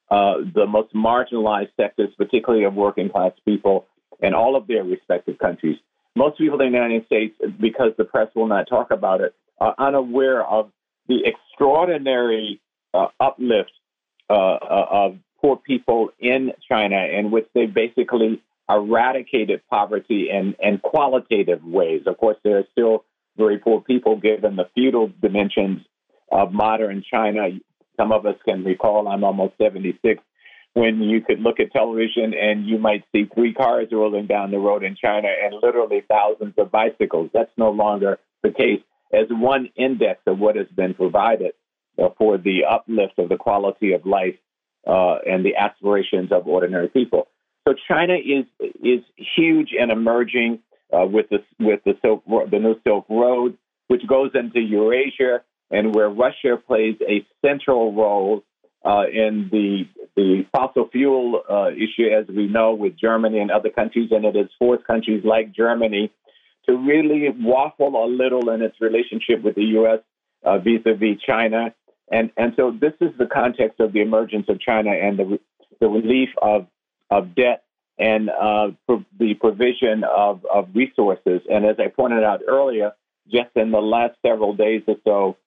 [0.10, 3.88] uh, the most marginalized sectors, particularly of working class people
[4.22, 5.78] in all of their respective countries.
[6.16, 9.76] Most people in the United States, because the press will not talk about it, are
[9.78, 10.72] unaware of
[11.08, 12.62] the extraordinary
[12.94, 13.72] uh, uplift
[14.30, 20.80] uh, uh of poor people in China, in which they basically eradicated poverty in, in
[20.80, 22.02] qualitative ways.
[22.06, 23.06] Of course, there are still
[23.38, 25.82] very poor people given the feudal dimensions
[26.32, 27.50] of modern China.
[27.96, 30.22] Some of us can recall, I'm almost 76,
[30.74, 34.60] when you could look at television and you might see three cars rolling down the
[34.60, 37.30] road in China and literally thousands of bicycles.
[37.34, 38.82] That's no longer the case
[39.12, 41.54] as one index of what has been provided
[41.98, 44.36] uh, for the uplift of the quality of life
[44.86, 47.28] uh, and the aspirations of ordinary people.
[47.68, 48.46] So China is
[48.82, 49.02] is
[49.36, 50.60] huge and emerging
[50.94, 53.58] uh, with the with the Silk the new Silk Road,
[53.90, 58.44] which goes into Eurasia and where Russia plays a central role
[58.86, 59.84] uh, in the
[60.16, 64.36] the fossil fuel uh, issue, as we know, with Germany and other countries, and it
[64.36, 66.10] has forced countries like Germany
[66.70, 70.00] to really waffle a little in its relationship with the U.S.
[70.42, 71.74] Uh, vis-a-vis China,
[72.10, 75.38] and and so this is the context of the emergence of China and the
[75.82, 76.68] the relief of
[77.10, 77.64] of debt
[77.98, 81.42] and uh, pro- the provision of, of resources.
[81.50, 82.92] And as I pointed out earlier,
[83.32, 85.38] just in the last several days or so,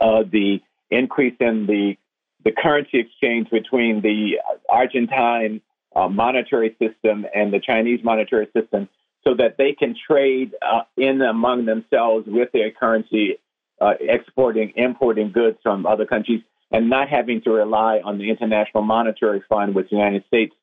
[0.00, 0.60] uh, the
[0.90, 1.96] increase in the
[2.44, 4.38] the currency exchange between the
[4.68, 5.60] Argentine
[5.94, 8.88] uh, monetary system and the Chinese monetary system,
[9.24, 13.38] so that they can trade uh, in among themselves with their currency,
[13.80, 18.84] uh, exporting, importing goods from other countries, and not having to rely on the International
[18.84, 20.54] Monetary Fund, which the United States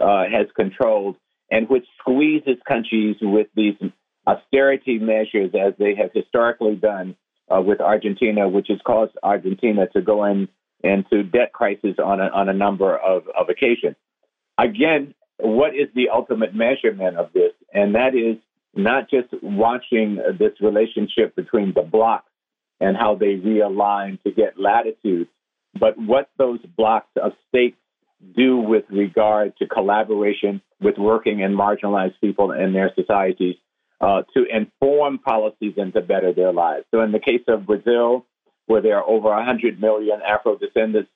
[0.00, 1.16] uh, has controlled,
[1.50, 3.74] and which squeezes countries with these
[4.26, 7.16] austerity measures as they have historically done
[7.54, 10.48] uh, with Argentina, which has caused Argentina to go in
[10.82, 13.96] into debt crisis on a, on a number of, of occasions.
[14.58, 17.52] Again, what is the ultimate measurement of this?
[17.72, 18.36] And that is
[18.74, 22.30] not just watching this relationship between the blocks
[22.80, 25.28] and how they realign to get latitude,
[25.78, 27.76] but what those blocks of states
[28.36, 33.56] do with regard to collaboration with working and marginalized people in their societies
[34.00, 36.84] uh, to inform policies and to better their lives.
[36.90, 38.26] So, in the case of Brazil,
[38.66, 41.10] where there are over 100 million Afro descendants,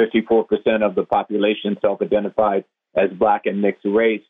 [0.00, 2.64] 54% of the population self identified
[2.96, 4.22] as black and mixed race,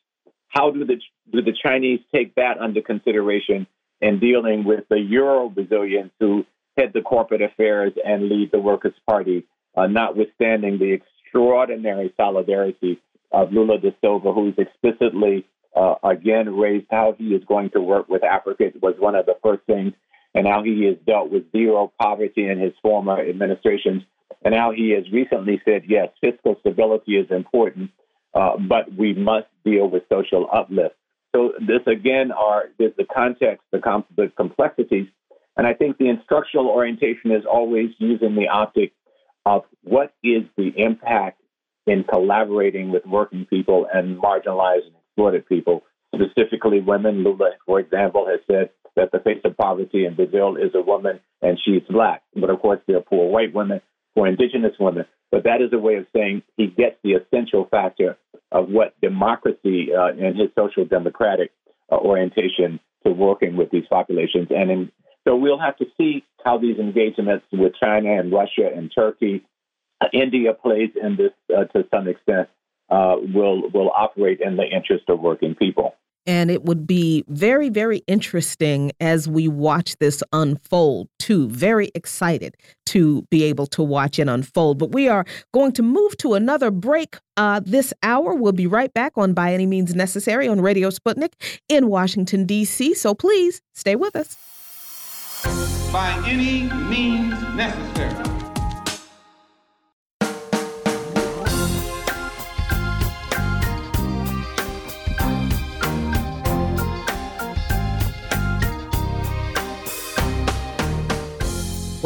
[0.48, 0.96] how do the,
[1.32, 3.66] do the Chinese take that under consideration
[4.00, 6.44] in dealing with the Euro Brazilians who
[6.76, 9.46] head the corporate affairs and lead the Workers' Party,
[9.76, 10.92] uh, notwithstanding the
[11.32, 13.00] extraordinary solidarity
[13.30, 18.08] of Lula da Silva, who's explicitly uh, again raised how he is going to work
[18.08, 18.64] with Africa.
[18.64, 19.94] It was one of the first things,
[20.34, 24.02] and how he has dealt with zero poverty in his former administrations,
[24.44, 27.90] and how he has recently said, yes, fiscal stability is important,
[28.34, 30.94] uh, but we must deal with social uplift.
[31.34, 35.08] So this again are the context, the, com- the complexities,
[35.56, 38.92] and I think the instructional orientation is always using the optic
[39.44, 41.40] of what is the impact
[41.86, 45.82] in collaborating with working people and marginalized and exploited people,
[46.14, 47.24] specifically women.
[47.24, 51.20] Lula, for example, has said that the face of poverty in Brazil is a woman
[51.40, 52.22] and she's black.
[52.34, 53.80] But of course, there are poor white women,
[54.14, 55.06] poor indigenous women.
[55.30, 58.18] But that is a way of saying he gets the essential factor
[58.52, 61.50] of what democracy uh, and his social democratic
[61.90, 64.48] uh, orientation to working with these populations.
[64.50, 64.92] And in,
[65.26, 69.44] so we'll have to see how these engagements with China and Russia and Turkey,
[70.00, 72.48] uh, India plays in this uh, to some extent,
[72.90, 75.94] uh, will will operate in the interest of working people.
[76.24, 81.48] And it would be very, very interesting as we watch this unfold, too.
[81.48, 84.78] Very excited to be able to watch it unfold.
[84.78, 88.34] But we are going to move to another break uh, this hour.
[88.34, 91.32] We'll be right back on By Any Means Necessary on Radio Sputnik
[91.68, 92.94] in Washington, D.C.
[92.94, 94.51] So please stay with us.
[95.92, 98.41] By any means necessary.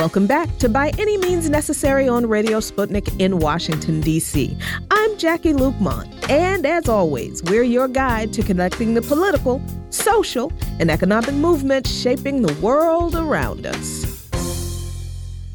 [0.06, 4.56] Welcome back to By Any Means Necessary on Radio Sputnik in Washington, D.C.
[4.88, 9.60] I'm Jacquie Luqman, and as always, we're your guide to connecting the political,
[9.90, 14.15] social, and economic movements shaping the world around us.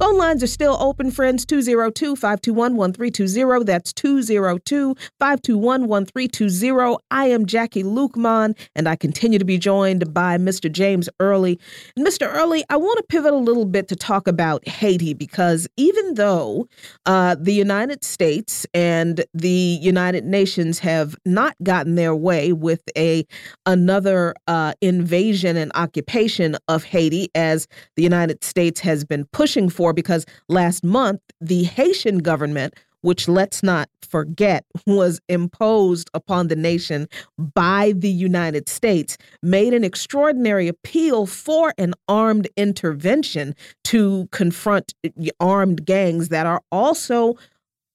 [0.01, 1.45] Phone lines are still open, friends.
[1.45, 3.65] 202 521 1320.
[3.65, 6.97] That's 202 521 1320.
[7.11, 10.71] I am Jacquie Luqman, and I continue to be joined by Mr.
[10.71, 11.59] James Early.
[11.95, 12.27] And Mr.
[12.33, 16.67] Early, I want to pivot a little bit to talk about Haiti because even though
[17.05, 23.23] uh, the United States and the United Nations have not gotten their way with a
[23.67, 29.90] another uh, invasion and occupation of Haiti, as the United States has been pushing for
[29.93, 37.07] because last month, the Haitian government, which let's not forget was imposed upon the nation
[37.37, 43.55] by the United States, made an extraordinary appeal for an armed intervention
[43.85, 47.35] to confront eh, armed gangs that are also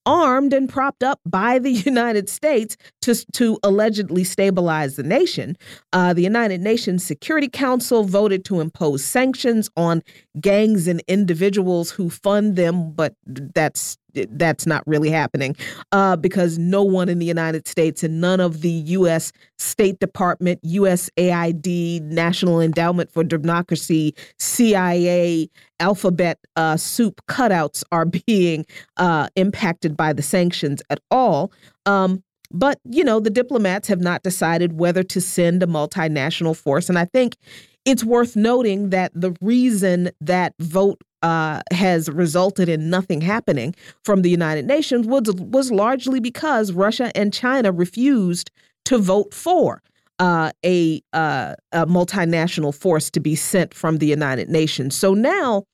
[0.07, 5.57] armed and propped up by the United States to, to allegedly stabilize the nation.
[5.93, 10.03] Uh, the United Nations Security Council voted to impose sanctions on
[10.41, 13.99] gangs and individuals who fund them, but that's
[14.31, 15.57] that's not really happening
[15.93, 19.33] uh, because no one in the United States and none of the U.S.
[19.59, 25.49] State Department, USAID, National Endowment for Democracy, CIA,
[25.81, 28.67] alphabet uh, soup cutouts are being
[28.97, 31.53] uh, impacted by the sanctions at all.
[31.85, 36.89] Um, but, you know, the diplomats have not decided whether to send a multinational force.
[36.89, 37.37] And I think
[37.85, 43.75] it's worth noting that the reason that vote uh, has resulted in nothing happening
[44.05, 48.53] from the United Nations was, was largely because Russia and China refused
[48.85, 49.83] to vote for
[50.21, 54.97] uh, a, uh, a multinational force to be sent from the United Nations.
[54.97, 55.65] So now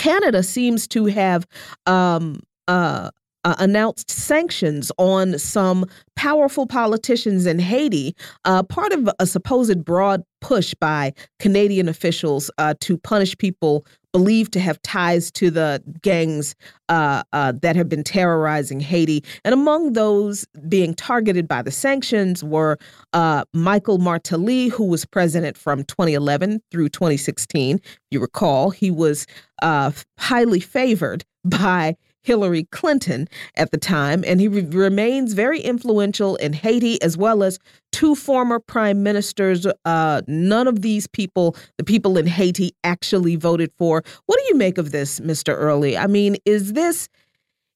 [0.00, 1.46] Canada seems to have
[1.86, 3.10] um, uh,
[3.44, 5.86] uh, announced sanctions on some
[6.16, 8.14] powerful politicians in Haiti,
[8.44, 14.52] uh, part of a supposed broad push by Canadian officials uh, to punish people believed
[14.52, 16.54] to have ties to the gangs
[16.88, 19.24] uh, uh, that have been terrorizing Haiti.
[19.44, 22.78] And among those being targeted by the sanctions were
[23.12, 27.80] uh, Michel Martelly, who was president from 2011 through 2016.
[28.10, 29.26] You recall, he was
[29.62, 36.52] highly favored by Hillary Clinton at the time, and he re remains very influential in
[36.52, 37.58] Haiti, as well as
[37.92, 39.66] two former prime ministers.
[39.84, 44.02] Uh, none of these people, the people in Haiti, actually voted for.
[44.26, 45.54] What do you make of this, Mr.
[45.56, 45.96] Early?
[45.96, 47.08] I mean, is this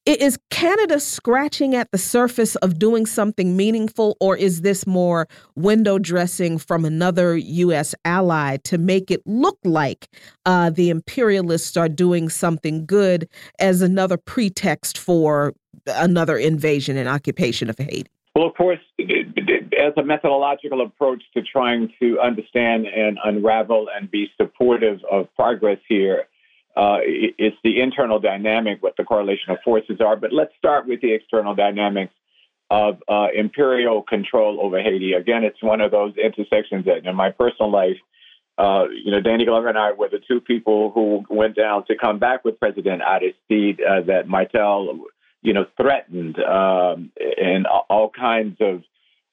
[0.05, 5.97] is Canada scratching at the surface of doing something meaningful, or is this more window
[5.97, 7.95] dressing from another U.S.
[8.05, 10.07] ally to make it look like
[10.45, 13.27] uh, the imperialists are doing something good
[13.59, 15.53] as another pretext for
[15.87, 18.09] another invasion and occupation of Haiti?
[18.35, 24.27] Well, of course, as a methodological approach to trying to understand and unravel and be
[24.35, 26.25] supportive of progress here,
[26.75, 30.15] uh, it's the internal dynamic, what the correlation of forces are.
[30.17, 32.13] But let's start with the external dynamics
[32.69, 35.13] of uh, imperial control over Haiti.
[35.13, 37.97] Again, it's one of those intersections that in my personal life,
[38.57, 41.95] uh, you know, Danny Glover and I were the two people who went down to
[41.95, 44.99] come back with President Aristide uh, that Martel,
[45.41, 48.83] you know, threatened um, in all kinds of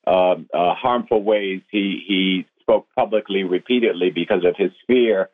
[0.07, 1.63] um, uh, harmful ways.
[1.71, 5.31] He he spoke publicly repeatedly because of his fear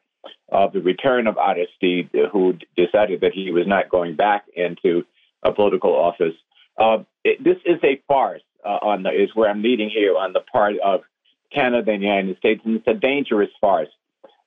[0.49, 5.05] of the return of Aristide, who decided that he was not going back into
[5.43, 6.35] a political office.
[6.77, 8.43] Uh, it, this is a farce.
[8.65, 11.03] Uh, on the, is where I'm leading here on the part of
[11.55, 13.89] Canada and the United States, and it's a dangerous farce.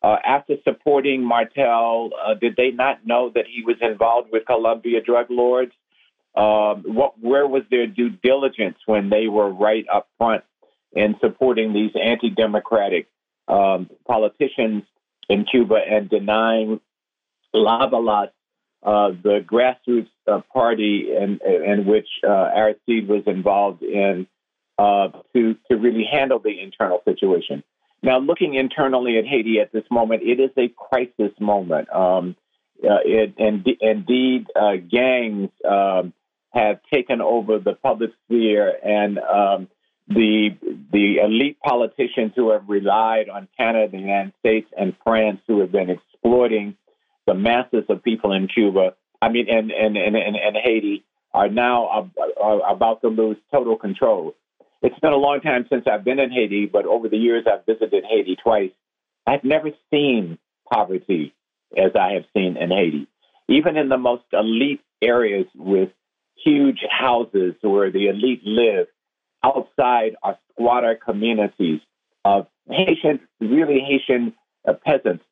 [0.03, 4.99] Uh, after supporting Martel, uh, did they not know that he was involved with Colombia
[5.01, 5.71] drug lords?
[6.35, 10.43] Um, what, where was their due diligence when they were right up front
[10.91, 13.07] in supporting these anti-democratic
[13.47, 14.83] um, politicians
[15.31, 16.79] in Cuba and denying
[17.55, 18.29] Lavalas,
[18.83, 24.27] uh, the grassroots uh, party in, in which uh, Aristide was involved in,
[24.77, 27.63] uh, to to really handle the internal situation.
[28.03, 31.93] Now, looking internally at Haiti at this moment, it is a crisis moment.
[31.93, 32.35] Um,
[32.83, 36.13] uh, it, and, indeed, uh, gangs um,
[36.51, 39.67] have taken over the public sphere, and um,
[40.13, 40.49] the
[40.91, 45.71] the elite politicians who have relied on Canada, the United States, and France, who have
[45.71, 46.75] been exploiting
[47.27, 52.09] the masses of people in Cuba, I mean, and and and, and, Haiti, are now
[52.41, 54.35] are about to lose total control.
[54.81, 57.65] It's been a long time since I've been in Haiti, but over the years I've
[57.65, 58.71] visited Haiti twice.
[59.27, 60.39] I've never seen
[60.71, 61.35] poverty
[61.77, 63.07] as I have seen in Haiti.
[63.47, 65.89] Even in the most elite areas with
[66.43, 68.87] huge houses where the elite live,
[69.43, 71.81] outside are squatter communities
[72.25, 74.33] of Haitian, really Haitian
[74.67, 75.23] uh, peasants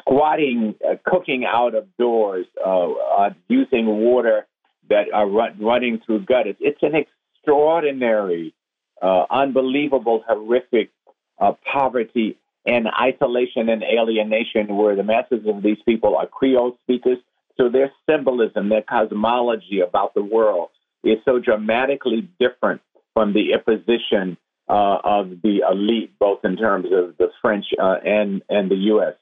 [0.00, 4.46] squatting, uh, cooking out of doors, uh, uh using water
[4.90, 6.56] that are run, running through gutters.
[6.60, 8.54] It's an extraordinary,
[9.00, 10.90] uh, unbelievable, horrific
[11.38, 17.18] uh, poverty and isolation and alienation where the masses of these people are Creole speakers.
[17.56, 20.70] So their symbolism, their cosmology about the world
[21.04, 22.80] is so dramatically different
[23.14, 24.36] from the imposition
[24.68, 29.14] uh, of the elite, both in terms of the French uh, and and the U.S.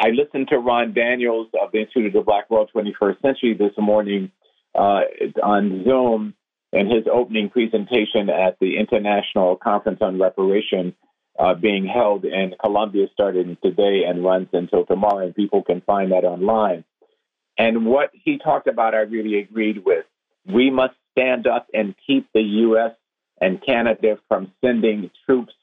[0.00, 3.72] I listened to Ron Daniels of the Institute of the Black World 21st Century this
[3.78, 4.30] morning
[4.74, 5.00] uh,
[5.42, 6.34] on Zoom
[6.72, 10.94] and his opening presentation at the International Conference on Reparation
[11.38, 16.12] uh, being held in Colombia starting today and runs until tomorrow, and people can find
[16.12, 16.84] that online.
[17.58, 20.04] And what he talked about, I really agreed with.
[20.46, 22.92] We must stand up and keep the U.S
[23.40, 25.54] and Canada from sending troops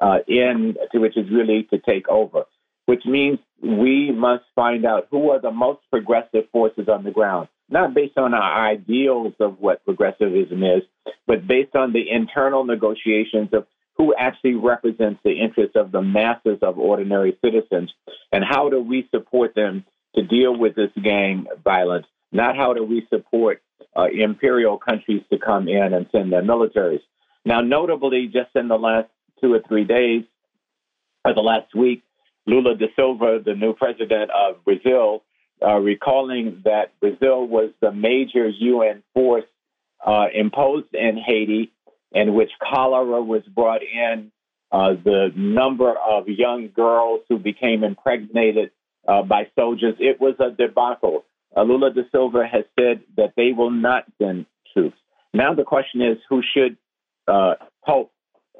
[0.00, 2.44] uh, in, which is really to take over,
[2.86, 7.48] which means we must find out who are the most progressive forces on the ground,
[7.68, 10.82] not based on our ideals of what progressivism is,
[11.26, 13.66] but based on the internal negotiations of
[13.96, 17.92] who actually represents the interests of the masses of ordinary citizens,
[18.30, 22.84] and how do we support them to deal with this gang violence, not how do
[22.84, 23.62] we support
[23.96, 27.00] uh, imperial countries to come in and send their militaries.
[27.44, 29.08] Now, notably, just in the last
[29.40, 30.24] two or three days,
[31.24, 32.02] or the last week,
[32.46, 35.22] Lula da Silva, the new president of Brazil,
[35.64, 39.44] uh, recalling that Brazil was the major UN force
[40.04, 41.72] uh, imposed in Haiti,
[42.12, 44.30] in which cholera was brought in,
[44.70, 48.70] uh, the number of young girls who became impregnated
[49.06, 49.94] uh, by soldiers.
[49.98, 51.24] It was a debacle.
[51.62, 54.96] Lula da Silva has said that they will not send troops.
[55.32, 56.76] Now the question is who should
[57.28, 57.54] uh,
[57.84, 58.12] help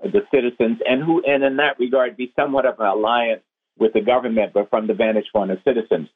[0.03, 3.43] the citizens, and who, and in that regard, be somewhat of an alliance
[3.79, 6.09] with the government, but from the vantage point of citizens.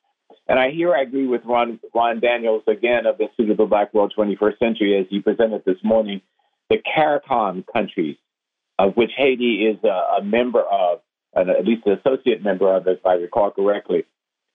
[0.49, 3.67] And I here I agree with Ron, Ron Daniels again of the Institute of the
[3.67, 6.21] Black World 21st Century as he presented this morning.
[6.69, 8.17] The CARICOM countries,
[8.79, 11.01] of which Haiti is a, a member of,
[11.35, 14.05] at least an associate member of, if I recall correctly,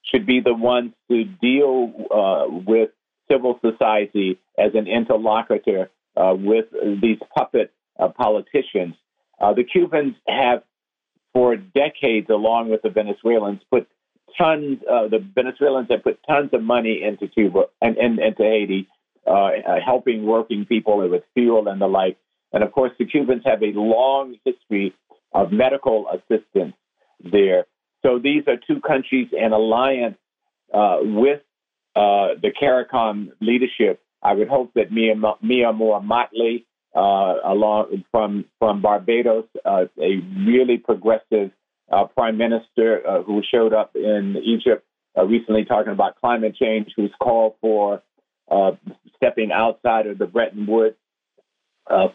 [0.06, 2.90] should be the ones to deal uh, with
[3.30, 6.66] civil society as an interlocutor uh, with
[7.02, 8.96] these puppet uh, politicians.
[9.40, 10.64] Uh, the Cubans have,
[11.34, 13.88] for decades, along with the Venezuelans, put
[14.38, 14.80] tons.
[14.90, 18.88] Uh, the Venezuelans have put tons of money into Cuba and, and into Haiti,
[19.28, 19.50] uh,
[19.84, 22.18] helping working people with fuel and the like.
[22.54, 24.94] And of course, the Cubans have a long history
[25.34, 26.76] of medical assistance
[27.20, 27.66] there.
[28.06, 30.18] So these are two countries in alliance
[30.74, 31.42] with
[31.96, 34.02] the CARICOM leadership.
[34.22, 36.66] I would hope that Mia, Mia Amor Mottley
[36.96, 40.18] uh, along from from Barbados, uh, a
[40.48, 41.52] really progressive
[41.92, 44.86] uh, prime minister uh, who showed up in Egypt
[45.18, 48.02] uh, recently talking about climate change, who's called for
[48.50, 48.72] uh,
[49.18, 50.96] stepping outside of the Bretton Woods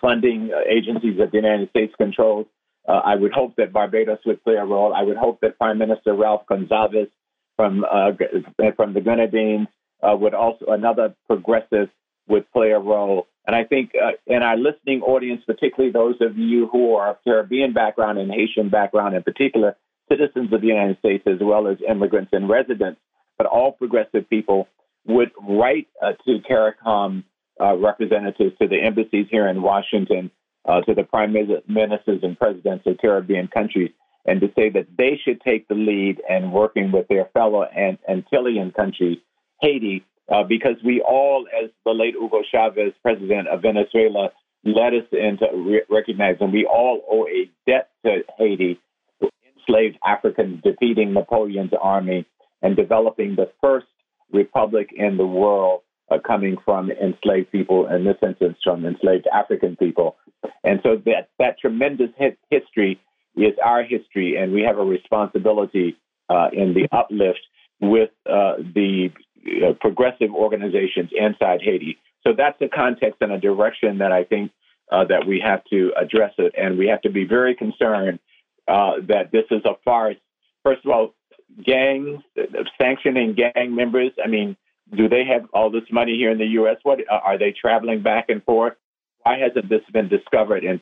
[0.00, 2.46] funding agencies that the United States controls.
[2.88, 4.92] I would hope that Barbados would play a role.
[4.92, 7.10] I would hope that Prime Minister Ralph Gonsalves
[7.56, 7.84] from
[8.76, 9.68] from the Grenadines
[10.02, 11.88] would also another progressive
[12.28, 13.26] would play a role.
[13.46, 17.16] And I think uh, in our listening audience, particularly those of you who are of
[17.24, 19.76] Caribbean background and Haitian background in particular,
[20.10, 23.00] citizens of the United States as well as immigrants and residents,
[23.38, 24.68] but all progressive people
[25.06, 27.24] would write uh, to CARICOM
[27.60, 30.30] uh, representatives to the embassies here in Washington,
[30.64, 33.90] uh, to the prime ministers and presidents of Caribbean countries,
[34.26, 37.66] and to say that they should take the lead in working with their fellow
[38.08, 39.22] Antillean country,
[39.60, 44.30] Haiti, uh, because we all, as the late Hugo Chavez, president of Venezuela,
[44.64, 48.78] led us into re- recognizing we all owe a debt to Haiti,
[49.56, 52.26] enslaved Africans defeating Napoleon's army
[52.62, 53.86] and developing the first
[54.32, 55.80] republic in the world
[56.10, 60.16] uh, coming from enslaved people, in this instance, from enslaved African people.
[60.64, 62.10] And so that, that tremendous
[62.50, 63.00] history
[63.36, 65.96] is our history, and we have a responsibility
[66.28, 67.40] uh, in the uplift
[67.80, 69.10] with uh, the
[69.46, 71.98] uh, progressive organizations inside Haiti.
[72.26, 74.52] So that's the context and a direction that I think
[74.92, 78.18] uh, that we have to address it, and we have to be very concerned
[78.68, 80.16] uh, that this is a farce.
[80.64, 81.14] First of all,
[81.64, 82.20] gangs
[82.80, 84.12] sanctioning gang members.
[84.22, 84.56] I mean,
[84.94, 86.76] do they have all this money here in the U.S.?
[86.82, 88.74] What are they traveling back and forth?
[89.22, 90.80] Why hasn't this been discovered in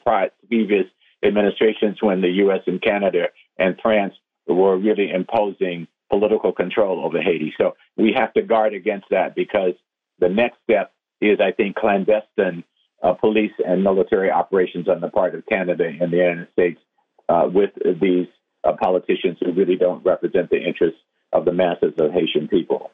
[0.49, 0.87] previous
[1.25, 2.61] administrations when the U.S.
[2.67, 3.27] and Canada
[3.59, 4.15] and France
[4.47, 7.53] were really imposing political control over Haiti?
[7.59, 9.73] So we have to guard against that because
[10.19, 12.65] the next step is, I think, clandestine
[13.03, 16.81] uh, police and military operations on the part of Canada and the United States
[17.29, 17.71] uh, with
[18.01, 18.27] these
[18.65, 21.01] uh, politicians who really don't represent the interests
[21.33, 22.91] of the masses of Haitian people.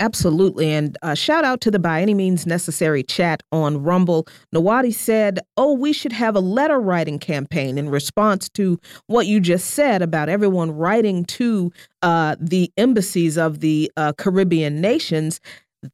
[0.00, 0.72] Absolutely.
[0.72, 4.26] And uh, shout out to the By Any Means Necessary chat on Rumble.
[4.52, 9.38] Nawadi said, Oh, we should have a letter writing campaign in response to what you
[9.38, 11.70] just said about everyone writing to
[12.02, 15.40] uh, the embassies of the uh, Caribbean nations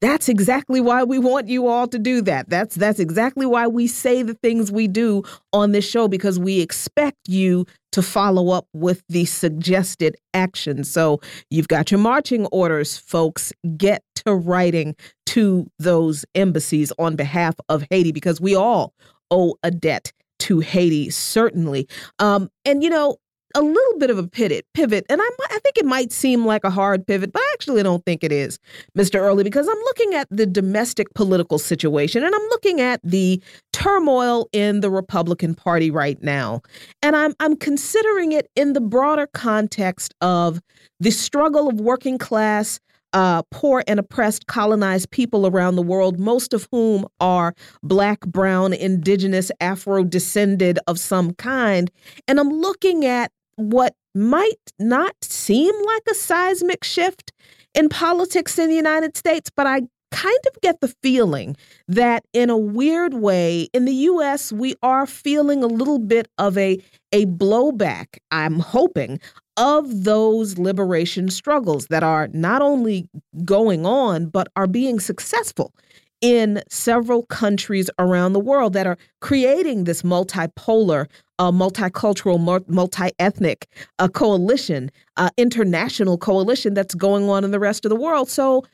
[0.00, 2.48] that's exactly why we want you all to do that.
[2.48, 5.22] That's that's exactly why we say the things we do
[5.52, 10.84] on this show because we expect you to follow up with the suggested action.
[10.84, 13.52] So you've got your marching orders, folks.
[13.76, 14.94] Get to writing
[15.26, 18.94] to those embassies on behalf of Haiti because we all
[19.30, 21.88] owe a debt to Haiti, certainly.
[22.18, 23.16] Um, and you know,
[23.54, 26.64] a little bit of a pivot, pivot, and I, I think it might seem like
[26.64, 28.58] a hard pivot, but I actually don't think it is,
[28.96, 29.16] Mr.
[29.20, 34.48] Early, because I'm looking at the domestic political situation and I'm looking at the turmoil
[34.52, 36.62] in the Republican Party right now,
[37.02, 40.60] and I'm I'm considering it in the broader context of
[40.98, 42.80] the struggle of working class
[43.12, 48.72] uh, poor and oppressed colonized people around the world, most of whom are black, brown,
[48.72, 51.90] indigenous, Afro descended of some kind.
[52.28, 57.32] And I'm looking at what might not seem like a seismic shift
[57.74, 61.56] in politics in the United States, but I kind of get the feeling
[61.86, 66.58] that in a weird way in the US we are feeling a little bit of
[66.58, 66.78] a
[67.12, 69.20] a blowback I'm hoping
[69.56, 73.08] of those liberation struggles that are not only
[73.44, 75.72] going on but are being successful
[76.20, 81.06] in several countries around the world that are creating this multipolar,
[81.40, 83.66] uh, multicultural, multi ethnic
[83.98, 88.28] uh, coalition, uh, international coalition that's going on in the rest of the world.
[88.28, 88.64] So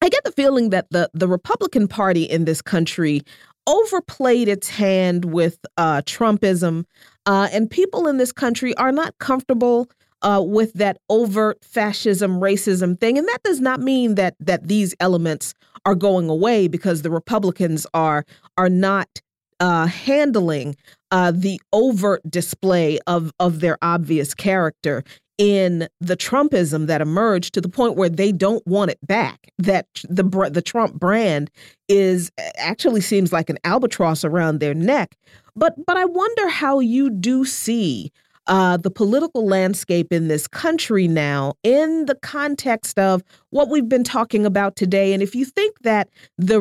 [0.00, 3.20] I get the feeling that the, the Republican Party in this country
[3.66, 6.84] overplayed its hand with uh, Trumpism,
[7.26, 9.90] uh, and people in this country are not comfortable
[10.22, 13.18] uh, with that overt fascism, racism thing.
[13.18, 15.52] And that does not mean that that these elements
[15.84, 18.24] are going away because the Republicans are
[18.56, 19.20] are not
[19.60, 20.76] uh, handling
[21.10, 25.02] uh, the overt display of of their obvious character
[25.38, 29.52] in the Trumpism that emerged to the point where they don't want it back.
[29.58, 31.50] That the the Trump brand
[31.88, 35.16] is actually seems like an albatross around their neck.
[35.56, 38.12] But but I wonder how you do see
[38.48, 44.04] uh, the political landscape in this country now in the context of what we've been
[44.04, 45.12] talking about today.
[45.12, 46.08] And if you think that
[46.38, 46.60] the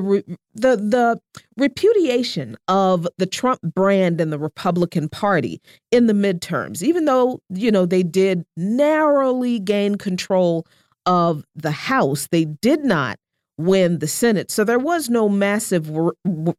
[0.54, 1.20] the the
[1.56, 5.62] repudiation of the Trump brand and the Republican Party
[5.92, 10.68] in the midterms, even though you know they did narrowly gain control
[11.06, 13.18] of the House, they did not
[13.58, 14.52] win the Senate.
[14.52, 15.90] So there was no massive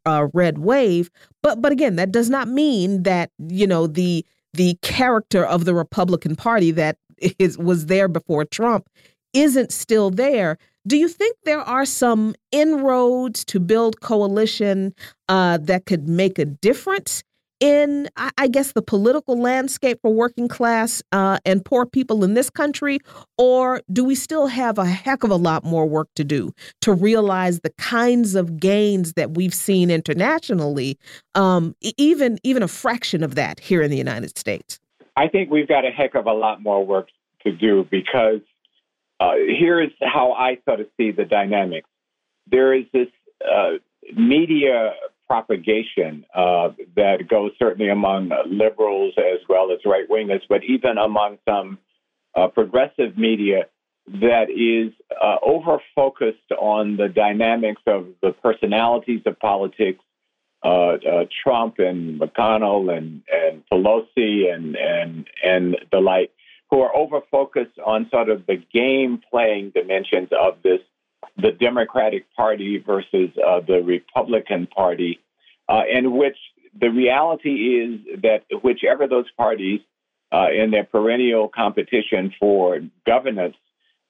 [0.06, 1.10] uh, red wave.
[1.42, 4.24] But but again, that does not mean that you know the
[4.55, 6.97] the character of the Republican Party that
[7.39, 8.89] is was there before Trump
[9.33, 10.59] isn't still there.
[10.87, 14.95] Do you think there are some inroads to build coalition
[15.29, 17.23] uh, that could make a difference
[17.60, 22.51] in, I guess, the political landscape for working class uh, and poor people in this
[22.51, 22.98] country?
[23.36, 26.52] Or do we still have a heck of a lot more work to do
[26.82, 30.98] to realize the kinds of gains that we've seen internationally,
[31.35, 34.78] um, even, even a fraction of that here in the United States?
[35.16, 37.09] I think we've got a heck of a lot more work
[37.44, 38.40] to do because
[39.20, 41.89] uh, here's how I sort of see the dynamics.
[42.51, 43.09] There is this
[43.44, 43.78] uh,
[44.16, 44.93] media
[45.28, 51.38] propagation uh, that goes certainly among liberals as well as right wingers, but even among
[51.48, 51.78] some
[52.34, 53.66] uh, progressive media
[54.06, 54.92] that is
[55.22, 60.02] uh, over focused on the dynamics of the personalities of politics,
[60.64, 66.32] uh, uh, Trump and McConnell and, and Pelosi and, and, and the like,
[66.70, 70.80] who are over focused on sort of the game playing dimensions of this,
[71.36, 75.20] the Democratic Party versus uh, the Republican Party,
[75.69, 76.36] uh, in which
[76.78, 79.81] the reality is that whichever those parties
[80.32, 83.57] uh, in their perennial competition for governance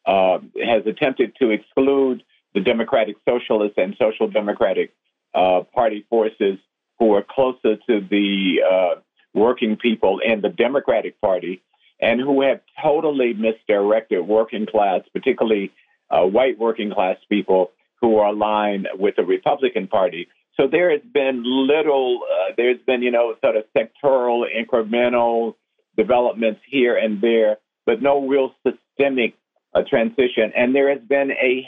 [0.06, 2.22] uh, has attempted to exclude
[2.54, 4.92] the Democratic Socialist and Social Democratic
[5.34, 6.58] uh, Party forces
[6.98, 9.00] who are closer to the uh,
[9.34, 11.62] working people in the Democratic Party
[12.00, 15.70] and who have totally misdirected working class, particularly
[16.10, 17.70] uh, white working class people
[18.00, 20.28] who are aligned with the Republican Party.
[20.56, 25.54] So there has been little, uh, there's been, you know, sort of sectoral, incremental
[25.96, 29.34] developments here and there, but no real systemic
[29.74, 30.52] uh, transition.
[30.56, 31.66] And there has been a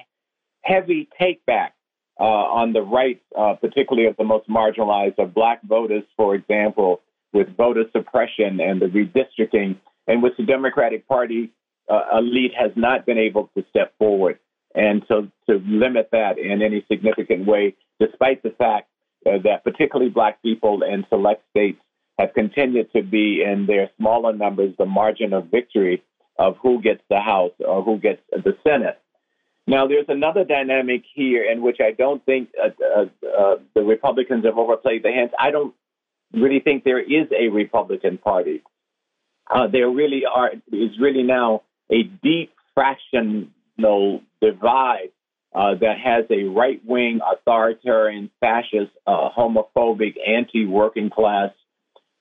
[0.62, 1.75] heavy take back
[2.19, 7.01] uh, on the right, uh, particularly of the most marginalized, of black voters, for example,
[7.33, 9.77] with voter suppression and the redistricting,
[10.07, 11.53] in which the Democratic Party
[11.91, 14.39] uh, elite has not been able to step forward
[14.75, 18.89] and to, to limit that in any significant way, despite the fact
[19.27, 21.81] uh, that particularly black people in select states
[22.19, 26.03] have continued to be in their smaller numbers the margin of victory
[26.39, 28.99] of who gets the House or who gets the Senate.
[29.67, 34.45] Now, there's another dynamic here in which I don't think uh, uh, uh, the Republicans
[34.45, 35.31] have overplayed their hands.
[35.39, 35.75] I don't
[36.33, 38.62] really think there is a Republican Party.
[39.49, 45.11] Uh, there really are is really now a deep fractional divide
[45.55, 51.51] uh, that has a right wing, authoritarian, fascist, uh, homophobic, anti working class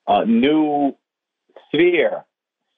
[0.06, 0.94] uh, new
[1.68, 2.24] sphere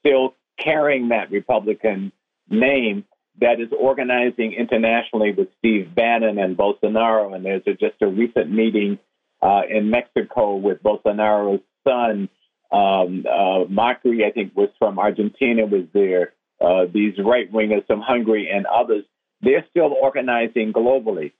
[0.01, 2.12] still carrying that Republican
[2.51, 3.05] name
[3.40, 7.35] that is organizing internationally with Steve Bannon and Bolsonaro.
[7.35, 8.98] And there's a, just a recent meeting
[9.40, 12.28] uh, in Mexico with Bolsonaro's son.
[12.70, 16.32] Um, uh, Macri, I think, was from Argentina, was there.
[16.62, 19.05] Uh, these right wingers from Hungary and others,
[19.40, 21.32] they're still organizing globally.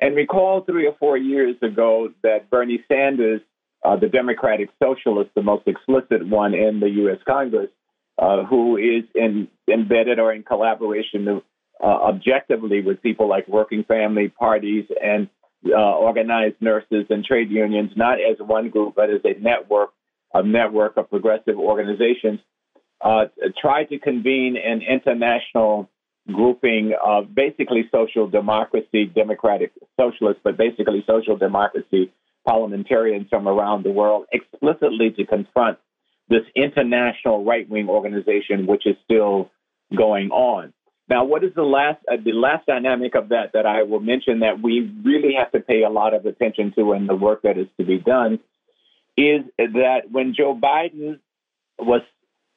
[0.00, 3.40] And recall three or four years ago that Bernie Sanders
[3.84, 7.18] uh, the Democratic Socialist, the most explicit one in the U.S.
[7.26, 7.70] Congress,
[8.18, 11.40] uh, who is in, embedded or in collaboration
[11.80, 15.28] uh, objectively with people like working family parties and
[15.66, 19.90] uh, organized nurses and trade unions, not as one group, but as a network,
[20.34, 22.40] a network of progressive organizations,
[23.00, 23.26] uh,
[23.60, 25.88] tried to convene an international
[26.26, 32.12] grouping of basically social democracy, democratic socialists, but basically social democracy
[32.46, 35.78] parliamentarians from around the world explicitly to confront
[36.28, 39.50] this international right wing organization, which is still
[39.96, 40.72] going on.
[41.08, 44.40] Now, what is the last uh, the last dynamic of that that I will mention
[44.40, 47.56] that we really have to pay a lot of attention to in the work that
[47.56, 48.40] is to be done
[49.16, 51.18] is that when Joe Biden
[51.78, 52.02] was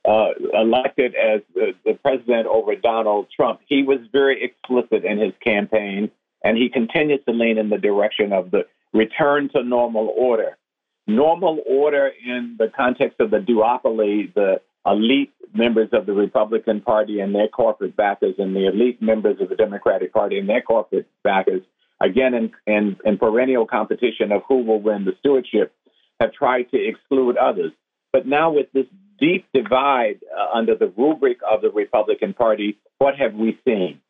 [0.07, 5.34] uh, elected as the, the president over Donald Trump, he was very explicit in his
[5.44, 6.10] campaign,
[6.44, 10.57] and he continues to lean in the direction of the return to normal order.
[11.07, 17.19] Normal order in the context of the duopoly, the elite members of the Republican Party
[17.19, 21.07] and their corporate backers, and the elite members of the Democratic Party and their corporate
[21.23, 21.61] backers,
[21.99, 25.73] again in, in, in perennial competition of who will win the stewardship,
[26.19, 27.72] have tried to exclude others.
[28.14, 28.86] But now, with this
[29.22, 34.02] deep divide uh, under the rubric of the Republican Party, what have we seen?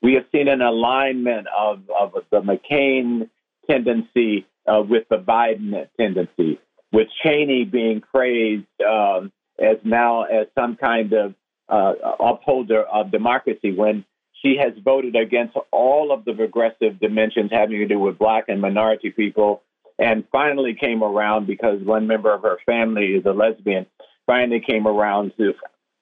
[0.00, 3.28] We have seen an alignment of, of the McCain
[3.68, 6.58] tendency uh, with the Biden tendency,
[6.92, 11.34] with Cheney being praised um, as now as some kind of
[11.68, 14.04] uh, upholder of democracy when
[14.42, 18.60] she has voted against all of the progressive dimensions having to do with black and
[18.60, 19.62] minority people
[19.98, 23.86] and finally came around because one member of her family is a lesbian
[24.30, 25.52] finally came around to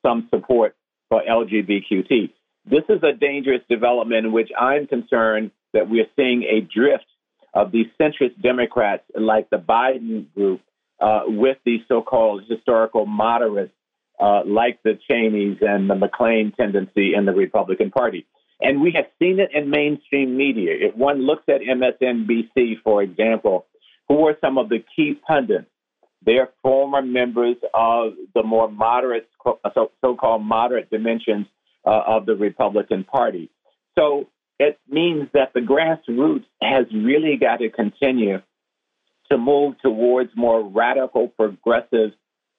[0.04, 0.76] some support
[1.08, 2.30] for LGBTQ.
[2.66, 7.06] This is a dangerous development in which I'm concerned that we're seeing a drift
[7.54, 10.60] of these centrist Democrats like the Biden group
[11.00, 13.72] uh, with these so-called historical moderates
[14.20, 18.26] uh, like the Cheneys and the McCain tendency in the Republican Party.
[18.60, 20.72] And we have seen it in mainstream media.
[20.78, 23.64] If one looks at MSNBC, for example,
[24.06, 25.70] who are some of the key pundits?
[26.24, 29.28] They're former members of the more moderate,
[29.74, 31.46] so called moderate dimensions
[31.86, 33.50] uh, of the Republican Party.
[33.96, 34.28] So
[34.58, 38.42] it means that the grassroots has really got to continue
[39.30, 42.12] to move towards more radical, progressive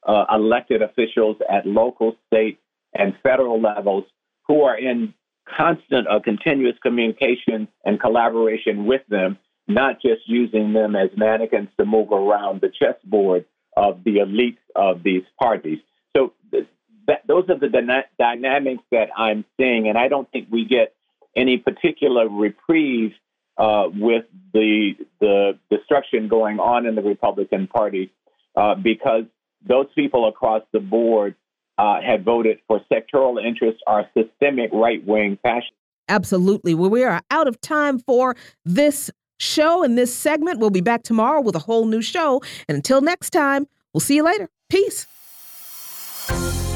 [0.08, 2.60] uh, elected officials at local, state,
[2.94, 4.06] and federal levels
[4.48, 5.14] who are in
[5.58, 9.38] constant, uh, continuous communication and collaboration with them,
[9.68, 13.46] not just using them as mannequins to move around the chessboard
[13.76, 15.80] of the elites of these parties.
[16.16, 16.68] So th-
[17.08, 20.94] that, those are the dyna- dynamics that I'm seeing, and I don't think we get
[21.36, 23.12] any particular reprieve
[23.58, 28.12] uh, with the the destruction going on in the Republican Party
[28.56, 29.26] uh, because
[29.68, 31.36] those people across the board
[31.78, 35.76] uh, had voted for sectoral interests or systemic right wing fascism.
[36.08, 36.74] Absolutely.
[36.74, 38.36] Well, we are out of time for
[38.66, 40.60] this show and this segment.
[40.60, 42.42] We'll be back tomorrow with a whole new show.
[42.68, 44.50] And until next time, we'll see you later.
[44.70, 45.08] Peace.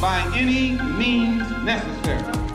[0.01, 2.52] By any means necessary